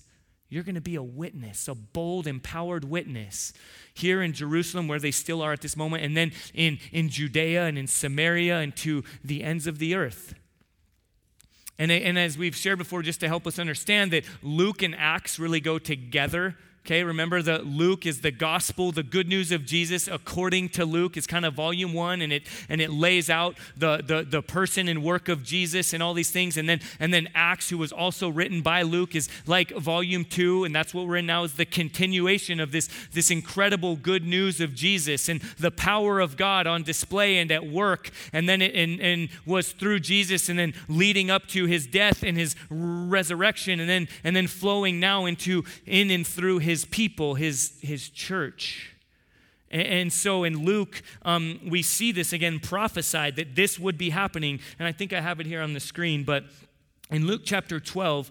you're 0.49 0.63
going 0.63 0.75
to 0.75 0.81
be 0.81 0.95
a 0.95 1.03
witness, 1.03 1.67
a 1.67 1.75
bold, 1.75 2.25
empowered 2.25 2.85
witness 2.85 3.53
here 3.93 4.21
in 4.21 4.33
Jerusalem, 4.33 4.87
where 4.87 4.99
they 4.99 5.11
still 5.11 5.41
are 5.41 5.51
at 5.51 5.61
this 5.61 5.75
moment, 5.75 6.03
and 6.03 6.15
then 6.15 6.31
in, 6.53 6.79
in 6.91 7.09
Judea 7.09 7.65
and 7.65 7.77
in 7.77 7.87
Samaria 7.87 8.59
and 8.59 8.75
to 8.77 9.03
the 9.23 9.43
ends 9.43 9.67
of 9.67 9.79
the 9.79 9.95
earth. 9.95 10.33
And, 11.79 11.91
and 11.91 12.17
as 12.17 12.37
we've 12.37 12.55
shared 12.55 12.79
before, 12.79 13.01
just 13.03 13.19
to 13.19 13.27
help 13.27 13.45
us 13.45 13.59
understand 13.59 14.11
that 14.11 14.23
Luke 14.41 14.81
and 14.81 14.95
Acts 14.95 15.37
really 15.37 15.59
go 15.59 15.77
together 15.77 16.55
Okay, 16.87 17.03
remember 17.03 17.41
that 17.41 17.65
Luke 17.65 18.05
is 18.05 18.21
the 18.21 18.31
gospel, 18.31 18.93
the 18.93 19.03
good 19.03 19.27
news 19.27 19.51
of 19.51 19.65
Jesus 19.65 20.07
according 20.07 20.69
to 20.69 20.85
Luke. 20.85 21.17
It's 21.17 21.27
kind 21.27 21.45
of 21.45 21.53
volume 21.53 21.91
one, 21.91 22.21
and 22.21 22.31
it 22.31 22.43
and 22.69 22.79
it 22.79 22.89
lays 22.89 23.29
out 23.29 23.57
the, 23.75 23.97
the, 23.97 24.23
the 24.23 24.41
person 24.41 24.87
and 24.87 25.03
work 25.03 25.27
of 25.27 25.43
Jesus 25.43 25.91
and 25.91 26.01
all 26.01 26.13
these 26.13 26.31
things. 26.31 26.55
And 26.55 26.69
then 26.69 26.79
and 26.97 27.13
then 27.13 27.27
Acts, 27.35 27.69
who 27.69 27.77
was 27.77 27.91
also 27.91 28.29
written 28.29 28.61
by 28.61 28.83
Luke, 28.83 29.15
is 29.17 29.27
like 29.45 29.71
volume 29.71 30.23
two, 30.23 30.63
and 30.63 30.73
that's 30.73 30.93
what 30.93 31.07
we're 31.07 31.17
in 31.17 31.25
now, 31.25 31.43
is 31.43 31.55
the 31.55 31.65
continuation 31.65 32.61
of 32.61 32.71
this, 32.71 32.87
this 33.11 33.31
incredible 33.31 33.97
good 33.97 34.23
news 34.23 34.61
of 34.61 34.73
Jesus 34.73 35.27
and 35.27 35.41
the 35.59 35.71
power 35.71 36.21
of 36.21 36.37
God 36.37 36.67
on 36.67 36.83
display 36.83 37.37
and 37.37 37.51
at 37.51 37.67
work. 37.67 38.11
And 38.31 38.47
then 38.47 38.61
it 38.61 38.73
and, 38.73 39.01
and 39.01 39.27
was 39.45 39.73
through 39.73 39.99
Jesus 39.99 40.47
and 40.47 40.57
then 40.57 40.73
leading 40.87 41.29
up 41.29 41.47
to 41.47 41.65
his 41.65 41.85
death 41.85 42.23
and 42.23 42.37
his 42.37 42.55
resurrection, 42.69 43.81
and 43.81 43.89
then 43.89 44.07
and 44.23 44.37
then 44.37 44.47
flowing 44.47 45.01
now 45.01 45.25
into 45.25 45.65
in 45.85 46.09
and 46.11 46.25
through 46.25 46.59
his 46.59 46.76
his 46.77 46.85
people, 46.85 47.33
his, 47.33 47.73
his 47.81 48.07
church. 48.07 48.93
And, 49.71 50.13
so 50.13 50.43
in 50.43 50.63
Luke, 50.63 51.01
um, 51.23 51.59
we 51.67 51.81
see 51.81 52.11
this 52.11 52.33
again 52.33 52.59
prophesied 52.59 53.35
that 53.37 53.55
this 53.55 53.79
would 53.79 53.97
be 53.97 54.11
happening. 54.11 54.59
And 54.77 54.87
I 54.87 54.91
think 54.91 55.11
I 55.11 55.19
have 55.19 55.39
it 55.39 55.47
here 55.47 55.63
on 55.63 55.73
the 55.73 55.79
screen, 55.79 56.23
but 56.23 56.43
in 57.09 57.25
Luke 57.25 57.41
chapter 57.43 57.79
12, 57.79 58.29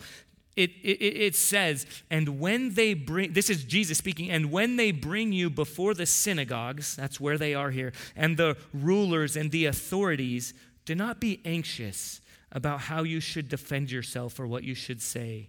it, 0.54 0.71
it, 0.85 1.02
it, 1.27 1.35
says, 1.35 1.87
and 2.08 2.38
when 2.38 2.75
they 2.75 2.94
bring, 2.94 3.33
this 3.33 3.50
is 3.50 3.64
Jesus 3.64 3.98
speaking, 3.98 4.31
and 4.31 4.52
when 4.52 4.77
they 4.77 4.92
bring 4.92 5.33
you 5.33 5.50
before 5.50 5.92
the 5.92 6.06
synagogues, 6.06 6.94
that's 6.94 7.18
where 7.18 7.37
they 7.37 7.52
are 7.52 7.73
here, 7.73 7.92
and 8.14 8.37
the 8.37 8.56
rulers 8.73 9.37
and 9.37 9.50
the 9.50 9.66
authorities, 9.66 10.54
do 10.85 10.94
not 10.94 11.21
be 11.21 11.40
anxious 11.44 12.21
about 12.52 12.83
how 12.83 13.02
you 13.02 13.18
should 13.18 13.48
defend 13.48 13.90
yourself 13.90 14.38
or 14.38 14.46
what 14.46 14.62
you 14.62 14.77
should 14.77 15.02
say. 15.02 15.48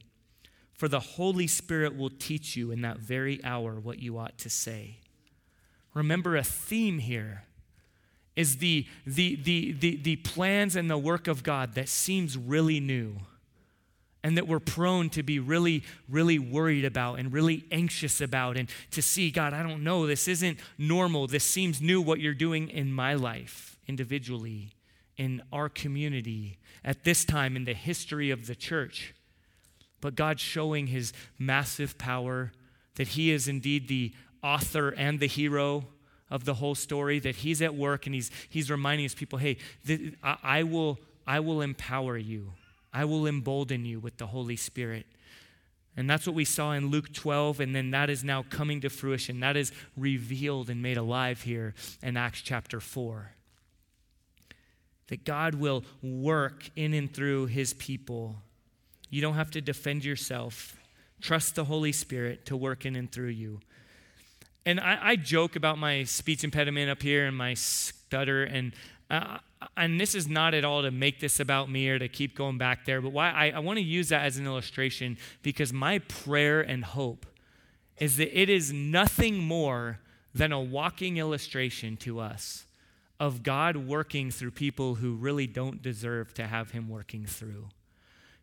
For 0.77 0.87
the 0.87 0.99
Holy 0.99 1.47
Spirit 1.47 1.97
will 1.97 2.11
teach 2.11 2.55
you 2.55 2.71
in 2.71 2.81
that 2.81 2.99
very 2.99 3.43
hour 3.43 3.79
what 3.79 3.99
you 3.99 4.17
ought 4.17 4.37
to 4.37 4.49
say. 4.49 4.99
Remember 5.93 6.37
a 6.37 6.43
theme 6.43 6.99
here 6.99 7.43
is 8.35 8.57
the, 8.57 8.85
the, 9.05 9.35
the, 9.35 9.71
the, 9.73 9.95
the 9.95 10.15
plans 10.17 10.75
and 10.75 10.89
the 10.89 10.97
work 10.97 11.27
of 11.27 11.41
God 11.41 11.73
that 11.73 11.89
seems 11.89 12.37
really 12.37 12.79
new 12.79 13.17
and 14.23 14.37
that 14.37 14.47
we're 14.47 14.59
prone 14.59 15.09
to 15.09 15.23
be 15.23 15.39
really, 15.39 15.83
really 16.07 16.37
worried 16.37 16.85
about 16.85 17.17
and 17.17 17.33
really 17.33 17.65
anxious 17.71 18.21
about 18.21 18.55
and 18.57 18.69
to 18.91 19.01
see, 19.01 19.31
God, 19.31 19.53
I 19.53 19.63
don't 19.63 19.83
know, 19.83 20.05
this 20.05 20.27
isn't 20.27 20.59
normal. 20.77 21.25
This 21.25 21.43
seems 21.43 21.81
new 21.81 21.99
what 21.99 22.19
you're 22.19 22.35
doing 22.35 22.69
in 22.69 22.91
my 22.91 23.15
life 23.15 23.79
individually, 23.87 24.75
in 25.17 25.41
our 25.51 25.69
community, 25.69 26.59
at 26.83 27.03
this 27.03 27.25
time 27.25 27.55
in 27.55 27.65
the 27.65 27.73
history 27.73 28.29
of 28.29 28.45
the 28.45 28.55
church. 28.55 29.15
But 30.01 30.15
God's 30.15 30.41
showing 30.41 30.87
his 30.87 31.13
massive 31.39 31.97
power, 31.97 32.51
that 32.95 33.09
he 33.09 33.31
is 33.31 33.47
indeed 33.47 33.87
the 33.87 34.13
author 34.43 34.89
and 34.89 35.19
the 35.19 35.27
hero 35.27 35.85
of 36.29 36.45
the 36.45 36.55
whole 36.55 36.75
story, 36.75 37.19
that 37.19 37.37
he's 37.37 37.61
at 37.61 37.75
work 37.75 38.05
and 38.05 38.13
he's, 38.13 38.29
he's 38.49 38.69
reminding 38.69 39.03
his 39.03 39.15
people, 39.15 39.39
hey, 39.39 39.57
th- 39.85 40.13
I, 40.23 40.37
I, 40.43 40.63
will, 40.63 40.99
I 41.25 41.39
will 41.39 41.61
empower 41.61 42.17
you. 42.17 42.53
I 42.93 43.05
will 43.05 43.27
embolden 43.27 43.85
you 43.85 43.99
with 43.99 44.17
the 44.17 44.27
Holy 44.27 44.55
Spirit. 44.55 45.05
And 45.95 46.07
that's 46.07 46.27
what 46.27 46.35
we 46.35 46.45
saw 46.45 46.73
in 46.73 46.91
Luke 46.91 47.11
12, 47.11 47.59
and 47.59 47.75
then 47.75 47.89
that 47.89 48.11
is 48.11 48.23
now 48.23 48.43
coming 48.43 48.81
to 48.81 48.89
fruition. 48.89 49.39
That 49.39 49.57
is 49.57 49.71
revealed 49.95 50.69
and 50.69 50.81
made 50.81 50.97
alive 50.97 51.41
here 51.41 51.73
in 52.03 52.15
Acts 52.15 52.41
chapter 52.41 52.79
4. 52.79 53.31
That 55.07 55.25
God 55.25 55.55
will 55.55 55.83
work 56.03 56.69
in 56.75 56.93
and 56.93 57.11
through 57.11 57.47
his 57.47 57.73
people 57.73 58.43
you 59.09 59.21
don't 59.21 59.35
have 59.35 59.51
to 59.51 59.61
defend 59.61 60.03
yourself. 60.03 60.77
Trust 61.21 61.55
the 61.55 61.65
Holy 61.65 61.91
Spirit 61.91 62.45
to 62.45 62.57
work 62.57 62.85
in 62.85 62.95
and 62.95 63.11
through 63.11 63.29
you. 63.29 63.59
And 64.65 64.79
I, 64.79 64.99
I 65.01 65.15
joke 65.15 65.55
about 65.55 65.77
my 65.77 66.03
speech 66.03 66.43
impediment 66.43 66.89
up 66.89 67.01
here 67.01 67.25
and 67.25 67.35
my 67.35 67.53
stutter, 67.53 68.43
and 68.43 68.73
uh, 69.09 69.37
and 69.75 69.99
this 69.99 70.13
is 70.13 70.27
not 70.27 70.53
at 70.53 70.65
all 70.65 70.81
to 70.81 70.91
make 70.91 71.19
this 71.19 71.39
about 71.39 71.69
me 71.69 71.89
or 71.89 71.97
to 71.97 72.07
keep 72.07 72.35
going 72.35 72.57
back 72.57 72.85
there, 72.85 73.01
but 73.01 73.11
why 73.11 73.31
I, 73.31 73.51
I 73.55 73.59
want 73.59 73.77
to 73.77 73.83
use 73.83 74.09
that 74.09 74.25
as 74.25 74.37
an 74.37 74.45
illustration 74.45 75.17
because 75.41 75.73
my 75.73 75.99
prayer 75.99 76.61
and 76.61 76.83
hope 76.83 77.25
is 77.97 78.17
that 78.17 78.39
it 78.39 78.49
is 78.49 78.71
nothing 78.71 79.39
more 79.39 79.99
than 80.35 80.51
a 80.51 80.61
walking 80.61 81.17
illustration 81.17 81.97
to 81.97 82.19
us 82.19 82.65
of 83.19 83.41
God 83.41 83.77
working 83.77 84.29
through 84.29 84.51
people 84.51 84.95
who 84.95 85.15
really 85.15 85.47
don't 85.47 85.81
deserve 85.81 86.33
to 86.35 86.45
have 86.45 86.71
Him 86.71 86.87
working 86.87 87.25
through. 87.25 87.69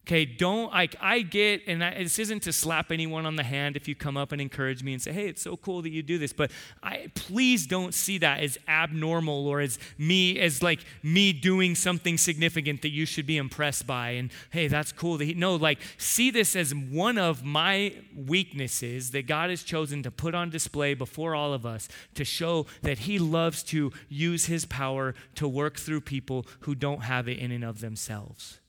Okay, 0.07 0.27
don't, 0.27 0.71
like, 0.71 0.97
I 1.01 1.21
get, 1.23 1.63
and 1.67 1.83
I, 1.83 2.03
this 2.03 2.19
isn't 2.19 2.43
to 2.43 2.53
slap 2.53 2.93
anyone 2.93 3.25
on 3.25 3.37
the 3.37 3.43
hand 3.43 3.75
if 3.75 3.89
you 3.89 3.95
come 3.95 4.19
up 4.19 4.33
and 4.33 4.41
encourage 4.41 4.83
me 4.83 4.93
and 4.93 5.01
say, 5.01 5.13
hey, 5.13 5.29
it's 5.29 5.41
so 5.41 5.57
cool 5.57 5.81
that 5.81 5.93
you 5.93 6.03
do 6.03 6.19
this, 6.19 6.35
but 6.35 6.51
I, 6.83 7.11
please 7.15 7.67
don't 7.67 7.95
see 7.95 8.19
that 8.19 8.41
as 8.41 8.59
abnormal 8.69 9.49
or 9.49 9.61
as 9.61 9.79
me, 9.97 10.39
as 10.39 10.63
like 10.63 10.81
me 11.03 11.33
doing 11.33 11.75
something 11.75 12.19
significant 12.19 12.83
that 12.83 12.91
you 12.91 13.07
should 13.07 13.27
be 13.27 13.39
impressed 13.39 13.87
by. 13.87 14.11
And 14.11 14.31
hey, 14.51 14.69
that's 14.69 14.93
cool. 14.93 15.17
That 15.17 15.25
he, 15.25 15.33
no, 15.33 15.57
like, 15.57 15.79
see 15.97 16.31
this 16.31 16.55
as 16.55 16.75
one 16.75 17.17
of 17.17 17.43
my 17.43 17.95
weaknesses 18.15 19.11
that 19.13 19.27
God 19.27 19.49
has 19.49 19.63
chosen 19.63 20.03
to 20.03 20.11
put 20.11 20.35
on 20.35 20.51
display 20.51 20.93
before 20.93 21.35
all 21.35 21.55
of 21.55 21.65
us 21.65 21.89
to 22.13 22.27
show 22.27 22.67
that 22.83 22.99
He 22.99 23.19
loves 23.19 23.63
to 23.65 23.91
use 24.11 24.45
His 24.47 24.67
power 24.67 25.15
to 25.37 25.49
work 25.49 25.79
through 25.79 26.03
people 26.03 26.45
who 26.61 26.75
don't 26.75 27.05
have 27.05 27.27
it 27.27 27.39
in 27.39 27.51
and 27.51 27.65
of 27.65 27.81
themselves. 27.81 28.61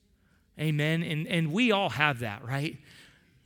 Amen. 0.60 1.04
And, 1.04 1.28
and 1.28 1.52
we 1.52 1.72
all 1.72 1.90
have 1.90 2.20
that, 2.20 2.46
right? 2.46 2.78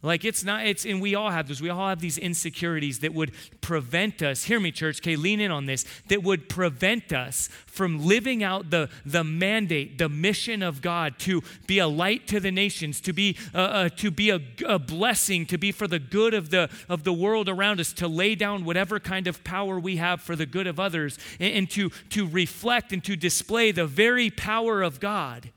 Like 0.02 0.24
it's 0.24 0.46
not, 0.46 0.66
it's, 0.66 0.86
and 0.86 1.02
we 1.02 1.14
all 1.14 1.30
have 1.30 1.50
this. 1.50 1.60
We 1.60 1.70
all 1.70 1.90
have 1.90 2.00
these 2.00 2.18
insecurities 2.18 3.00
that 3.00 3.14
would 3.14 3.34
prevent 3.60 4.22
us, 4.22 4.46
hear 4.46 4.58
me, 4.58 4.72
church, 4.72 5.02
okay, 5.02 5.18
lean 5.18 5.42
in 5.42 5.52
on 5.52 5.66
this, 5.66 5.86
that 6.08 6.24
would 6.24 6.48
prevent 6.48 7.12
us 7.12 7.50
from 7.66 8.06
living 8.06 8.42
out 8.42 8.70
the, 8.70 8.90
the 9.06 9.26
mandate, 9.26 9.98
the 9.98 10.08
mission 10.08 10.64
of 10.64 10.82
God 10.82 11.20
to 11.20 11.44
be 11.68 11.80
a 11.80 11.88
light 11.88 12.28
to 12.28 12.40
the 12.40 12.52
nations, 12.52 13.02
to 13.02 13.12
be, 13.12 13.38
uh, 13.54 13.58
uh, 13.58 13.90
to 13.98 14.10
be 14.10 14.30
a, 14.30 14.40
a 14.66 14.80
blessing, 14.80 15.46
to 15.48 15.58
be 15.58 15.74
for 15.74 15.88
the 15.88 16.00
good 16.00 16.34
of 16.34 16.50
the, 16.50 16.70
of 16.88 17.04
the 17.04 17.14
world 17.14 17.50
around 17.50 17.82
us, 17.82 17.92
to 17.94 18.08
lay 18.08 18.36
down 18.36 18.64
whatever 18.64 19.02
kind 19.02 19.28
of 19.28 19.44
power 19.44 19.78
we 19.82 19.98
have 19.98 20.22
for 20.22 20.38
the 20.38 20.46
good 20.46 20.68
of 20.68 20.80
others, 20.80 21.20
and, 21.42 21.54
and 21.54 21.70
to, 21.72 21.90
to 22.10 22.26
reflect 22.26 22.94
and 22.94 23.04
to 23.04 23.18
display 23.18 23.74
the 23.74 23.86
very 23.86 24.30
power 24.30 24.82
of 24.82 25.02
God 25.02 25.52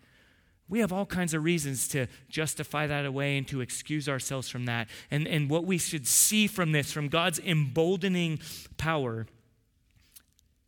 we 0.72 0.78
have 0.78 0.90
all 0.90 1.04
kinds 1.04 1.34
of 1.34 1.44
reasons 1.44 1.86
to 1.86 2.06
justify 2.30 2.86
that 2.86 3.04
away 3.04 3.36
and 3.36 3.46
to 3.46 3.60
excuse 3.60 4.08
ourselves 4.08 4.48
from 4.48 4.64
that. 4.64 4.88
And, 5.10 5.28
and 5.28 5.50
what 5.50 5.66
we 5.66 5.76
should 5.76 6.06
see 6.06 6.46
from 6.46 6.72
this, 6.72 6.90
from 6.90 7.08
God's 7.08 7.38
emboldening 7.40 8.38
power, 8.78 9.26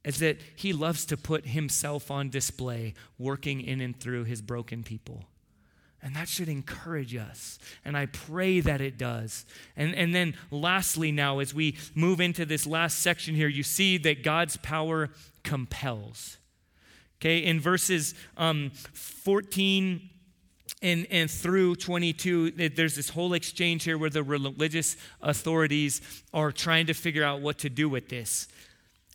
is 0.05 0.18
that 0.18 0.36
He 0.57 0.74
loves 0.74 1.07
to 1.07 1.16
put 1.16 1.46
Himself 1.46 2.11
on 2.11 2.28
display, 2.28 2.92
working 3.18 3.62
in 3.62 3.80
and 3.80 3.98
through 3.98 4.24
His 4.24 4.42
broken 4.42 4.82
people. 4.82 5.24
And 6.02 6.14
that 6.14 6.28
should 6.28 6.50
encourage 6.50 7.16
us. 7.16 7.59
And 7.82 7.96
I 7.96 8.05
pray 8.05 8.61
that 8.61 8.82
it 8.82 8.98
does. 8.98 9.46
And, 9.74 9.94
and 9.94 10.14
then, 10.14 10.34
lastly, 10.50 11.12
now, 11.12 11.38
as 11.38 11.55
we 11.55 11.78
move 11.94 12.20
into 12.20 12.44
this 12.44 12.66
last 12.66 12.98
section 12.98 13.34
here, 13.34 13.48
you 13.48 13.62
see 13.62 13.96
that 13.96 14.22
God's 14.22 14.59
power 14.59 15.09
compels. 15.44 16.36
Okay, 17.25 17.39
in 17.39 17.59
verses 17.59 18.14
um, 18.37 18.70
14 18.93 20.11
and, 20.83 21.07
and 21.11 21.31
through 21.31 21.77
22, 21.77 22.51
there's 22.51 22.97
this 22.97 23.09
whole 23.09 23.33
exchange 23.33 23.85
here 23.85 23.97
where 23.97 24.11
the 24.11 24.22
religious 24.22 24.99
authorities 25.22 26.03
are 26.35 26.53
trying 26.53 26.85
to 26.85 26.93
figure 26.93 27.25
out 27.25 27.41
what 27.41 27.57
to 27.61 27.70
do 27.70 27.89
with 27.89 28.11
this 28.11 28.47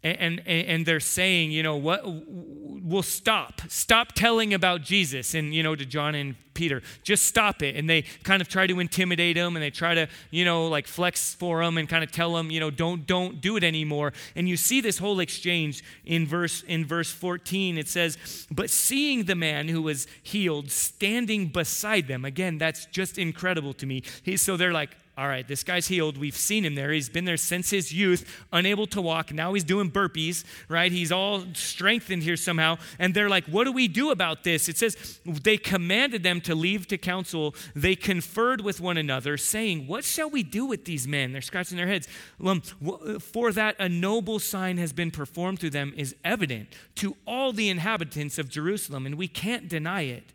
and, 0.01 0.41
and, 0.45 0.67
and 0.67 0.85
they're 0.85 1.01
saying, 1.01 1.51
you 1.51 1.61
know, 1.61 1.75
what, 1.75 2.01
we'll 2.05 3.03
stop. 3.03 3.61
Stop 3.67 4.13
telling 4.13 4.53
about 4.53 4.81
Jesus. 4.81 5.33
And, 5.33 5.53
you 5.53 5.61
know, 5.61 5.75
to 5.75 5.85
John 5.85 6.15
and 6.15 6.35
Peter, 6.53 6.81
just 7.03 7.25
stop 7.25 7.61
it. 7.61 7.75
And 7.75 7.89
they 7.89 8.03
kind 8.23 8.41
of 8.41 8.47
try 8.47 8.65
to 8.65 8.79
intimidate 8.79 9.35
him 9.35 9.57
and 9.57 9.63
they 9.63 9.69
try 9.69 9.95
to, 9.95 10.07
you 10.31 10.45
know, 10.45 10.67
like 10.67 10.87
flex 10.87 11.35
for 11.35 11.61
him 11.61 11.77
and 11.77 11.89
kind 11.89 12.03
of 12.03 12.13
tell 12.13 12.37
him, 12.37 12.49
you 12.49 12.61
know, 12.61 12.71
don't, 12.71 13.05
don't 13.05 13.41
do 13.41 13.57
it 13.57 13.63
anymore. 13.63 14.13
And 14.37 14.47
you 14.47 14.55
see 14.55 14.79
this 14.79 14.97
whole 14.97 15.19
exchange 15.19 15.83
in 16.05 16.25
verse, 16.25 16.63
in 16.63 16.85
verse 16.85 17.11
14. 17.11 17.77
It 17.77 17.89
says, 17.89 18.47
but 18.49 18.69
seeing 18.69 19.25
the 19.25 19.35
man 19.35 19.67
who 19.67 19.81
was 19.81 20.07
healed 20.23 20.71
standing 20.71 21.47
beside 21.47 22.07
them, 22.07 22.23
again, 22.23 22.57
that's 22.57 22.85
just 22.85 23.17
incredible 23.17 23.73
to 23.73 23.85
me. 23.85 24.03
He, 24.23 24.37
so 24.37 24.55
they're 24.55 24.71
like, 24.71 24.95
all 25.19 25.27
right, 25.27 25.45
this 25.45 25.65
guy's 25.65 25.85
healed. 25.85 26.17
We've 26.17 26.35
seen 26.35 26.63
him 26.63 26.75
there. 26.75 26.93
He's 26.93 27.09
been 27.09 27.25
there 27.25 27.35
since 27.35 27.69
his 27.69 27.91
youth, 27.91 28.41
unable 28.53 28.87
to 28.87 29.01
walk. 29.01 29.33
Now 29.33 29.53
he's 29.53 29.65
doing 29.65 29.91
burpees, 29.91 30.45
right? 30.69 30.89
He's 30.89 31.11
all 31.11 31.43
strengthened 31.53 32.23
here 32.23 32.37
somehow. 32.37 32.77
And 32.99 33.13
they're 33.13 33.27
like, 33.27 33.43
what 33.43 33.65
do 33.65 33.73
we 33.73 33.89
do 33.89 34.11
about 34.11 34.45
this? 34.45 34.69
It 34.69 34.77
says, 34.77 35.19
they 35.25 35.57
commanded 35.57 36.23
them 36.23 36.39
to 36.41 36.55
leave 36.55 36.87
to 36.87 36.97
council. 36.97 37.53
They 37.75 37.97
conferred 37.97 38.61
with 38.61 38.79
one 38.79 38.95
another, 38.95 39.35
saying, 39.35 39.87
What 39.87 40.05
shall 40.05 40.29
we 40.29 40.41
do 40.41 40.65
with 40.65 40.85
these 40.85 41.05
men? 41.05 41.33
They're 41.33 41.41
scratching 41.41 41.75
their 41.75 41.87
heads. 41.87 42.07
Um, 42.43 42.61
for 42.61 43.51
that 43.51 43.75
a 43.77 43.89
noble 43.89 44.39
sign 44.39 44.77
has 44.77 44.93
been 44.93 45.11
performed 45.11 45.59
through 45.59 45.71
them 45.71 45.93
is 45.97 46.15
evident 46.23 46.69
to 46.95 47.17
all 47.27 47.51
the 47.51 47.67
inhabitants 47.67 48.39
of 48.39 48.47
Jerusalem, 48.47 49.05
and 49.05 49.15
we 49.15 49.27
can't 49.27 49.67
deny 49.67 50.03
it. 50.03 50.31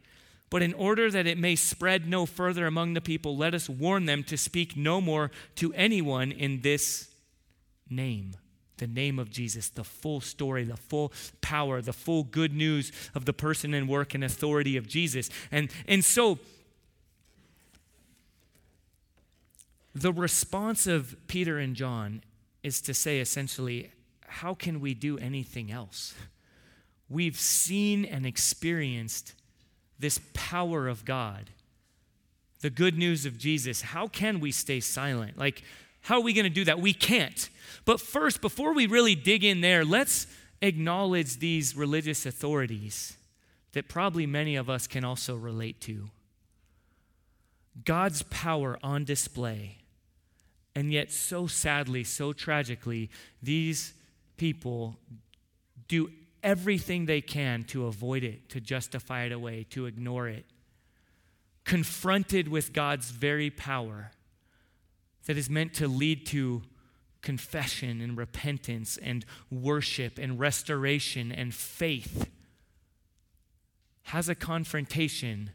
But 0.55 0.63
in 0.63 0.73
order 0.75 1.11
that 1.11 1.27
it 1.27 1.37
may 1.37 1.57
spread 1.57 2.07
no 2.07 2.27
further 2.27 2.65
among 2.65 2.95
the 2.95 3.01
people, 3.01 3.37
let 3.37 3.55
us 3.55 3.69
warn 3.69 4.05
them 4.05 4.23
to 4.23 4.37
speak 4.37 4.77
no 4.77 5.01
more 5.01 5.33
to 5.57 5.73
anyone 5.75 6.31
in 6.31 6.61
this 6.61 7.09
name 7.91 8.37
the 8.77 8.87
name 8.87 9.19
of 9.19 9.31
Jesus, 9.31 9.69
the 9.69 9.83
full 9.83 10.21
story, 10.21 10.63
the 10.63 10.77
full 10.77 11.13
power, 11.41 11.83
the 11.83 11.93
full 11.93 12.23
good 12.23 12.55
news 12.55 12.93
of 13.17 13.25
the 13.25 13.33
person 13.33 13.75
and 13.75 13.89
work 13.89 14.15
and 14.15 14.23
authority 14.23 14.77
of 14.77 14.87
Jesus. 14.87 15.29
And, 15.51 15.73
and 15.89 16.05
so, 16.05 16.39
the 19.93 20.13
response 20.13 20.87
of 20.87 21.17
Peter 21.27 21.59
and 21.59 21.75
John 21.75 22.23
is 22.63 22.81
to 22.83 22.95
say 22.95 23.19
essentially, 23.19 23.91
how 24.29 24.55
can 24.55 24.79
we 24.79 24.95
do 24.95 25.19
anything 25.19 25.73
else? 25.73 26.15
We've 27.09 27.39
seen 27.41 28.05
and 28.05 28.25
experienced 28.25 29.35
this 30.05 30.21
power 30.35 30.87
of 30.87 31.07
God, 31.07 31.49
the 32.61 32.69
good 32.69 32.99
news 32.99 33.25
of 33.25 33.39
Jesus, 33.39 33.81
how 33.81 34.07
can 34.07 34.39
we 34.39 34.53
stay 34.53 34.79
silent? 34.79 35.39
Like, 35.39 35.63
how 36.03 36.17
are 36.17 36.21
we 36.21 36.35
going 36.35 36.45
to 36.45 36.51
do 36.51 36.67
that? 36.67 36.79
We 36.79 36.93
can't. 36.93 37.49
But 37.87 38.03
first, 38.03 38.43
before 38.43 38.75
we 38.75 38.87
really 38.87 39.15
dig 39.15 39.45
in 39.45 39.63
there, 39.63 39.83
let's 39.83 40.27
acknowledge 40.61 41.39
these 41.39 41.75
religious 41.75 42.27
authorities 42.27 43.17
that 43.73 43.89
probably 43.89 44.27
many 44.27 44.57
of 44.57 44.69
us 44.69 44.87
can 44.87 45.05
also 45.05 45.37
relate 45.37 45.81
to. 45.81 46.11
God's 47.87 48.25
power 48.25 48.79
on 48.83 49.05
display. 49.05 49.79
And 50.75 50.93
yet, 50.93 51.11
so 51.13 51.47
sadly, 51.47 52.05
so 52.05 52.35
tragically, 52.35 53.09
these 53.43 53.95
people 54.37 54.99
do 55.89 56.11
everything 56.45 57.07
they 57.07 57.21
can 57.21 57.65
to 57.65 57.87
avoid 57.87 58.23
it, 58.23 58.49
to 58.51 58.61
justify 58.61 59.25
it 59.25 59.33
away, 59.33 59.67
to 59.71 59.87
ignore 59.87 60.29
it. 60.29 60.45
Confronted 61.65 62.49
with 62.49 62.73
God's 62.73 63.11
very 63.11 63.51
power, 63.51 64.13
that 65.27 65.37
is 65.37 65.49
meant 65.49 65.75
to 65.75 65.89
lead 65.89 66.27
to 66.27 66.63
confession 67.23 68.03
and 68.03 68.17
repentance 68.19 68.99
and 68.99 69.25
worship 69.51 70.19
and 70.19 70.39
restoration 70.39 71.33
and 71.33 71.55
faith 71.55 72.29
has 74.09 74.29
a 74.29 74.35
confrontation 74.35 75.51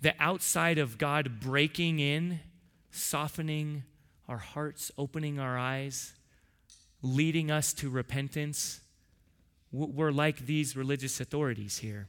that 0.00 0.14
outside 0.20 0.78
of 0.78 0.98
God 0.98 1.40
breaking 1.40 1.98
in, 1.98 2.38
softening 2.92 3.82
our 4.28 4.38
hearts, 4.38 4.92
opening 4.96 5.40
our 5.40 5.58
eyes, 5.58 6.14
leading 7.02 7.50
us 7.50 7.72
to 7.72 7.90
repentance, 7.90 8.80
we're 9.72 10.12
like 10.12 10.46
these 10.46 10.76
religious 10.76 11.20
authorities 11.20 11.78
here. 11.78 12.08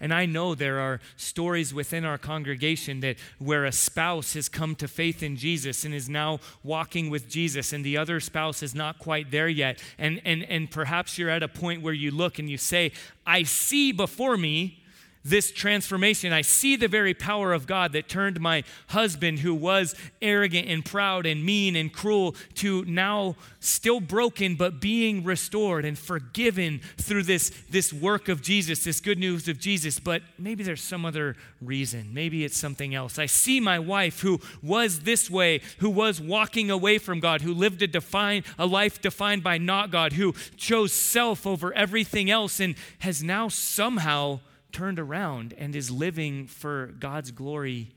And 0.00 0.12
I 0.12 0.26
know 0.26 0.54
there 0.54 0.78
are 0.78 1.00
stories 1.16 1.72
within 1.72 2.04
our 2.04 2.18
congregation 2.18 3.00
that 3.00 3.16
where 3.38 3.64
a 3.64 3.72
spouse 3.72 4.34
has 4.34 4.48
come 4.48 4.74
to 4.76 4.88
faith 4.88 5.22
in 5.22 5.36
Jesus 5.36 5.84
and 5.84 5.94
is 5.94 6.08
now 6.08 6.40
walking 6.62 7.10
with 7.10 7.28
Jesus 7.28 7.72
and 7.72 7.84
the 7.84 7.96
other 7.96 8.20
spouse 8.20 8.62
is 8.62 8.74
not 8.74 8.98
quite 8.98 9.30
there 9.30 9.48
yet. 9.48 9.82
And 9.98 10.20
and 10.24 10.44
and 10.44 10.70
perhaps 10.70 11.18
you're 11.18 11.30
at 11.30 11.42
a 11.42 11.48
point 11.48 11.82
where 11.82 11.94
you 11.94 12.10
look 12.10 12.38
and 12.38 12.48
you 12.50 12.58
say, 12.58 12.92
I 13.26 13.42
see 13.44 13.92
before 13.92 14.36
me 14.36 14.81
this 15.24 15.50
transformation. 15.52 16.32
I 16.32 16.42
see 16.42 16.76
the 16.76 16.88
very 16.88 17.14
power 17.14 17.52
of 17.52 17.66
God 17.66 17.92
that 17.92 18.08
turned 18.08 18.40
my 18.40 18.64
husband, 18.88 19.40
who 19.40 19.54
was 19.54 19.94
arrogant 20.20 20.68
and 20.68 20.84
proud 20.84 21.26
and 21.26 21.44
mean 21.44 21.76
and 21.76 21.92
cruel, 21.92 22.34
to 22.56 22.84
now 22.84 23.36
still 23.60 24.00
broken, 24.00 24.56
but 24.56 24.80
being 24.80 25.22
restored 25.22 25.84
and 25.84 25.98
forgiven 25.98 26.80
through 26.96 27.22
this, 27.22 27.50
this 27.70 27.92
work 27.92 28.28
of 28.28 28.42
Jesus, 28.42 28.84
this 28.84 29.00
good 29.00 29.18
news 29.18 29.48
of 29.48 29.58
Jesus. 29.58 30.00
But 30.00 30.22
maybe 30.38 30.64
there's 30.64 30.82
some 30.82 31.04
other 31.04 31.36
reason. 31.60 32.12
Maybe 32.12 32.44
it's 32.44 32.58
something 32.58 32.94
else. 32.94 33.18
I 33.18 33.26
see 33.26 33.60
my 33.60 33.78
wife, 33.78 34.20
who 34.20 34.40
was 34.62 35.00
this 35.00 35.30
way, 35.30 35.60
who 35.78 35.90
was 35.90 36.20
walking 36.20 36.70
away 36.70 36.98
from 36.98 37.20
God, 37.20 37.42
who 37.42 37.54
lived 37.54 37.82
a, 37.82 37.86
define, 37.86 38.44
a 38.58 38.66
life 38.66 39.00
defined 39.00 39.42
by 39.44 39.58
not 39.58 39.90
God, 39.90 40.14
who 40.14 40.34
chose 40.56 40.92
self 40.92 41.46
over 41.46 41.72
everything 41.74 42.30
else, 42.30 42.58
and 42.58 42.74
has 43.00 43.22
now 43.22 43.48
somehow 43.48 44.40
turned 44.72 44.98
around 44.98 45.54
and 45.56 45.76
is 45.76 45.90
living 45.90 46.46
for 46.46 46.86
God's 46.98 47.30
glory 47.30 47.94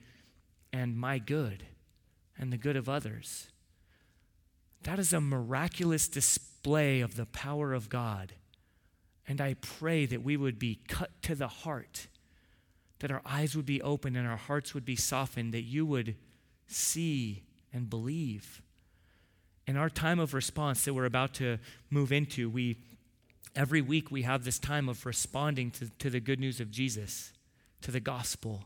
and 0.72 0.98
my 0.98 1.20
good 1.20 1.66
and 2.38 2.52
the 2.52 2.58
good 2.58 2.76
of 2.76 2.90
others. 2.90 3.48
That 4.84 5.00
is 5.00 5.14
a 5.14 5.22
miraculous 5.22 6.08
display 6.08 7.02
of 7.02 7.16
the 7.16 7.26
power 7.26 7.74
of 7.74 7.90
God. 7.90 8.34
And 9.28 9.42
I 9.42 9.56
pray 9.56 10.06
that 10.06 10.24
we 10.24 10.38
would 10.38 10.60
be 10.60 10.82
cut 10.88 11.10
to 11.24 11.34
the 11.34 11.48
heart, 11.48 12.08
that 13.00 13.10
our 13.10 13.22
eyes 13.26 13.56
would 13.56 13.66
be 13.66 13.82
open 13.82 14.16
and 14.16 14.28
our 14.28 14.38
hearts 14.38 14.74
would 14.74 14.86
be 14.86 14.96
softened, 14.96 15.54
that 15.54 15.64
you 15.64 15.86
would 15.86 16.16
see 16.68 17.44
and 17.74 17.90
believe. 17.90 18.62
In 19.66 19.78
our 19.78 19.90
time 19.90 20.20
of 20.20 20.36
response 20.36 20.86
that 20.86 20.94
we're 20.94 21.06
about 21.06 21.34
to 21.36 21.58
move 21.90 22.12
into, 22.12 22.50
we 22.50 22.78
Every 23.56 23.82
week 23.82 24.12
we 24.12 24.24
have 24.24 24.44
this 24.44 24.60
time 24.60 24.90
of 24.90 25.06
responding 25.06 25.72
to, 25.72 25.90
to 26.00 26.10
the 26.10 26.20
good 26.20 26.40
news 26.40 26.60
of 26.60 26.72
Jesus, 26.72 27.34
to 27.82 27.92
the 27.92 28.00
gospel. 28.00 28.66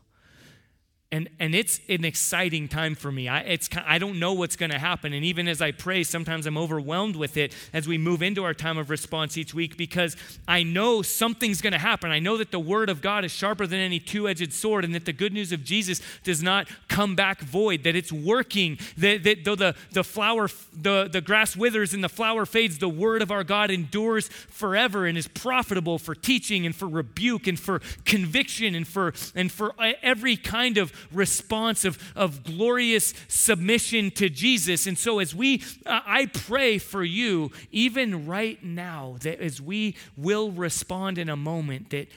And, 1.12 1.28
and 1.40 1.56
it's 1.56 1.80
an 1.88 2.04
exciting 2.04 2.68
time 2.68 2.94
for 2.94 3.10
me. 3.10 3.26
I, 3.26 3.40
it's, 3.40 3.68
I 3.84 3.98
don't 3.98 4.20
know 4.20 4.32
what's 4.32 4.54
going 4.54 4.70
to 4.70 4.78
happen. 4.78 5.12
And 5.12 5.24
even 5.24 5.48
as 5.48 5.60
I 5.60 5.72
pray, 5.72 6.04
sometimes 6.04 6.46
I'm 6.46 6.56
overwhelmed 6.56 7.16
with 7.16 7.36
it 7.36 7.52
as 7.72 7.88
we 7.88 7.98
move 7.98 8.22
into 8.22 8.44
our 8.44 8.54
time 8.54 8.78
of 8.78 8.90
response 8.90 9.36
each 9.36 9.52
week 9.52 9.76
because 9.76 10.16
I 10.46 10.62
know 10.62 11.02
something's 11.02 11.60
going 11.60 11.72
to 11.72 11.80
happen. 11.80 12.12
I 12.12 12.20
know 12.20 12.36
that 12.36 12.52
the 12.52 12.60
word 12.60 12.88
of 12.88 13.02
God 13.02 13.24
is 13.24 13.32
sharper 13.32 13.66
than 13.66 13.80
any 13.80 13.98
two 13.98 14.28
edged 14.28 14.52
sword 14.52 14.84
and 14.84 14.94
that 14.94 15.04
the 15.04 15.12
good 15.12 15.32
news 15.32 15.50
of 15.50 15.64
Jesus 15.64 16.00
does 16.22 16.44
not 16.44 16.68
come 16.86 17.16
back 17.16 17.40
void, 17.40 17.82
that 17.82 17.96
it's 17.96 18.12
working, 18.12 18.78
that, 18.96 19.24
that 19.24 19.44
though 19.44 19.56
the, 19.56 19.74
the 19.90 20.04
flower, 20.04 20.48
the, 20.72 21.08
the 21.10 21.20
grass 21.20 21.56
withers 21.56 21.92
and 21.92 22.04
the 22.04 22.08
flower 22.08 22.46
fades, 22.46 22.78
the 22.78 22.88
word 22.88 23.20
of 23.20 23.32
our 23.32 23.42
God 23.42 23.72
endures 23.72 24.28
forever 24.28 25.06
and 25.06 25.18
is 25.18 25.26
profitable 25.26 25.98
for 25.98 26.14
teaching 26.14 26.64
and 26.64 26.76
for 26.76 26.86
rebuke 26.86 27.48
and 27.48 27.58
for 27.58 27.80
conviction 28.04 28.76
and 28.76 28.86
for, 28.86 29.12
and 29.34 29.50
for 29.50 29.72
uh, 29.76 29.94
every 30.02 30.36
kind 30.36 30.78
of 30.78 30.92
response 31.12 31.84
of, 31.84 31.98
of 32.16 32.44
glorious 32.44 33.14
submission 33.28 34.10
to 34.12 34.28
Jesus. 34.28 34.86
And 34.86 34.98
so, 34.98 35.18
as 35.18 35.34
we, 35.34 35.62
uh, 35.86 36.00
I 36.06 36.26
pray 36.26 36.78
for 36.78 37.02
you, 37.02 37.50
even 37.70 38.26
right 38.26 38.62
now, 38.62 39.16
that 39.20 39.40
as 39.40 39.60
we 39.60 39.96
will 40.16 40.50
respond 40.50 41.18
in 41.18 41.28
a 41.28 41.36
moment, 41.36 41.90
that 41.90 42.08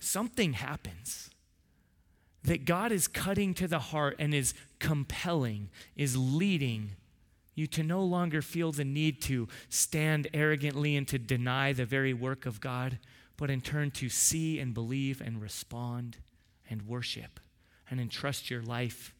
something 0.00 0.54
happens. 0.54 1.30
That 2.44 2.64
God 2.64 2.90
is 2.90 3.06
cutting 3.06 3.54
to 3.54 3.68
the 3.68 3.78
heart 3.78 4.16
and 4.18 4.34
is 4.34 4.52
compelling, 4.80 5.70
is 5.94 6.16
leading 6.16 6.92
you 7.54 7.66
to 7.68 7.82
no 7.82 8.02
longer 8.02 8.42
feel 8.42 8.72
the 8.72 8.84
need 8.84 9.20
to 9.22 9.46
stand 9.68 10.28
arrogantly 10.32 10.96
and 10.96 11.06
to 11.08 11.18
deny 11.18 11.72
the 11.72 11.84
very 11.84 12.14
work 12.14 12.46
of 12.46 12.60
God, 12.60 12.98
but 13.36 13.50
in 13.50 13.60
turn 13.60 13.90
to 13.92 14.08
see 14.08 14.58
and 14.58 14.72
believe 14.72 15.20
and 15.20 15.40
respond 15.40 16.16
and 16.68 16.82
worship 16.82 17.40
and 17.92 18.00
entrust 18.00 18.50
your 18.50 18.62
life 18.62 19.14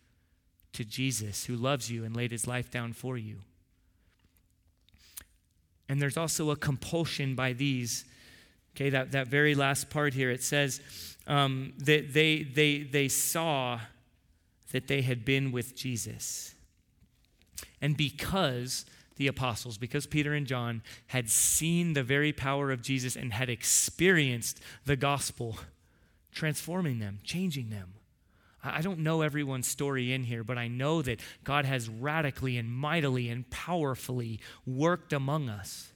to 0.73 0.83
Jesus, 0.83 1.45
who 1.45 1.55
loves 1.55 1.91
you 1.91 2.05
and 2.05 2.17
laid 2.17 2.33
his 2.33 2.47
life 2.47 2.71
down 2.71 2.95
for 2.95 3.19
you. 3.19 3.37
And 5.91 6.01
there's 6.01 6.17
also 6.17 6.51
a 6.51 6.57
compulsion 6.57 7.35
by 7.35 7.53
these. 7.53 8.07
Okay, 8.75 8.89
that, 8.89 9.13
that 9.13 9.29
very 9.29 9.55
last 9.55 9.91
part 9.91 10.15
here, 10.15 10.31
it 10.31 10.43
says 10.43 10.81
um, 11.27 11.75
that 11.77 12.15
they, 12.15 12.45
they, 12.45 12.79
they 12.79 13.09
saw 13.09 13.79
that 14.73 14.89
they 14.89 15.03
had 15.03 15.23
been 15.23 15.53
with 15.53 15.77
Jesus. 15.77 16.55
And 17.83 17.95
because 17.95 18.87
the 19.17 19.27
apostles, 19.27 19.77
because 19.77 20.07
Peter 20.07 20.33
and 20.33 20.47
John 20.47 20.83
had 21.09 21.29
seen 21.29 21.93
the 21.93 22.03
very 22.03 22.33
power 22.33 22.73
of 22.73 22.81
Jesus 22.81 23.17
and 23.17 23.35
had 23.35 23.51
experienced 23.51 24.63
the 24.87 24.97
gospel 24.97 25.59
transforming 26.33 27.01
them, 27.01 27.19
changing 27.23 27.69
them, 27.69 27.93
I 28.63 28.81
don't 28.81 29.01
know 29.01 29.23
everyone's 29.23 29.67
story 29.67 30.13
in 30.13 30.25
here, 30.25 30.45
but 30.45 30.57
I 30.57 30.69
know 30.69 31.03
that 31.03 31.21
God 31.43 31.65
has 31.65 31.89
radically 31.89 32.57
and 32.57 32.71
mightily 32.71 33.29
and 33.29 33.49
powerfully 33.51 34.41
worked 34.65 35.13
among 35.13 35.49
us. 35.49 35.93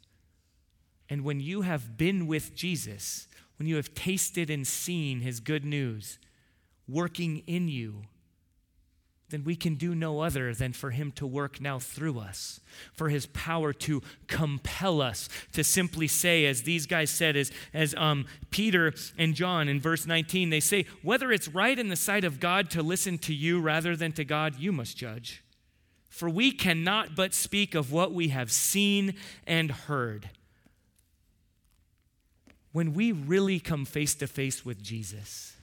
And 1.08 1.22
when 1.22 1.38
you 1.38 1.62
have 1.62 1.96
been 1.96 2.26
with 2.26 2.54
Jesus, 2.54 3.28
when 3.58 3.68
you 3.68 3.76
have 3.76 3.94
tasted 3.94 4.50
and 4.50 4.66
seen 4.66 5.20
his 5.20 5.38
good 5.38 5.64
news 5.64 6.18
working 6.88 7.44
in 7.46 7.68
you, 7.68 8.02
then 9.30 9.42
we 9.42 9.56
can 9.56 9.74
do 9.74 9.94
no 9.94 10.20
other 10.20 10.54
than 10.54 10.72
for 10.72 10.90
Him 10.90 11.10
to 11.12 11.26
work 11.26 11.60
now 11.60 11.78
through 11.80 12.18
us, 12.20 12.60
for 12.92 13.08
His 13.08 13.26
power 13.26 13.72
to 13.72 14.02
compel 14.28 15.00
us 15.00 15.28
to 15.52 15.64
simply 15.64 16.06
say, 16.06 16.46
as 16.46 16.62
these 16.62 16.86
guys 16.86 17.10
said, 17.10 17.36
as, 17.36 17.50
as 17.74 17.94
um, 17.96 18.26
Peter 18.50 18.92
and 19.18 19.34
John 19.34 19.68
in 19.68 19.80
verse 19.80 20.06
19, 20.06 20.50
they 20.50 20.60
say, 20.60 20.86
whether 21.02 21.32
it's 21.32 21.48
right 21.48 21.76
in 21.76 21.88
the 21.88 21.96
sight 21.96 22.24
of 22.24 22.38
God 22.38 22.70
to 22.70 22.82
listen 22.82 23.18
to 23.18 23.34
you 23.34 23.60
rather 23.60 23.96
than 23.96 24.12
to 24.12 24.24
God, 24.24 24.56
you 24.58 24.70
must 24.70 24.96
judge. 24.96 25.42
For 26.08 26.30
we 26.30 26.52
cannot 26.52 27.16
but 27.16 27.34
speak 27.34 27.74
of 27.74 27.92
what 27.92 28.12
we 28.12 28.28
have 28.28 28.52
seen 28.52 29.14
and 29.46 29.70
heard. 29.70 30.30
When 32.70 32.94
we 32.94 33.10
really 33.10 33.58
come 33.58 33.84
face 33.84 34.14
to 34.16 34.26
face 34.26 34.64
with 34.64 34.82
Jesus, 34.82 35.56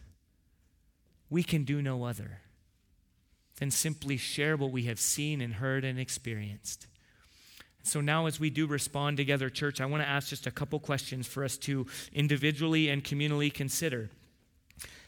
we 1.30 1.44
can 1.44 1.64
do 1.64 1.82
no 1.82 2.04
other 2.04 2.43
than 3.64 3.72
simply 3.72 4.18
share 4.18 4.58
what 4.58 4.72
we 4.72 4.84
have 4.84 5.00
seen 5.00 5.40
and 5.40 5.54
heard 5.54 5.86
and 5.86 5.98
experienced. 5.98 6.86
So 7.82 8.02
now, 8.02 8.26
as 8.26 8.38
we 8.38 8.50
do 8.50 8.68
respond 8.68 9.16
together, 9.16 9.50
church, 9.50 9.80
I 9.80 9.86
want 9.86 10.04
to 10.04 10.10
ask 10.10 10.28
just 10.28 10.46
a 10.46 10.52
couple 10.52 10.82
questions 10.82 11.28
for 11.28 11.46
us 11.46 11.56
to 11.60 11.88
individually 12.12 12.90
and 12.90 13.06
communally 13.06 13.54
consider. 13.54 14.10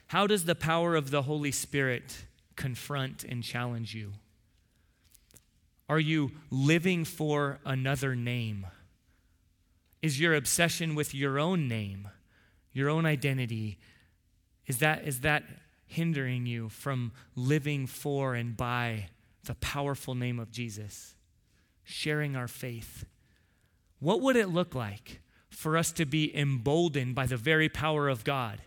How 0.08 0.26
does 0.26 0.46
the 0.46 0.56
power 0.56 0.96
of 0.96 1.12
the 1.12 1.24
Holy 1.24 1.52
Spirit 1.52 2.24
confront 2.56 3.26
and 3.26 3.44
challenge 3.44 3.94
you? 3.94 4.14
Are 5.90 6.00
you 6.00 6.32
living 6.50 7.04
for 7.04 7.60
another 7.66 8.16
name? 8.16 8.68
Is 10.02 10.18
your 10.18 10.34
obsession 10.34 10.96
with 10.96 11.14
your 11.14 11.38
own 11.40 11.68
name, 11.68 12.08
your 12.72 12.90
own 12.90 13.06
identity, 13.06 13.80
is 14.66 14.78
that, 14.78 15.06
is 15.06 15.20
that 15.20 15.44
hindering 15.86 16.46
you 16.46 16.70
from 16.70 17.12
living 17.36 17.88
for 17.88 18.36
and 18.36 18.58
by 18.58 19.10
the 19.46 19.56
powerful 19.56 20.16
name 20.16 20.40
of 20.40 20.52
Jesus, 20.52 21.16
sharing 21.84 22.36
our 22.36 22.48
faith? 22.48 23.06
What 24.00 24.22
would 24.22 24.36
it 24.36 24.50
look 24.50 24.76
like 24.76 25.22
for 25.50 25.78
us 25.78 25.92
to 25.94 26.06
be 26.06 26.36
emboldened 26.36 27.16
by 27.16 27.26
the 27.26 27.38
very 27.38 27.70
power 27.70 28.10
of 28.10 28.24
God? 28.24 28.62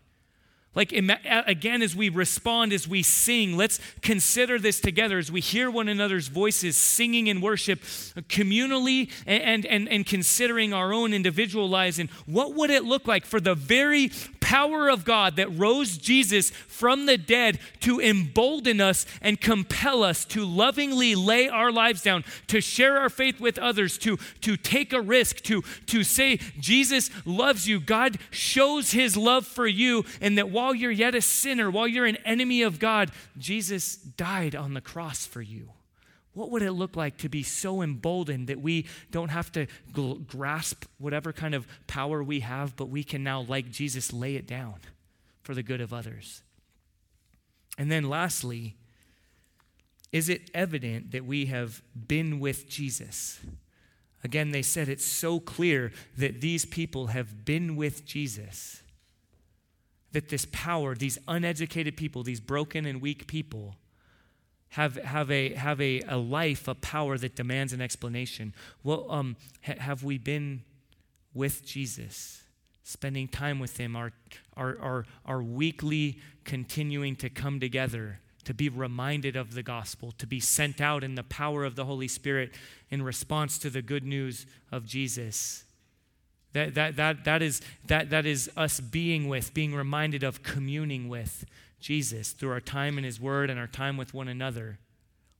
Like, 0.74 0.92
again, 0.92 1.82
as 1.82 1.96
we 1.96 2.08
respond, 2.08 2.72
as 2.72 2.86
we 2.86 3.02
sing, 3.02 3.56
let's 3.56 3.80
consider 4.00 4.60
this 4.60 4.80
together 4.80 5.18
as 5.18 5.32
we 5.32 5.40
hear 5.40 5.70
one 5.70 5.88
another's 5.88 6.28
voices 6.28 6.76
singing 6.76 7.26
in 7.26 7.40
worship 7.40 7.80
uh, 8.16 8.20
communally 8.28 9.10
and, 9.26 9.66
and, 9.66 9.88
and 9.88 10.06
considering 10.06 10.72
our 10.72 10.92
own 10.92 11.12
individual 11.12 11.68
lives. 11.68 11.98
And 11.98 12.08
what 12.26 12.54
would 12.54 12.70
it 12.70 12.84
look 12.84 13.08
like 13.08 13.26
for 13.26 13.40
the 13.40 13.56
very 13.56 14.08
power 14.48 14.88
of 14.88 15.04
God 15.04 15.36
that 15.36 15.58
rose 15.58 15.98
Jesus 15.98 16.48
from 16.48 17.04
the 17.04 17.18
dead 17.18 17.58
to 17.80 18.00
embolden 18.00 18.80
us 18.80 19.04
and 19.20 19.38
compel 19.38 20.02
us 20.02 20.24
to 20.24 20.42
lovingly 20.42 21.14
lay 21.14 21.50
our 21.50 21.70
lives 21.70 22.00
down, 22.00 22.24
to 22.46 22.62
share 22.62 22.96
our 22.96 23.10
faith 23.10 23.40
with 23.40 23.58
others, 23.58 23.98
to, 23.98 24.16
to 24.40 24.56
take 24.56 24.94
a 24.94 25.02
risk, 25.02 25.42
to, 25.42 25.60
to 25.84 26.02
say, 26.02 26.38
Jesus 26.58 27.10
loves 27.26 27.68
you. 27.68 27.78
God 27.78 28.16
shows 28.30 28.92
his 28.92 29.18
love 29.18 29.46
for 29.46 29.66
you, 29.66 30.06
and 30.18 30.38
that 30.38 30.48
while 30.48 30.74
you're 30.74 30.90
yet 30.90 31.14
a 31.14 31.20
sinner, 31.20 31.70
while 31.70 31.86
you're 31.86 32.06
an 32.06 32.16
enemy 32.24 32.62
of 32.62 32.78
God, 32.78 33.10
Jesus 33.36 33.96
died 33.96 34.56
on 34.56 34.72
the 34.72 34.80
cross 34.80 35.26
for 35.26 35.42
you. 35.42 35.68
What 36.38 36.52
would 36.52 36.62
it 36.62 36.70
look 36.70 36.94
like 36.94 37.16
to 37.18 37.28
be 37.28 37.42
so 37.42 37.82
emboldened 37.82 38.46
that 38.46 38.60
we 38.60 38.86
don't 39.10 39.30
have 39.30 39.50
to 39.52 39.66
gl- 39.92 40.24
grasp 40.24 40.84
whatever 40.98 41.32
kind 41.32 41.52
of 41.52 41.66
power 41.88 42.22
we 42.22 42.38
have, 42.40 42.76
but 42.76 42.88
we 42.88 43.02
can 43.02 43.24
now, 43.24 43.40
like 43.40 43.72
Jesus, 43.72 44.12
lay 44.12 44.36
it 44.36 44.46
down 44.46 44.76
for 45.42 45.52
the 45.52 45.64
good 45.64 45.80
of 45.80 45.92
others? 45.92 46.44
And 47.76 47.90
then, 47.90 48.08
lastly, 48.08 48.76
is 50.12 50.28
it 50.28 50.48
evident 50.54 51.10
that 51.10 51.24
we 51.24 51.46
have 51.46 51.82
been 52.06 52.38
with 52.38 52.68
Jesus? 52.68 53.40
Again, 54.22 54.52
they 54.52 54.62
said 54.62 54.88
it's 54.88 55.04
so 55.04 55.40
clear 55.40 55.90
that 56.16 56.40
these 56.40 56.64
people 56.64 57.08
have 57.08 57.44
been 57.44 57.74
with 57.74 58.04
Jesus. 58.06 58.84
That 60.12 60.28
this 60.28 60.46
power, 60.52 60.94
these 60.94 61.18
uneducated 61.26 61.96
people, 61.96 62.22
these 62.22 62.38
broken 62.38 62.86
and 62.86 63.02
weak 63.02 63.26
people, 63.26 63.74
have, 64.70 64.96
have, 64.96 65.30
a, 65.30 65.54
have 65.54 65.80
a, 65.80 66.02
a 66.02 66.16
life, 66.16 66.68
a 66.68 66.74
power 66.74 67.16
that 67.18 67.34
demands 67.34 67.72
an 67.72 67.80
explanation. 67.80 68.54
Well, 68.82 69.06
um, 69.10 69.36
ha- 69.64 69.78
have 69.78 70.04
we 70.04 70.18
been 70.18 70.62
with 71.32 71.64
Jesus, 71.64 72.42
spending 72.82 73.28
time 73.28 73.58
with 73.58 73.78
Him, 73.78 73.96
our, 73.96 74.12
our, 74.56 74.78
our, 74.80 75.04
our 75.24 75.42
weekly 75.42 76.18
continuing 76.44 77.16
to 77.16 77.30
come 77.30 77.60
together, 77.60 78.20
to 78.44 78.54
be 78.54 78.68
reminded 78.68 79.36
of 79.36 79.54
the 79.54 79.62
gospel, 79.62 80.12
to 80.18 80.26
be 80.26 80.40
sent 80.40 80.80
out 80.80 81.04
in 81.04 81.14
the 81.14 81.22
power 81.22 81.64
of 81.64 81.76
the 81.76 81.84
Holy 81.84 82.08
Spirit 82.08 82.52
in 82.90 83.02
response 83.02 83.58
to 83.58 83.70
the 83.70 83.82
good 83.82 84.04
news 84.04 84.46
of 84.72 84.84
Jesus? 84.84 85.64
That, 86.54 86.74
that, 86.74 86.96
that, 86.96 87.24
that, 87.24 87.42
is, 87.42 87.60
that, 87.86 88.10
that 88.10 88.26
is 88.26 88.50
us 88.56 88.80
being 88.80 89.28
with, 89.28 89.52
being 89.52 89.74
reminded 89.74 90.22
of, 90.22 90.42
communing 90.42 91.08
with. 91.08 91.44
Jesus 91.80 92.32
through 92.32 92.50
our 92.50 92.60
time 92.60 92.98
in 92.98 93.04
His 93.04 93.20
Word 93.20 93.50
and 93.50 93.58
our 93.58 93.66
time 93.66 93.96
with 93.96 94.14
one 94.14 94.28
another, 94.28 94.78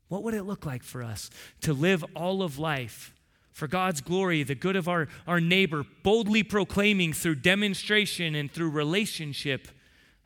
what 0.09 0.23
would 0.23 0.35
it 0.35 0.45
look 0.45 0.65
like 0.65 0.83
for 0.83 1.03
us 1.03 1.31
to 1.61 1.73
live 1.73 2.05
all 2.15 2.43
of 2.43 2.59
life 2.59 3.15
for 3.53 3.67
God's 3.67 4.01
glory, 4.01 4.45
the 4.45 4.55
good 4.55 4.77
of 4.77 4.89
our, 4.89 5.09
our 5.27 5.41
neighbor, 5.41 5.85
boldly 6.05 6.45
proclaiming 6.45 7.13
through 7.13 7.35
demonstration 7.37 8.35
and 8.35 8.51
through 8.51 8.71
relationship 8.71 9.69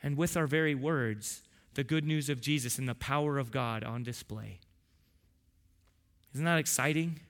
and 0.03 0.17
with 0.17 0.37
our 0.37 0.47
very 0.47 0.75
words 0.75 1.43
the 1.75 1.83
good 1.83 2.05
news 2.05 2.29
of 2.29 2.43
Jesus 2.43 2.79
and 2.79 2.87
the 2.87 2.95
power 2.95 3.39
of 3.39 3.51
God 3.51 3.83
on 3.83 4.03
display? 4.03 4.61
Isn't 6.35 6.45
that 6.45 6.59
exciting? 6.59 7.21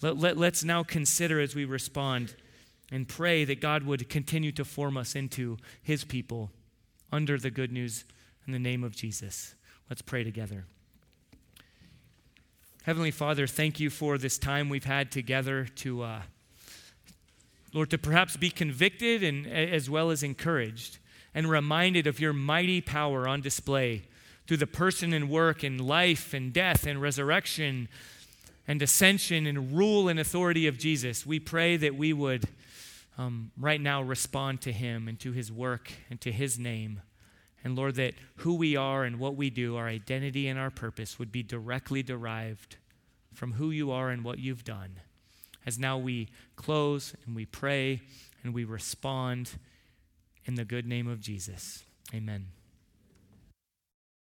Let, 0.00 0.16
let, 0.16 0.38
let's 0.38 0.64
now 0.64 0.82
consider 0.82 1.38
as 1.38 1.54
we 1.54 1.66
respond 1.66 2.34
and 2.90 3.06
pray 3.06 3.44
that 3.44 3.60
God 3.60 3.84
would 3.84 4.08
continue 4.08 4.52
to 4.52 4.64
form 4.64 4.96
us 4.96 5.14
into 5.14 5.58
His 5.82 6.04
people 6.04 6.50
under 7.12 7.38
the 7.38 7.50
good 7.50 7.72
news 7.72 8.04
in 8.46 8.52
the 8.52 8.58
name 8.58 8.84
of 8.84 8.94
Jesus. 8.94 9.54
Let's 9.88 10.02
pray 10.02 10.24
together. 10.24 10.64
Heavenly 12.84 13.10
Father, 13.10 13.46
thank 13.46 13.78
you 13.78 13.90
for 13.90 14.16
this 14.16 14.38
time 14.38 14.68
we've 14.68 14.84
had 14.84 15.12
together 15.12 15.66
to, 15.76 16.02
uh, 16.02 16.22
Lord, 17.74 17.90
to 17.90 17.98
perhaps 17.98 18.36
be 18.36 18.50
convicted 18.50 19.22
and 19.22 19.46
as 19.46 19.90
well 19.90 20.10
as 20.10 20.22
encouraged 20.22 20.98
and 21.34 21.48
reminded 21.48 22.06
of 22.06 22.20
your 22.20 22.32
mighty 22.32 22.80
power 22.80 23.28
on 23.28 23.40
display 23.40 24.02
through 24.46 24.56
the 24.56 24.66
person 24.66 25.12
and 25.12 25.28
work 25.28 25.62
and 25.62 25.80
life 25.80 26.34
and 26.34 26.52
death 26.52 26.86
and 26.86 27.00
resurrection 27.00 27.88
and 28.66 28.82
ascension 28.82 29.46
and 29.46 29.76
rule 29.76 30.08
and 30.08 30.18
authority 30.18 30.66
of 30.66 30.78
Jesus. 30.78 31.26
We 31.26 31.38
pray 31.38 31.76
that 31.76 31.94
we 31.94 32.12
would 32.12 32.44
um, 33.20 33.50
right 33.58 33.80
now 33.80 34.00
respond 34.00 34.62
to 34.62 34.72
him 34.72 35.06
and 35.06 35.20
to 35.20 35.32
his 35.32 35.52
work 35.52 35.92
and 36.08 36.18
to 36.22 36.32
his 36.32 36.58
name. 36.58 37.02
And 37.62 37.76
Lord, 37.76 37.96
that 37.96 38.14
who 38.36 38.54
we 38.54 38.76
are 38.76 39.04
and 39.04 39.18
what 39.18 39.36
we 39.36 39.50
do, 39.50 39.76
our 39.76 39.86
identity 39.86 40.48
and 40.48 40.58
our 40.58 40.70
purpose, 40.70 41.18
would 41.18 41.30
be 41.30 41.42
directly 41.42 42.02
derived 42.02 42.76
from 43.34 43.52
who 43.52 43.70
you 43.70 43.90
are 43.90 44.08
and 44.08 44.24
what 44.24 44.38
you've 44.38 44.64
done. 44.64 45.00
As 45.66 45.78
now 45.78 45.98
we 45.98 46.28
close 46.56 47.14
and 47.26 47.36
we 47.36 47.44
pray 47.44 48.00
and 48.42 48.54
we 48.54 48.64
respond 48.64 49.50
in 50.46 50.54
the 50.54 50.64
good 50.64 50.86
name 50.86 51.06
of 51.06 51.20
Jesus. 51.20 51.84
Amen. 52.14 52.46